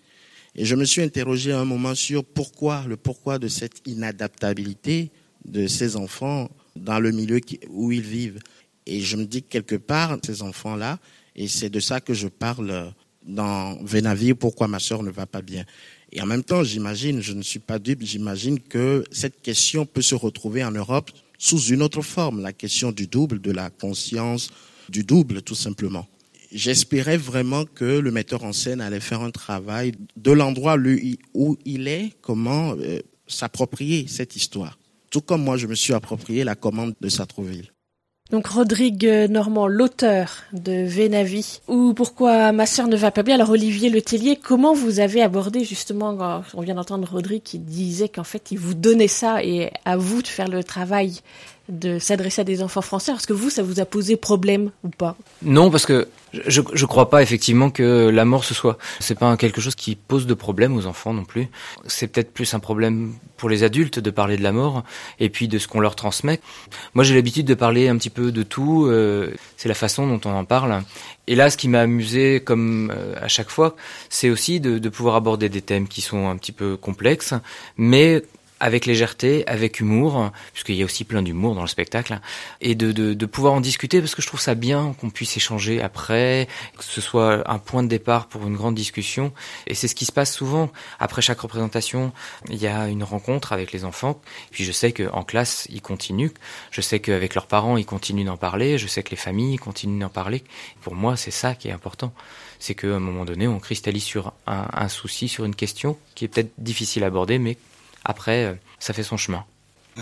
Et 0.55 0.65
je 0.65 0.75
me 0.75 0.85
suis 0.85 1.01
interrogé 1.01 1.51
à 1.51 1.59
un 1.59 1.65
moment 1.65 1.95
sur 1.95 2.23
pourquoi, 2.23 2.85
le 2.87 2.97
pourquoi 2.97 3.39
de 3.39 3.47
cette 3.47 3.81
inadaptabilité 3.85 5.11
de 5.43 5.67
ces 5.67 5.95
enfants 5.95 6.49
dans 6.75 6.99
le 6.99 7.11
milieu 7.11 7.39
où 7.69 7.91
ils 7.91 8.01
vivent. 8.01 8.39
Et 8.85 9.01
je 9.01 9.17
me 9.17 9.25
dis 9.25 9.43
que 9.43 9.49
quelque 9.49 9.75
part, 9.75 10.17
ces 10.25 10.41
enfants-là, 10.41 10.99
et 11.35 11.47
c'est 11.47 11.69
de 11.69 11.79
ça 11.79 11.99
que 11.99 12.13
je 12.13 12.27
parle 12.27 12.93
dans 13.25 13.75
Vénavir, 13.83 14.35
pourquoi 14.37 14.67
ma 14.67 14.79
sœur 14.79 15.03
ne 15.03 15.11
va 15.11 15.25
pas 15.25 15.41
bien. 15.41 15.65
Et 16.11 16.21
en 16.21 16.25
même 16.25 16.43
temps, 16.43 16.63
j'imagine, 16.63 17.21
je 17.21 17.33
ne 17.33 17.41
suis 17.41 17.59
pas 17.59 17.79
dupe, 17.79 18.03
j'imagine 18.03 18.59
que 18.59 19.03
cette 19.11 19.41
question 19.41 19.85
peut 19.85 20.01
se 20.01 20.15
retrouver 20.15 20.63
en 20.63 20.71
Europe 20.71 21.11
sous 21.37 21.59
une 21.65 21.81
autre 21.81 22.01
forme, 22.01 22.41
la 22.41 22.53
question 22.53 22.91
du 22.91 23.07
double, 23.07 23.41
de 23.41 23.51
la 23.51 23.69
conscience 23.69 24.49
du 24.89 25.03
double, 25.03 25.41
tout 25.41 25.55
simplement. 25.55 26.07
J'espérais 26.51 27.17
vraiment 27.17 27.65
que 27.65 27.85
le 27.85 28.11
metteur 28.11 28.43
en 28.43 28.53
scène 28.53 28.81
allait 28.81 28.99
faire 28.99 29.21
un 29.21 29.31
travail 29.31 29.93
de 30.15 30.31
l'endroit 30.31 30.77
où 31.33 31.57
il 31.65 31.87
est, 31.87 32.13
comment 32.21 32.75
euh, 32.79 32.99
s'approprier 33.27 34.07
cette 34.07 34.35
histoire. 34.35 34.77
Tout 35.11 35.21
comme 35.21 35.43
moi, 35.43 35.57
je 35.57 35.67
me 35.67 35.75
suis 35.75 35.93
approprié 35.93 36.43
la 36.43 36.55
commande 36.55 36.93
de 37.01 37.09
Sartrouville. 37.09 37.71
Donc 38.31 38.47
Rodrigue 38.47 39.05
Normand, 39.29 39.67
l'auteur 39.67 40.43
de 40.51 40.83
Vénavi, 40.83 41.61
ou 41.67 41.93
pourquoi 41.93 42.51
ma 42.51 42.65
sœur 42.65 42.87
ne 42.87 42.97
va 42.97 43.11
pas 43.11 43.21
bien? 43.21 43.35
Alors 43.35 43.51
Olivier 43.51 43.91
Letellier, 43.91 44.35
comment 44.35 44.73
vous 44.73 44.99
avez 44.99 45.21
abordé 45.21 45.63
justement, 45.63 46.43
on 46.55 46.61
vient 46.61 46.73
d'entendre 46.73 47.07
Rodrigue 47.07 47.43
qui 47.43 47.59
disait 47.59 48.09
qu'en 48.09 48.23
fait 48.23 48.49
il 48.49 48.57
vous 48.57 48.73
donnait 48.73 49.07
ça 49.07 49.43
et 49.43 49.71
à 49.85 49.95
vous 49.95 50.23
de 50.23 50.27
faire 50.27 50.47
le 50.47 50.63
travail 50.63 51.19
de 51.69 51.99
s'adresser 51.99 52.41
à 52.41 52.43
des 52.43 52.61
enfants 52.61 52.81
français. 52.81 53.11
Est-ce 53.11 53.27
que 53.27 53.33
vous, 53.33 53.49
ça 53.49 53.63
vous 53.63 53.79
a 53.79 53.85
posé 53.85 54.15
problème 54.17 54.71
ou 54.83 54.89
pas 54.89 55.15
Non, 55.41 55.71
parce 55.71 55.85
que 55.85 56.07
je 56.33 56.61
je 56.73 56.85
crois 56.85 57.09
pas 57.09 57.23
effectivement 57.23 57.69
que 57.69 58.09
la 58.09 58.25
mort 58.25 58.43
ce 58.43 58.53
soit 58.53 58.77
c'est 58.99 59.17
pas 59.17 59.37
quelque 59.37 59.61
chose 59.61 59.75
qui 59.75 59.95
pose 59.95 60.27
de 60.27 60.33
problème 60.33 60.75
aux 60.75 60.85
enfants 60.85 61.13
non 61.13 61.23
plus. 61.23 61.47
C'est 61.87 62.07
peut-être 62.07 62.31
plus 62.31 62.53
un 62.53 62.59
problème 62.59 63.13
pour 63.37 63.49
les 63.49 63.63
adultes 63.63 63.99
de 63.99 64.09
parler 64.09 64.37
de 64.37 64.43
la 64.43 64.51
mort 64.51 64.83
et 65.19 65.29
puis 65.29 65.47
de 65.47 65.57
ce 65.57 65.67
qu'on 65.67 65.79
leur 65.79 65.95
transmet. 65.95 66.39
Moi, 66.93 67.03
j'ai 67.03 67.15
l'habitude 67.15 67.45
de 67.45 67.53
parler 67.53 67.87
un 67.87 67.97
petit 67.97 68.09
peu 68.09 68.31
de 68.31 68.43
tout. 68.43 68.85
Euh, 68.87 69.31
c'est 69.57 69.69
la 69.69 69.75
façon 69.75 70.07
dont 70.07 70.21
on 70.25 70.33
en 70.33 70.45
parle. 70.45 70.83
Et 71.27 71.35
là, 71.35 71.49
ce 71.49 71.57
qui 71.57 71.67
m'a 71.67 71.81
amusé, 71.81 72.39
comme 72.39 72.91
euh, 72.95 73.15
à 73.21 73.27
chaque 73.27 73.49
fois, 73.49 73.75
c'est 74.09 74.29
aussi 74.29 74.59
de, 74.59 74.77
de 74.77 74.89
pouvoir 74.89 75.15
aborder 75.15 75.49
des 75.49 75.61
thèmes 75.61 75.87
qui 75.87 76.01
sont 76.01 76.29
un 76.29 76.37
petit 76.37 76.51
peu 76.51 76.77
complexes, 76.77 77.33
mais 77.77 78.23
avec 78.59 78.85
légèreté, 78.85 79.45
avec 79.47 79.79
humour, 79.79 80.31
puisqu'il 80.53 80.75
y 80.75 80.81
a 80.81 80.85
aussi 80.85 81.03
plein 81.03 81.21
d'humour 81.21 81.55
dans 81.55 81.61
le 81.61 81.67
spectacle, 81.67 82.19
et 82.61 82.75
de, 82.75 82.91
de, 82.91 83.13
de, 83.13 83.25
pouvoir 83.25 83.53
en 83.53 83.61
discuter, 83.61 83.99
parce 83.99 84.15
que 84.15 84.21
je 84.21 84.27
trouve 84.27 84.39
ça 84.39 84.55
bien 84.55 84.95
qu'on 84.99 85.09
puisse 85.09 85.35
échanger 85.35 85.81
après, 85.81 86.47
que 86.77 86.83
ce 86.83 87.01
soit 87.01 87.49
un 87.49 87.59
point 87.59 87.83
de 87.83 87.89
départ 87.89 88.27
pour 88.27 88.47
une 88.47 88.55
grande 88.55 88.75
discussion. 88.75 89.33
Et 89.67 89.75
c'est 89.75 89.87
ce 89.87 89.95
qui 89.95 90.05
se 90.05 90.11
passe 90.11 90.33
souvent. 90.33 90.71
Après 90.99 91.21
chaque 91.21 91.39
représentation, 91.39 92.13
il 92.49 92.57
y 92.57 92.67
a 92.67 92.87
une 92.87 93.03
rencontre 93.03 93.51
avec 93.51 93.71
les 93.73 93.83
enfants, 93.83 94.21
puis 94.51 94.63
je 94.63 94.71
sais 94.71 94.93
qu'en 94.93 95.23
classe, 95.23 95.67
ils 95.69 95.81
continuent, 95.81 96.31
je 96.71 96.81
sais 96.81 96.99
qu'avec 96.99 97.35
leurs 97.35 97.47
parents, 97.47 97.77
ils 97.77 97.85
continuent 97.85 98.25
d'en 98.25 98.37
parler, 98.37 98.77
je 98.77 98.87
sais 98.87 99.03
que 99.03 99.11
les 99.11 99.17
familles 99.17 99.57
continuent 99.57 99.99
d'en 99.99 100.09
parler. 100.09 100.43
Pour 100.81 100.95
moi, 100.95 101.17
c'est 101.17 101.31
ça 101.31 101.55
qui 101.55 101.67
est 101.67 101.71
important. 101.71 102.13
C'est 102.59 102.73
qu'à 102.73 102.87
un 102.87 102.99
moment 102.99 103.25
donné, 103.25 103.47
on 103.47 103.59
cristallise 103.59 104.03
sur 104.03 104.31
un, 104.47 104.67
un 104.71 104.87
souci, 104.87 105.27
sur 105.27 105.43
une 105.43 105.55
question 105.55 105.97
qui 106.15 106.25
est 106.25 106.29
peut-être 106.29 106.53
difficile 106.57 107.03
à 107.03 107.07
aborder, 107.07 107.37
mais 107.37 107.57
après, 108.05 108.45
euh, 108.45 108.55
ça 108.79 108.93
fait 108.93 109.03
son 109.03 109.17
chemin. 109.17 109.45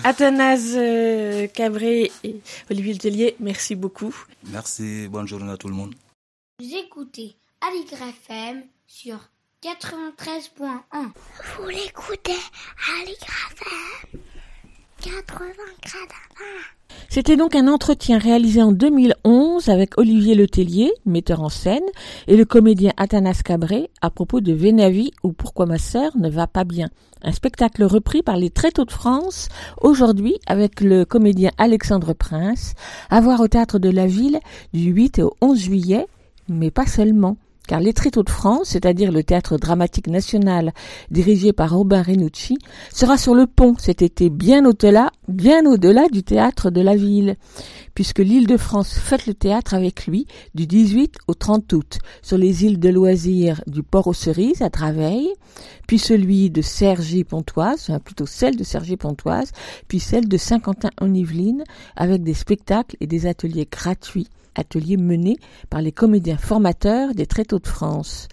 Athanase 0.04 0.74
euh, 0.76 1.48
Cabré 1.48 2.12
et 2.24 2.36
Olivier 2.70 2.98
Tellier, 2.98 3.36
merci 3.40 3.76
beaucoup. 3.76 4.16
Merci, 4.46 5.08
bonne 5.08 5.28
journée 5.28 5.52
à 5.52 5.58
tout 5.58 5.68
le 5.68 5.76
monde. 5.76 5.96
Vous 6.60 6.76
écoutez 6.76 7.36
Aligre 7.62 8.02
FM 8.26 8.64
sur 8.88 9.18
93.1. 9.62 10.70
Vous 11.58 11.68
l'écoutez 11.70 12.36
Aligre 13.02 13.28
FM 13.52 14.20
80 15.02 15.54
C'était 17.10 17.38
donc 17.38 17.56
un 17.56 17.68
entretien 17.68 18.18
réalisé 18.18 18.62
en 18.62 18.72
2011 18.72 19.70
avec 19.70 19.98
Olivier 19.98 20.36
Letellier, 20.36 20.92
metteur 21.06 21.42
en 21.42 21.50
scène, 21.50 21.84
et 22.28 22.36
le 22.36 22.46
comédien 22.46 22.92
Athanas 22.98 23.42
Cabré 23.44 23.90
à 24.02 24.10
propos 24.10 24.42
de 24.42 24.54
Vénavi 24.54 25.12
ou 25.24 25.32
Pourquoi 25.32 25.66
ma 25.66 25.78
sœur 25.78 26.18
ne 26.18 26.30
va 26.30 26.48
pas 26.48 26.64
bien. 26.64 26.90
Un 27.22 27.32
spectacle 27.32 27.84
repris 27.84 28.22
par 28.22 28.36
les 28.36 28.50
Tréteaux 28.50 28.86
de 28.86 28.92
France 28.92 29.48
aujourd'hui 29.82 30.36
avec 30.46 30.82
le 30.82 31.06
comédien 31.06 31.52
Alexandre 31.58 32.14
Prince, 32.14 32.74
à 33.10 33.22
voir 33.22 33.40
au 33.40 33.48
théâtre 33.48 33.80
de 33.80 33.90
la 33.90 34.08
ville 34.08 34.40
du 34.74 34.92
8 34.92 35.20
au 35.20 35.34
11 35.42 35.60
juillet, 35.60 36.08
mais 36.50 36.72
pas 36.72 36.86
seulement 36.86 37.38
car 37.68 37.80
les 37.80 37.94
Tréteaux 37.94 38.24
de 38.24 38.30
France, 38.30 38.70
c'est-à-dire 38.70 39.12
le 39.12 39.24
théâtre 39.24 39.58
dramatique 39.58 40.08
national 40.08 40.74
dirigé 41.12 41.54
par 41.54 41.72
Robin 41.72 42.02
Renucci, 42.02 42.58
sera 42.94 43.18
sur 43.18 43.36
le 43.36 43.48
pont 43.48 43.76
cet 43.78 44.02
été 44.02 44.30
bien 44.30 44.66
au-delà, 44.66 45.12
bien 45.28 45.66
au-delà 45.66 46.08
du 46.10 46.24
théâtre 46.24 46.70
de 46.70 46.82
la 46.82 46.96
ville, 46.96 47.36
puisque 47.96 48.20
l'île 48.20 48.48
de 48.48 48.58
France 48.58 48.94
fête 48.94 49.28
le 49.28 49.34
théâtre 49.34 49.74
avec 49.74 50.08
lui 50.08 50.26
du 50.56 50.68
18 50.68 51.18
au 51.28 51.34
30 51.34 51.72
août 51.74 52.00
sur 52.22 52.38
les 52.38 52.66
îles 52.66 52.80
de 52.80 52.90
loisirs 52.90 53.62
du 53.68 53.84
Port 53.84 54.08
aux 54.08 54.14
Cerises 54.14 54.62
à 54.62 54.70
Draveil, 54.70 55.30
puis 55.88 56.00
celui 56.00 56.50
de 56.50 56.62
Cergy-Pontoise, 56.62 57.92
plutôt 58.04 58.26
celle 58.26 58.56
de 58.56 58.64
Cergy-Pontoise, 58.64 59.52
puis 59.88 60.00
celle 60.00 60.28
de 60.28 60.38
Saint-Quentin-en-Yvelines 60.38 61.64
avec 61.96 62.24
des 62.24 62.34
spectacles 62.34 62.98
et 63.00 63.08
des 63.08 63.26
ateliers 63.26 63.68
gratuits 63.72 64.28
atelier 64.56 64.98
mené 64.98 65.38
par 65.70 65.82
les 65.82 65.92
comédiens 65.92 66.38
formateurs 66.38 67.14
des 67.14 67.26
Tréteaux 67.26 67.60
de 67.60 67.68
France. 67.68 68.28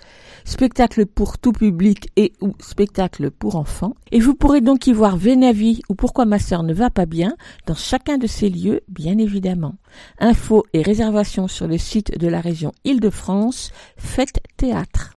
Spectacle 0.45 1.07
pour 1.07 1.39
tout 1.39 1.53
public 1.53 2.09
et 2.17 2.33
ou 2.41 2.55
spectacle 2.61 3.31
pour 3.31 3.57
enfants. 3.57 3.95
Et 4.11 4.21
vous 4.21 4.35
pourrez 4.35 4.61
donc 4.61 4.87
y 4.87 4.93
voir 4.93 5.17
Vénavi 5.17 5.83
ou 5.89 5.95
Pourquoi 5.95 6.25
ma 6.25 6.39
sœur 6.39 6.63
ne 6.63 6.73
va 6.73 6.91
pas 6.91 7.07
bien 7.07 7.37
dans 7.67 7.75
chacun 7.75 8.19
de 8.19 8.27
ces 8.27 8.49
lieux, 8.49 8.81
bien 8.89 9.19
évidemment. 9.19 9.75
Infos 10.19 10.65
et 10.73 10.83
réservations 10.83 11.49
sur 11.49 11.67
le 11.67 11.79
site 11.79 12.19
de 12.19 12.29
la 12.29 12.41
région 12.41 12.73
Île-de-France, 12.85 13.73
Faites 13.97 14.41
Théâtre. 14.57 15.13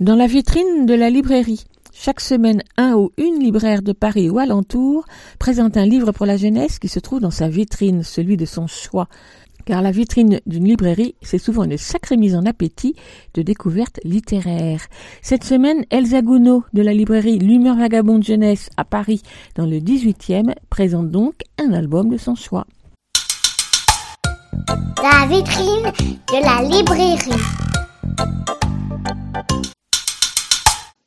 Dans 0.00 0.16
la 0.16 0.26
vitrine 0.26 0.86
de 0.86 0.94
la 0.94 1.10
librairie, 1.10 1.66
chaque 1.92 2.22
semaine, 2.22 2.62
un 2.78 2.94
ou 2.94 3.10
une 3.18 3.38
libraire 3.38 3.82
de 3.82 3.92
Paris 3.92 4.30
ou 4.30 4.38
alentour 4.38 5.04
présente 5.38 5.76
un 5.76 5.84
livre 5.84 6.10
pour 6.12 6.24
la 6.24 6.38
jeunesse 6.38 6.78
qui 6.78 6.88
se 6.88 7.00
trouve 7.00 7.20
dans 7.20 7.30
sa 7.30 7.50
vitrine, 7.50 8.02
celui 8.02 8.38
de 8.38 8.46
son 8.46 8.66
choix. 8.66 9.08
Car 9.66 9.82
la 9.82 9.90
vitrine 9.90 10.40
d'une 10.46 10.64
librairie, 10.64 11.16
c'est 11.20 11.36
souvent 11.36 11.64
une 11.64 11.76
sacrée 11.76 12.16
mise 12.16 12.34
en 12.34 12.46
appétit 12.46 12.94
de 13.34 13.42
découvertes 13.42 14.00
littéraires. 14.02 14.86
Cette 15.20 15.44
semaine, 15.44 15.84
Elsa 15.90 16.22
Gounod 16.22 16.62
de 16.72 16.80
la 16.80 16.94
librairie 16.94 17.38
L'humeur 17.38 17.76
vagabonde 17.76 18.24
jeunesse 18.24 18.70
à 18.78 18.86
Paris, 18.86 19.20
dans 19.54 19.66
le 19.66 19.80
18e, 19.80 20.54
présente 20.70 21.10
donc 21.10 21.42
un 21.58 21.74
album 21.74 22.08
de 22.08 22.16
son 22.16 22.34
choix. 22.34 22.66
La 25.02 25.26
vitrine 25.26 25.92
de 25.92 26.42
la 26.42 26.74
librairie. 26.74 27.36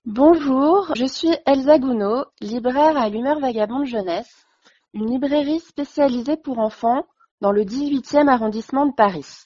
Bonjour, 0.06 0.94
je 0.96 1.06
suis 1.06 1.34
Elsa 1.46 1.80
Gounod, 1.80 2.26
libraire 2.42 2.98
à 2.98 3.08
l'humeur 3.08 3.40
vagabonde 3.40 3.86
jeunesse, 3.86 4.46
une 4.94 5.10
librairie 5.10 5.62
spécialisée 5.62 6.36
pour 6.36 6.60
enfants 6.60 7.06
dans 7.40 7.54
le 7.54 7.64
18e 7.64 8.28
arrondissement 8.28 8.86
de 8.86 8.94
Paris. 8.94 9.46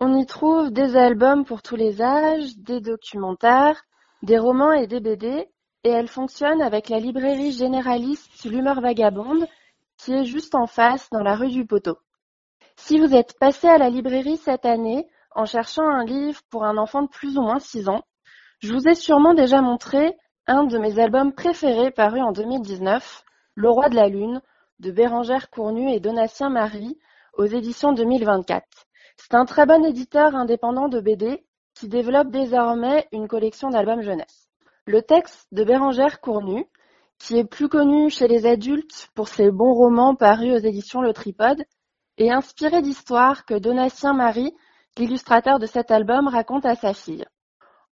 On 0.00 0.16
y 0.16 0.24
trouve 0.24 0.70
des 0.70 0.96
albums 0.96 1.44
pour 1.44 1.60
tous 1.60 1.76
les 1.76 2.00
âges, 2.00 2.56
des 2.56 2.80
documentaires, 2.80 3.82
des 4.22 4.38
romans 4.38 4.72
et 4.72 4.86
des 4.86 5.00
BD, 5.00 5.50
et 5.84 5.90
elle 5.90 6.08
fonctionne 6.08 6.62
avec 6.62 6.88
la 6.88 6.98
librairie 6.98 7.52
généraliste 7.52 8.44
L'humeur 8.46 8.80
vagabonde, 8.80 9.46
qui 9.98 10.14
est 10.14 10.24
juste 10.24 10.54
en 10.54 10.66
face 10.66 11.10
dans 11.10 11.22
la 11.22 11.36
rue 11.36 11.50
du 11.50 11.66
Poteau. 11.66 11.98
Si 12.76 12.98
vous 12.98 13.14
êtes 13.14 13.38
passé 13.38 13.68
à 13.68 13.76
la 13.76 13.90
librairie 13.90 14.38
cette 14.38 14.64
année 14.64 15.06
en 15.32 15.44
cherchant 15.44 15.86
un 15.86 16.06
livre 16.06 16.40
pour 16.48 16.64
un 16.64 16.78
enfant 16.78 17.02
de 17.02 17.08
plus 17.08 17.36
ou 17.36 17.42
moins 17.42 17.58
6 17.58 17.90
ans, 17.90 18.02
je 18.60 18.72
vous 18.72 18.88
ai 18.88 18.94
sûrement 18.94 19.34
déjà 19.34 19.60
montré 19.60 20.16
un 20.48 20.64
de 20.64 20.78
mes 20.78 20.98
albums 20.98 21.32
préférés 21.32 21.92
paru 21.92 22.20
en 22.20 22.32
2019, 22.32 23.24
Le 23.54 23.70
Roi 23.70 23.88
de 23.88 23.94
la 23.94 24.08
Lune, 24.08 24.42
de 24.80 24.90
Bérangère 24.90 25.48
Cournu 25.50 25.92
et 25.92 26.00
Donatien 26.00 26.50
Marie, 26.50 26.98
aux 27.36 27.44
éditions 27.44 27.92
2024. 27.92 28.64
C'est 29.16 29.34
un 29.34 29.44
très 29.44 29.64
bon 29.64 29.84
éditeur 29.84 30.34
indépendant 30.34 30.88
de 30.88 31.00
BD 31.00 31.44
qui 31.74 31.86
développe 31.86 32.30
désormais 32.30 33.06
une 33.12 33.28
collection 33.28 33.70
d'albums 33.70 34.02
jeunesse. 34.02 34.48
Le 34.86 35.02
texte 35.02 35.46
de 35.52 35.62
Bérangère 35.62 36.20
Cournu, 36.20 36.66
qui 37.18 37.38
est 37.38 37.44
plus 37.44 37.68
connu 37.68 38.10
chez 38.10 38.26
les 38.26 38.44
adultes 38.46 39.08
pour 39.14 39.28
ses 39.28 39.52
bons 39.52 39.74
romans 39.74 40.16
parus 40.16 40.54
aux 40.54 40.66
éditions 40.66 41.00
Le 41.00 41.12
Tripode, 41.12 41.62
est 42.16 42.30
inspiré 42.30 42.82
d'histoires 42.82 43.44
que 43.44 43.54
Donatien 43.54 44.14
Marie, 44.14 44.52
l'illustrateur 44.96 45.60
de 45.60 45.66
cet 45.66 45.92
album, 45.92 46.26
raconte 46.26 46.66
à 46.66 46.74
sa 46.74 46.92
fille. 46.92 47.24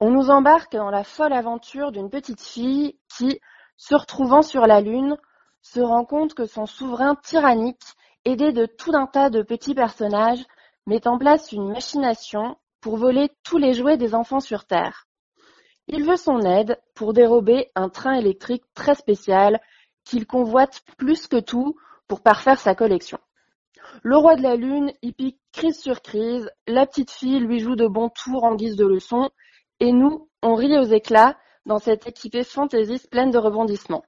On 0.05 0.09
nous 0.09 0.31
embarque 0.31 0.73
dans 0.73 0.89
la 0.89 1.05
folle 1.05 1.31
aventure 1.31 1.93
d'une 1.93 2.09
petite 2.09 2.41
fille 2.41 2.99
qui, 3.17 3.39
se 3.77 3.95
retrouvant 3.95 4.41
sur 4.41 4.67
la 4.67 4.81
Lune, 4.81 5.15
se 5.61 5.79
rend 5.79 6.03
compte 6.03 6.33
que 6.33 6.45
son 6.45 6.65
souverain 6.65 7.15
tyrannique, 7.15 7.85
aidé 8.25 8.51
de 8.51 8.65
tout 8.65 8.91
un 8.93 9.07
tas 9.07 9.29
de 9.29 9.43
petits 9.43 9.73
personnages, 9.73 10.43
met 10.87 11.07
en 11.07 11.17
place 11.17 11.53
une 11.53 11.69
machination 11.69 12.57
pour 12.81 12.97
voler 12.97 13.31
tous 13.45 13.57
les 13.57 13.71
jouets 13.71 13.95
des 13.95 14.13
enfants 14.13 14.41
sur 14.41 14.65
Terre. 14.65 15.07
Il 15.87 16.03
veut 16.03 16.17
son 16.17 16.41
aide 16.41 16.77
pour 16.95 17.13
dérober 17.13 17.71
un 17.73 17.87
train 17.87 18.15
électrique 18.15 18.65
très 18.73 18.95
spécial 18.95 19.61
qu'il 20.03 20.27
convoite 20.27 20.81
plus 20.97 21.27
que 21.27 21.39
tout 21.39 21.77
pour 22.09 22.21
parfaire 22.21 22.59
sa 22.59 22.75
collection. 22.75 23.19
Le 24.01 24.17
roi 24.17 24.35
de 24.35 24.41
la 24.41 24.57
lune 24.57 24.91
y 25.01 25.13
pique 25.13 25.39
crise 25.53 25.79
sur 25.79 26.01
crise, 26.01 26.51
la 26.67 26.85
petite 26.85 27.11
fille 27.11 27.39
lui 27.39 27.59
joue 27.59 27.77
de 27.77 27.87
bons 27.87 28.09
tours 28.09 28.43
en 28.43 28.55
guise 28.55 28.75
de 28.75 28.85
leçon, 28.85 29.29
et 29.79 29.91
nous, 29.91 30.29
on 30.41 30.55
rit 30.55 30.77
aux 30.77 30.83
éclats 30.83 31.37
dans 31.65 31.79
cette 31.79 32.07
équipée 32.07 32.43
fantaisiste 32.43 33.09
pleine 33.09 33.31
de 33.31 33.37
rebondissements. 33.37 34.03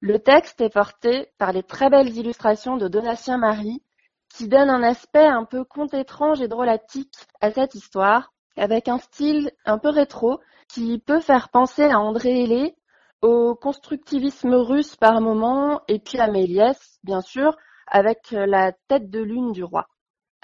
Le 0.00 0.18
texte 0.20 0.60
est 0.60 0.72
porté 0.72 1.28
par 1.38 1.52
les 1.52 1.62
très 1.62 1.90
belles 1.90 2.16
illustrations 2.16 2.76
de 2.76 2.88
Donatien 2.88 3.38
Marie, 3.38 3.82
qui 4.28 4.48
donnent 4.48 4.70
un 4.70 4.82
aspect 4.82 5.26
un 5.26 5.44
peu 5.44 5.64
conte 5.64 5.94
étrange 5.94 6.40
et 6.40 6.48
drôlatique 6.48 7.14
à 7.40 7.50
cette 7.50 7.74
histoire, 7.74 8.32
avec 8.56 8.88
un 8.88 8.98
style 8.98 9.50
un 9.64 9.78
peu 9.78 9.88
rétro 9.88 10.40
qui 10.68 10.98
peut 10.98 11.20
faire 11.20 11.48
penser 11.48 11.84
à 11.84 11.98
André 11.98 12.42
Hélé, 12.42 12.76
au 13.22 13.54
constructivisme 13.54 14.54
russe 14.54 14.94
par 14.96 15.20
moments, 15.20 15.80
et 15.88 15.98
puis 15.98 16.18
à 16.18 16.28
Méliès, 16.28 17.00
bien 17.02 17.20
sûr, 17.20 17.56
avec 17.86 18.30
la 18.30 18.72
tête 18.86 19.10
de 19.10 19.20
lune 19.20 19.52
du 19.52 19.64
roi. 19.64 19.88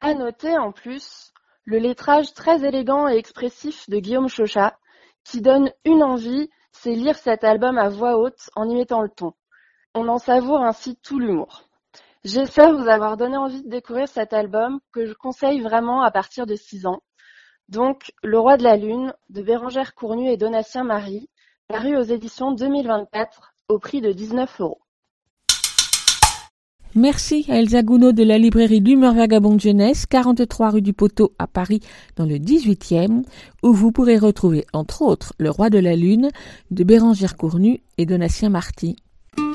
À 0.00 0.14
noter 0.14 0.56
en 0.58 0.72
plus 0.72 1.33
le 1.64 1.78
lettrage 1.78 2.34
très 2.34 2.64
élégant 2.64 3.08
et 3.08 3.16
expressif 3.16 3.88
de 3.88 3.98
Guillaume 3.98 4.28
Chauchat, 4.28 4.76
qui 5.24 5.40
donne 5.40 5.70
une 5.84 6.02
envie, 6.02 6.50
c'est 6.72 6.94
lire 6.94 7.16
cet 7.16 7.44
album 7.44 7.78
à 7.78 7.88
voix 7.88 8.18
haute 8.18 8.50
en 8.54 8.68
y 8.68 8.74
mettant 8.74 9.00
le 9.00 9.08
ton. 9.08 9.32
On 9.94 10.08
en 10.08 10.18
savoure 10.18 10.60
ainsi 10.60 10.96
tout 10.96 11.18
l'humour. 11.18 11.68
J'espère 12.24 12.74
vous 12.74 12.88
avoir 12.88 13.16
donné 13.16 13.36
envie 13.36 13.62
de 13.62 13.68
découvrir 13.68 14.08
cet 14.08 14.32
album 14.32 14.80
que 14.92 15.06
je 15.06 15.14
conseille 15.14 15.60
vraiment 15.60 16.02
à 16.02 16.10
partir 16.10 16.46
de 16.46 16.54
6 16.54 16.86
ans. 16.86 17.02
Donc, 17.68 18.12
Le 18.22 18.38
Roi 18.38 18.56
de 18.56 18.64
la 18.64 18.76
Lune 18.76 19.14
de 19.30 19.42
Bérangère 19.42 19.94
Cournu 19.94 20.30
et 20.30 20.36
Donatien 20.36 20.84
Marie, 20.84 21.30
paru 21.68 21.96
aux 21.96 22.02
éditions 22.02 22.52
2024 22.52 23.54
au 23.68 23.78
prix 23.78 24.02
de 24.02 24.12
19 24.12 24.60
euros. 24.60 24.83
Merci 26.96 27.44
à 27.48 27.58
Elsa 27.58 27.82
Gounod 27.82 28.14
de 28.14 28.22
la 28.22 28.38
librairie 28.38 28.80
d'Humeur 28.80 29.14
Vagabonde 29.14 29.60
Jeunesse, 29.60 30.06
43 30.06 30.70
rue 30.70 30.82
du 30.82 30.92
Poteau 30.92 31.32
à 31.40 31.48
Paris, 31.48 31.80
dans 32.14 32.24
le 32.24 32.36
18e, 32.36 33.24
où 33.64 33.72
vous 33.72 33.90
pourrez 33.90 34.16
retrouver, 34.16 34.64
entre 34.72 35.02
autres, 35.02 35.32
Le 35.38 35.50
Roi 35.50 35.70
de 35.70 35.80
la 35.80 35.96
Lune 35.96 36.30
de 36.70 36.84
Bérangère 36.84 37.36
Cournu 37.36 37.80
et 37.98 38.06
Donatien 38.06 38.48
Marty. 38.48 38.94
Écoute, 39.36 39.50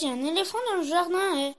il 0.00 0.06
y 0.06 0.10
a 0.10 0.14
un 0.14 0.32
éléphant 0.32 0.56
dans 0.72 0.80
le 0.82 0.88
jardin. 0.88 1.18
eh. 1.36 1.52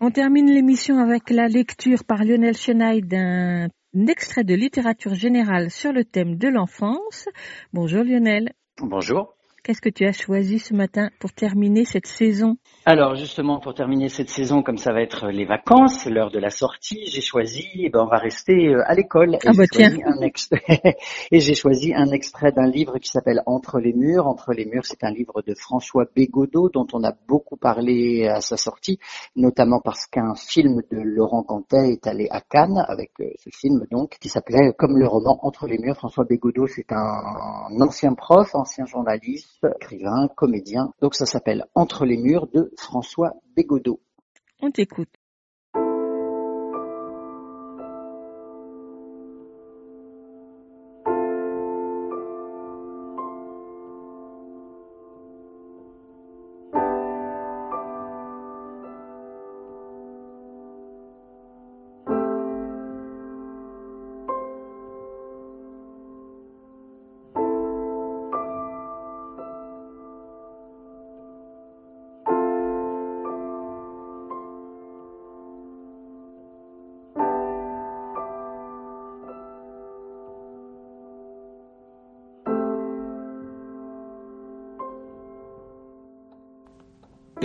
On 0.00 0.10
termine 0.10 0.50
l'émission 0.50 0.98
avec 0.98 1.30
la 1.30 1.46
lecture 1.46 2.02
par 2.02 2.24
Lionel 2.24 2.56
Chenaille 2.56 3.02
d'un 3.02 3.68
extrait 4.08 4.42
de 4.42 4.54
littérature 4.54 5.14
générale 5.14 5.70
sur 5.70 5.92
le 5.92 6.04
thème 6.04 6.36
de 6.36 6.48
l'enfance. 6.48 7.28
Bonjour 7.72 8.02
Lionel. 8.02 8.54
Bonjour. 8.80 9.36
Qu'est-ce 9.64 9.80
que 9.80 9.88
tu 9.88 10.04
as 10.04 10.12
choisi 10.12 10.58
ce 10.58 10.74
matin 10.74 11.08
pour 11.18 11.32
terminer 11.32 11.86
cette 11.86 12.06
saison? 12.06 12.58
Alors 12.84 13.14
justement, 13.14 13.60
pour 13.60 13.72
terminer 13.72 14.10
cette 14.10 14.28
saison, 14.28 14.62
comme 14.62 14.76
ça 14.76 14.92
va 14.92 15.00
être 15.00 15.28
les 15.30 15.46
vacances, 15.46 16.04
l'heure 16.04 16.30
de 16.30 16.38
la 16.38 16.50
sortie, 16.50 17.06
j'ai 17.06 17.22
choisi, 17.22 17.66
eh 17.76 17.88
ben, 17.88 18.00
on 18.00 18.06
va 18.06 18.18
rester 18.18 18.68
euh, 18.68 18.82
à 18.84 18.94
l'école. 18.94 19.36
Et 19.36 19.38
Ah 19.46 19.52
bah 19.56 19.64
j'ai 19.72 19.84
choisi 19.84 19.96
tiens. 19.96 20.06
un 20.06 20.20
extrait, 20.20 20.96
et 21.32 21.40
j'ai 21.40 21.54
choisi 21.54 21.94
un 21.94 22.10
extrait 22.10 22.52
d'un 22.52 22.66
livre 22.66 22.98
qui 22.98 23.08
s'appelle 23.08 23.40
Entre 23.46 23.80
les 23.80 23.94
murs. 23.94 24.26
Entre 24.26 24.52
les 24.52 24.66
murs, 24.66 24.84
c'est 24.84 25.02
un 25.02 25.10
livre 25.10 25.40
de 25.40 25.54
François 25.54 26.04
Bégodeau 26.14 26.68
dont 26.68 26.86
on 26.92 27.02
a 27.02 27.14
beaucoup 27.26 27.56
parlé 27.56 28.28
à 28.28 28.42
sa 28.42 28.58
sortie, 28.58 28.98
notamment 29.34 29.80
parce 29.82 30.04
qu'un 30.04 30.34
film 30.34 30.82
de 30.92 30.98
Laurent 30.98 31.42
Cantet 31.42 31.90
est 31.90 32.06
allé 32.06 32.28
à 32.30 32.42
Cannes 32.42 32.84
avec 32.86 33.12
euh, 33.20 33.30
ce 33.42 33.48
film 33.48 33.86
donc 33.90 34.18
qui 34.20 34.28
s'appelait 34.28 34.74
comme 34.76 34.98
le 34.98 35.06
roman 35.08 35.38
Entre 35.40 35.66
les 35.66 35.78
murs. 35.78 35.96
François 35.96 36.24
Bégodeau, 36.24 36.66
c'est 36.66 36.92
un 36.92 37.80
ancien 37.80 38.12
prof, 38.12 38.54
ancien 38.54 38.84
journaliste, 38.84 39.53
écrivain, 39.62 40.28
comédien. 40.36 40.92
Donc 41.00 41.14
ça 41.14 41.26
s'appelle 41.26 41.64
Entre 41.74 42.04
les 42.04 42.16
murs 42.16 42.46
de 42.48 42.72
François 42.78 43.34
Bégodeau. 43.56 44.00
On 44.60 44.70
t'écoute. 44.70 45.10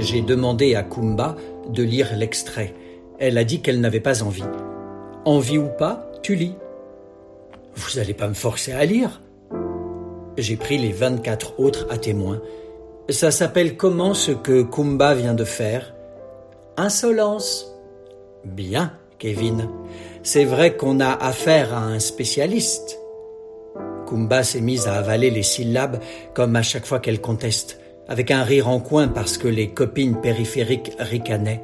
J'ai 0.01 0.21
demandé 0.21 0.75
à 0.75 0.83
Kumba 0.83 1.35
de 1.69 1.83
lire 1.83 2.15
l'extrait. 2.15 2.73
Elle 3.19 3.37
a 3.37 3.43
dit 3.43 3.61
qu'elle 3.61 3.81
n'avait 3.81 3.99
pas 3.99 4.23
envie. 4.23 4.43
Envie 5.25 5.57
ou 5.57 5.67
pas, 5.67 6.09
tu 6.23 6.35
lis. 6.35 6.55
Vous 7.75 7.97
n'allez 7.97 8.13
pas 8.13 8.27
me 8.27 8.33
forcer 8.33 8.71
à 8.71 8.85
lire. 8.85 9.21
J'ai 10.37 10.55
pris 10.55 10.77
les 10.77 10.91
24 10.91 11.59
autres 11.59 11.87
à 11.89 11.97
témoin. 11.97 12.41
Ça 13.09 13.31
s'appelle 13.31 13.75
comment 13.75 14.13
ce 14.13 14.31
que 14.31 14.61
Kumba 14.61 15.13
vient 15.15 15.33
de 15.33 15.43
faire 15.43 15.93
Insolence. 16.77 17.75
Bien, 18.45 18.93
Kevin. 19.17 19.69
C'est 20.23 20.45
vrai 20.45 20.77
qu'on 20.77 21.01
a 21.01 21.11
affaire 21.11 21.73
à 21.73 21.81
un 21.81 21.99
spécialiste. 21.99 22.99
Kumba 24.07 24.43
s'est 24.43 24.61
mise 24.61 24.87
à 24.87 24.95
avaler 24.95 25.29
les 25.29 25.43
syllabes 25.43 25.99
comme 26.33 26.55
à 26.55 26.61
chaque 26.61 26.85
fois 26.85 26.99
qu'elle 26.99 27.19
conteste, 27.19 27.79
avec 28.10 28.32
un 28.32 28.43
rire 28.43 28.68
en 28.68 28.80
coin 28.80 29.07
parce 29.07 29.38
que 29.38 29.47
les 29.47 29.70
copines 29.70 30.20
périphériques 30.20 30.91
ricanaient. 30.99 31.62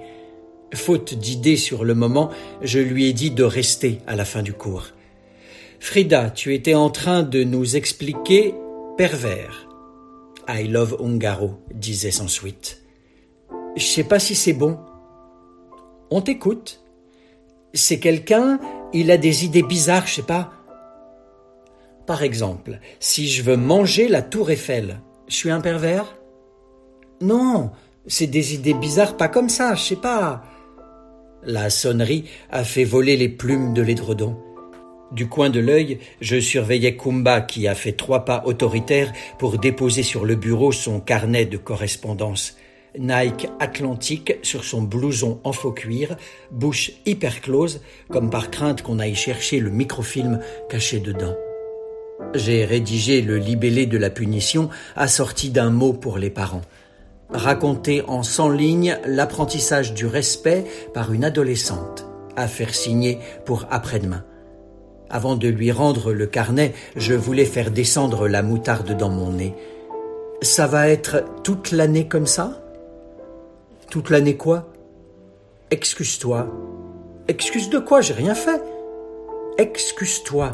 Faute 0.74 1.16
d'idées 1.16 1.58
sur 1.58 1.84
le 1.84 1.96
moment, 1.96 2.30
je 2.62 2.80
lui 2.80 3.08
ai 3.08 3.14
dit 3.14 3.32
de 3.32 3.44
rester 3.44 4.00
à 4.08 4.16
la 4.16 4.26
fin 4.26 4.44
du 4.44 4.54
cours. 4.54 4.90
Frida, 5.80 6.30
tu 6.30 6.54
étais 6.54 6.76
en 6.76 6.90
train 6.90 7.24
de 7.24 7.44
nous 7.44 7.76
expliquer 7.76 8.54
pervers. 8.98 9.68
I 10.48 10.68
love 10.68 10.98
Ungaro, 11.04 11.56
disait 11.74 12.12
sans 12.12 12.28
suite. 12.28 12.84
Je 13.76 13.84
sais 13.84 14.04
pas 14.04 14.20
si 14.20 14.36
c'est 14.36 14.54
bon. 14.54 14.78
On 16.12 16.22
t'écoute. 16.22 16.82
C'est 17.74 18.00
quelqu'un, 18.00 18.60
il 18.94 19.12
a 19.12 19.18
des 19.18 19.46
idées 19.46 19.64
bizarres, 19.64 20.08
je 20.08 20.16
sais 20.16 20.22
pas. 20.22 20.54
Par 22.06 22.22
exemple, 22.22 22.80
si 23.00 23.28
je 23.28 23.42
veux 23.42 23.58
manger 23.58 24.08
la 24.08 24.22
tour 24.22 24.52
Eiffel, 24.52 25.02
je 25.28 25.36
suis 25.36 25.50
un 25.50 25.60
pervers? 25.60 26.16
Non, 27.22 27.72
c'est 28.08 28.28
des 28.28 28.54
idées 28.54 28.74
bizarres 28.74 29.18
pas 29.18 29.28
comme 29.28 29.50
ça, 29.50 29.76
je 29.76 29.82
sais 29.82 29.96
pas. 29.96 30.44
La 31.44 31.70
sonnerie 31.70 32.26
a 32.52 32.64
fait 32.64 32.84
voler 32.84 33.16
les 33.18 33.30
plumes 33.30 33.74
de 33.74 33.82
l'édredon. 33.82 34.38
Du 35.12 35.30
coin 35.30 35.50
de 35.50 35.60
l'œil, 35.60 36.00
je 36.20 36.40
surveillais 36.40 36.98
Kumba 36.98 37.42
qui 37.42 37.68
a 37.68 37.76
fait 37.76 37.94
trois 37.94 38.26
pas 38.26 38.44
autoritaires 38.46 39.14
pour 39.38 39.58
déposer 39.58 40.04
sur 40.04 40.26
le 40.26 40.36
bureau 40.36 40.72
son 40.72 41.00
carnet 41.00 41.46
de 41.46 41.58
correspondance. 41.58 42.58
Nike 42.98 43.48
Atlantique 43.60 44.38
sur 44.42 44.64
son 44.64 44.82
blouson 44.82 45.40
en 45.44 45.54
faux 45.54 45.72
cuir, 45.72 46.18
bouche 46.52 46.92
hyper 47.06 47.42
close, 47.42 47.82
comme 48.10 48.30
par 48.30 48.50
crainte 48.50 48.82
qu'on 48.82 49.00
aille 49.00 49.16
chercher 49.16 49.60
le 49.60 49.70
microfilm 49.70 50.40
caché 50.70 51.00
dedans. 51.00 51.36
J'ai 52.34 52.66
rédigé 52.66 53.22
le 53.22 53.38
libellé 53.38 53.86
de 53.86 53.98
la 53.98 54.10
punition 54.10 54.70
assorti 54.96 55.50
d'un 55.50 55.70
mot 55.70 55.94
pour 55.94 56.18
les 56.18 56.30
parents. 56.30 56.62
Raconter 57.30 58.04
en 58.08 58.24
cent 58.24 58.50
lignes 58.50 58.98
l'apprentissage 59.06 59.94
du 59.94 60.06
respect 60.06 60.66
par 60.94 61.12
une 61.12 61.24
adolescente. 61.24 62.06
À 62.36 62.48
faire 62.48 62.74
signer 62.76 63.20
pour 63.46 63.66
après-demain. 63.72 64.24
Avant 65.10 65.36
de 65.36 65.48
lui 65.48 65.72
rendre 65.72 66.14
le 66.14 66.26
carnet, 66.26 66.74
je 66.96 67.14
voulais 67.14 67.46
faire 67.46 67.72
descendre 67.72 68.28
la 68.28 68.42
moutarde 68.42 68.98
dans 68.98 69.10
mon 69.10 69.32
nez. 69.32 69.56
Ça 70.42 70.68
va 70.68 70.90
être 70.90 71.24
toute 71.44 71.72
l'année 71.72 72.08
comme 72.08 72.28
ça? 72.28 72.62
Toute 73.90 74.10
l'année 74.10 74.36
quoi? 74.36 74.72
Excuse-toi. 75.72 76.48
Excuse 77.28 77.70
de 77.70 77.80
quoi? 77.80 78.02
J'ai 78.02 78.14
rien 78.14 78.36
fait. 78.36 78.62
Excuse-toi. 79.58 80.52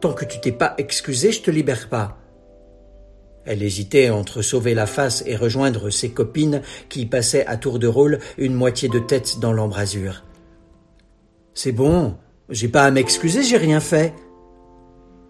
Tant 0.00 0.12
que 0.12 0.24
tu 0.24 0.40
t'es 0.40 0.52
pas 0.52 0.74
excusé, 0.78 1.30
je 1.30 1.42
te 1.42 1.50
libère 1.50 1.88
pas. 1.88 2.18
Elle 3.44 3.62
hésitait 3.62 4.10
entre 4.10 4.40
sauver 4.42 4.74
la 4.74 4.86
face 4.86 5.24
et 5.26 5.36
rejoindre 5.36 5.90
ses 5.90 6.10
copines 6.10 6.62
qui 6.88 7.06
passaient 7.06 7.46
à 7.46 7.56
tour 7.56 7.78
de 7.78 7.88
rôle 7.88 8.18
une 8.38 8.54
moitié 8.54 8.88
de 8.88 9.00
tête 9.00 9.38
dans 9.40 9.52
l'embrasure. 9.52 10.22
C'est 11.54 11.72
bon, 11.72 12.16
j'ai 12.48 12.68
pas 12.68 12.84
à 12.84 12.90
m'excuser, 12.90 13.42
j'ai 13.42 13.56
rien 13.56 13.80
fait. 13.80 14.14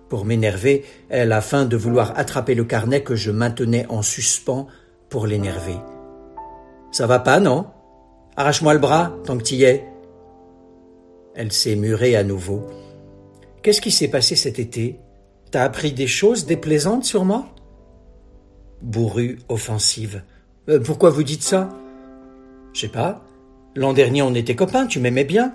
Pour 0.08 0.26
m'énerver, 0.26 0.84
elle 1.08 1.32
a 1.32 1.40
faim 1.40 1.64
de 1.64 1.76
vouloir 1.76 2.18
attraper 2.18 2.54
le 2.54 2.64
carnet 2.64 3.02
que 3.02 3.16
je 3.16 3.30
maintenais 3.30 3.86
en 3.88 4.02
suspens 4.02 4.66
pour 5.08 5.26
l'énerver. 5.26 5.76
Ça 6.90 7.06
va 7.06 7.18
pas, 7.18 7.40
non? 7.40 7.66
Arrache-moi 8.36 8.74
le 8.74 8.80
bras, 8.80 9.16
tant 9.24 9.38
que 9.38 9.42
t'y 9.42 9.62
es. 9.64 9.86
Elle 11.34 11.50
s'est 11.50 11.76
murée 11.76 12.14
à 12.14 12.24
nouveau. 12.24 12.66
Qu'est-ce 13.62 13.80
qui 13.80 13.90
s'est 13.90 14.08
passé 14.08 14.36
cet 14.36 14.58
été? 14.58 15.00
T'as 15.50 15.64
appris 15.64 15.92
des 15.92 16.06
choses 16.06 16.44
déplaisantes 16.44 17.04
sur 17.04 17.24
moi? 17.24 17.46
Bourrue 18.82 19.38
offensive. 19.48 20.22
Euh, 20.68 20.80
pourquoi 20.80 21.10
vous 21.10 21.22
dites 21.22 21.42
ça? 21.42 21.68
Je 22.72 22.80
sais 22.80 22.88
pas. 22.88 23.24
L'an 23.74 23.92
dernier 23.92 24.22
on 24.22 24.34
était 24.34 24.56
copains, 24.56 24.86
tu 24.86 25.00
m'aimais 25.00 25.24
bien. 25.24 25.54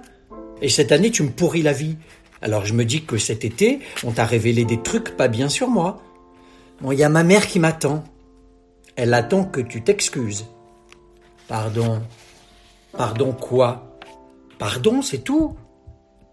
Et 0.62 0.70
cette 0.70 0.92
année, 0.92 1.12
tu 1.12 1.24
me 1.24 1.30
pourris 1.30 1.62
la 1.62 1.74
vie. 1.74 1.98
Alors 2.42 2.66
je 2.66 2.74
me 2.74 2.86
dis 2.86 3.04
que 3.04 3.18
cet 3.18 3.46
été, 3.46 3.80
on 4.04 4.12
t'a 4.12 4.26
révélé 4.26 4.66
des 4.66 4.82
trucs 4.82 5.16
pas 5.16 5.28
bien 5.28 5.50
sur 5.50 5.68
moi. 5.68 6.02
Bon, 6.82 6.92
il 6.92 7.00
y 7.00 7.04
a 7.04 7.10
ma 7.10 7.24
mère 7.24 7.48
qui 7.48 7.60
m'attend. 7.60 8.04
Elle 8.96 9.14
attend 9.14 9.44
que 9.44 9.62
tu 9.62 9.84
t'excuses. 9.84 10.46
Pardon. 11.48 12.02
Pardon 12.96 13.32
quoi? 13.34 14.00
Pardon, 14.58 15.02
c'est 15.02 15.24
tout. 15.24 15.56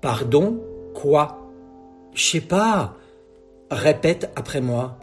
Pardon 0.00 0.62
quoi? 0.94 1.50
Je 2.14 2.24
sais 2.24 2.40
pas. 2.40 2.96
Répète 3.70 4.30
après 4.36 4.60
moi. 4.60 4.98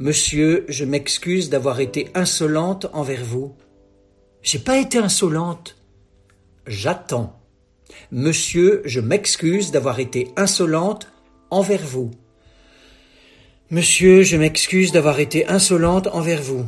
Monsieur, 0.00 0.64
je 0.68 0.84
m'excuse 0.84 1.50
d'avoir 1.50 1.80
été 1.80 2.08
insolente 2.14 2.86
envers 2.92 3.24
vous. 3.24 3.56
J'ai 4.42 4.60
pas 4.60 4.78
été 4.78 4.98
insolente. 4.98 5.74
J'attends. 6.68 7.36
Monsieur, 8.12 8.80
je 8.84 9.00
m'excuse 9.00 9.72
d'avoir 9.72 9.98
été 9.98 10.28
insolente 10.36 11.08
envers 11.50 11.84
vous. 11.84 12.12
Monsieur, 13.70 14.22
je 14.22 14.36
m'excuse 14.36 14.92
d'avoir 14.92 15.18
été 15.18 15.48
insolente 15.48 16.06
envers 16.12 16.42
vous. 16.42 16.64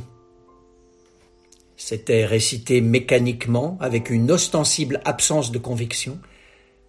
C'était 1.77 2.27
récité 2.27 2.81
mécaniquement, 2.81 3.79
avec 3.81 4.11
une 4.11 4.33
ostensible 4.33 5.01
absence 5.05 5.53
de 5.53 5.59
conviction. 5.59 6.19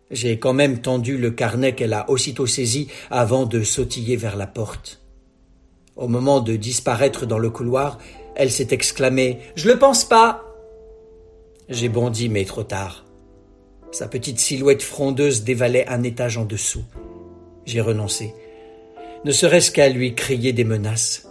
J'ai 0.10 0.40
quand 0.40 0.54
même 0.54 0.82
tendu 0.82 1.20
le 1.20 1.30
carnet 1.30 1.76
qu'elle 1.76 1.94
a 1.94 2.10
aussitôt 2.10 2.48
saisi 2.48 2.88
avant 3.12 3.46
de 3.46 3.62
sautiller 3.62 4.16
vers 4.16 4.38
la 4.38 4.48
porte. 4.48 5.01
Au 5.96 6.08
moment 6.08 6.40
de 6.40 6.56
disparaître 6.56 7.26
dans 7.26 7.40
le 7.40 7.50
couloir, 7.50 7.98
elle 8.36 8.52
s'est 8.52 8.70
exclamée 8.72 9.40
Je 9.56 9.70
le 9.70 9.78
pense 9.78 10.06
pas. 10.06 10.44
J'ai 11.70 11.90
bondi, 11.90 12.30
mais 12.30 12.46
trop 12.46 12.64
tard. 12.64 13.06
Sa 13.92 14.08
petite 14.08 14.40
silhouette 14.40 14.84
frondeuse 14.84 15.44
dévalait 15.44 15.88
un 15.88 16.04
étage 16.04 16.38
en 16.38 16.46
dessous. 16.46 16.84
J'ai 17.66 17.82
renoncé. 17.82 18.34
Ne 19.26 19.32
serait-ce 19.32 19.72
qu'à 19.72 19.90
lui 19.90 20.16
crier 20.16 20.54
des 20.54 20.64
menaces. 20.64 21.28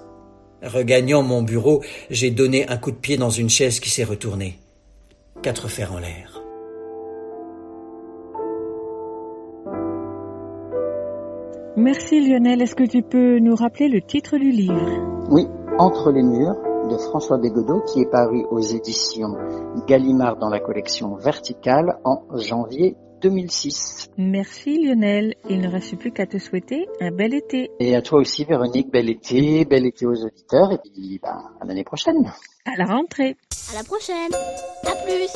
Regagnant 0.63 1.23
mon 1.23 1.43
bureau, 1.43 1.83
j'ai 2.11 2.31
donné 2.31 2.69
un 2.69 2.77
coup 2.77 2.91
de 2.91 2.97
pied 2.97 3.17
dans 3.17 3.31
une 3.31 3.49
chaise 3.49 3.81
qui 3.81 3.89
s'est 3.89 4.05
retournée. 4.05 4.59
Quatre 5.43 5.69
fers 5.69 5.93
en 5.93 5.99
l'air. 5.99 6.30
Merci 11.77 12.21
Lionel. 12.21 12.63
Est-ce 12.63 12.75
que 12.75 12.85
tu 12.85 13.03
peux 13.03 13.39
nous 13.39 13.55
rappeler 13.55 13.89
le 13.89 14.01
titre 14.01 14.37
du 14.39 14.51
livre 14.51 15.29
Oui, 15.31 15.47
Entre 15.79 16.11
les 16.11 16.23
murs 16.23 16.57
de 16.91 16.97
François 16.97 17.39
Bégodeau 17.39 17.81
qui 17.83 18.01
est 18.01 18.11
paru 18.11 18.45
aux 18.51 18.61
éditions 18.61 19.37
Gallimard 19.87 20.37
dans 20.37 20.49
la 20.49 20.59
collection 20.59 21.15
Verticale 21.15 21.99
en 22.05 22.23
janvier 22.35 22.97
2006. 23.23 24.11
Merci 24.19 24.85
Lionel. 24.85 25.35
Il 25.49 25.61
ne 25.61 25.69
reste 25.69 25.97
plus 25.97 26.11
qu'à 26.11 26.27
te 26.27 26.39
souhaiter 26.39 26.89
un 27.01 27.13
bel 27.13 27.35
été. 27.35 27.71
Et 27.79 27.95
à 27.95 28.03
toi 28.03 28.19
aussi 28.19 28.45
Véronique, 28.45 28.91
bel 28.91 29.09
été, 29.09 29.65
bel 29.65 29.87
été 29.87 30.07
aux 30.07 30.25
auditeurs 30.25 30.73
et 30.73 30.79
puis 30.79 31.21
ben, 31.23 31.43
à 31.61 31.65
l'année 31.65 31.85
prochaine. 31.85 32.33
À 32.65 32.77
la 32.77 32.87
rentrée. 32.87 33.37
À 33.73 33.77
la 33.77 33.85
prochaine. 33.85 34.33
À 34.85 34.97
plus. 35.05 35.31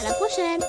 À 0.00 0.08
la 0.08 0.14
prochaine. 0.14 0.60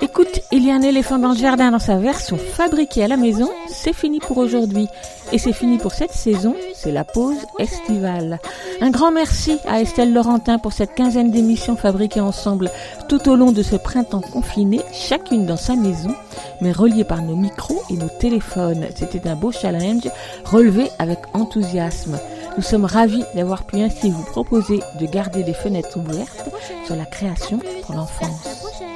Écoute, 0.00 0.40
il 0.52 0.64
y 0.64 0.70
a 0.70 0.74
un 0.74 0.82
éléphant 0.82 1.18
dans 1.18 1.30
le 1.30 1.36
jardin 1.36 1.72
dans 1.72 1.80
sa 1.80 1.96
version 1.96 2.36
fabriquée 2.36 3.02
à 3.02 3.08
la 3.08 3.16
maison. 3.16 3.50
C'est 3.66 3.92
fini 3.92 4.20
pour 4.20 4.38
aujourd'hui. 4.38 4.86
Et 5.32 5.38
c'est 5.38 5.52
fini 5.52 5.78
pour 5.78 5.92
cette 5.92 6.12
saison. 6.12 6.54
C'est 6.74 6.92
la 6.92 7.04
pause 7.04 7.38
estivale. 7.58 8.38
Un 8.80 8.90
grand 8.90 9.10
merci 9.10 9.58
à 9.66 9.80
Estelle 9.80 10.12
Laurentin 10.12 10.58
pour 10.58 10.72
cette 10.72 10.94
quinzaine 10.94 11.32
d'émissions 11.32 11.76
fabriquées 11.76 12.20
ensemble 12.20 12.70
tout 13.08 13.28
au 13.28 13.34
long 13.34 13.50
de 13.50 13.62
ce 13.62 13.74
printemps 13.74 14.20
confiné, 14.20 14.80
chacune 14.92 15.46
dans 15.46 15.56
sa 15.56 15.74
maison, 15.74 16.14
mais 16.60 16.70
reliées 16.70 17.04
par 17.04 17.22
nos 17.22 17.36
micros 17.36 17.82
et 17.90 17.94
nos 17.94 18.08
téléphones. 18.08 18.86
C'était 18.94 19.28
un 19.28 19.34
beau 19.34 19.50
challenge 19.50 20.08
relevé 20.44 20.90
avec 21.00 21.18
enthousiasme. 21.34 22.18
Nous 22.56 22.62
sommes 22.62 22.84
ravis 22.84 23.24
d'avoir 23.34 23.64
pu 23.64 23.80
ainsi 23.80 24.10
vous 24.10 24.24
proposer 24.24 24.80
de 25.00 25.06
garder 25.06 25.42
les 25.42 25.54
fenêtres 25.54 25.98
ouvertes 25.98 26.48
sur 26.86 26.94
la 26.94 27.04
création 27.04 27.58
pour 27.82 27.96
l'enfance. 27.96 28.87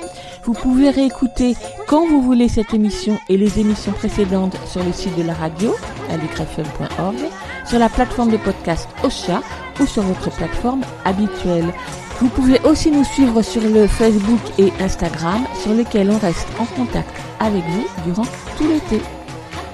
Vous 0.44 0.54
pouvez 0.54 0.90
réécouter 0.90 1.54
quand 1.86 2.06
vous 2.08 2.20
voulez 2.20 2.48
cette 2.48 2.74
émission 2.74 3.16
et 3.28 3.36
les 3.36 3.60
émissions 3.60 3.92
précédentes 3.92 4.56
sur 4.66 4.82
le 4.82 4.92
site 4.92 5.16
de 5.16 5.22
la 5.22 5.34
radio, 5.34 5.74
alicrefm.org, 6.10 7.16
sur 7.64 7.78
la 7.78 7.88
plateforme 7.88 8.30
de 8.32 8.36
podcast 8.38 8.88
Ocha 9.04 9.40
ou 9.80 9.86
sur 9.86 10.02
votre 10.02 10.30
plateforme 10.30 10.82
habituelle. 11.04 11.72
Vous 12.20 12.28
pouvez 12.28 12.60
aussi 12.64 12.90
nous 12.90 13.04
suivre 13.04 13.40
sur 13.42 13.62
le 13.62 13.86
Facebook 13.86 14.40
et 14.58 14.72
Instagram 14.80 15.44
sur 15.62 15.74
lesquels 15.74 16.10
on 16.10 16.18
reste 16.18 16.48
en 16.58 16.66
contact 16.66 17.10
avec 17.38 17.62
vous 17.64 17.86
durant 18.04 18.26
tout 18.58 18.66
l'été. 18.66 19.00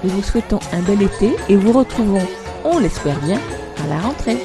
Nous 0.03 0.11
vous 0.11 0.23
souhaitons 0.23 0.59
un 0.71 0.81
bel 0.81 1.01
été 1.01 1.35
et 1.49 1.55
vous 1.55 1.71
retrouvons, 1.71 2.25
on 2.63 2.77
l'espère 2.77 3.19
bien, 3.21 3.39
à 3.83 3.87
la 3.87 3.99
rentrée. 3.99 4.37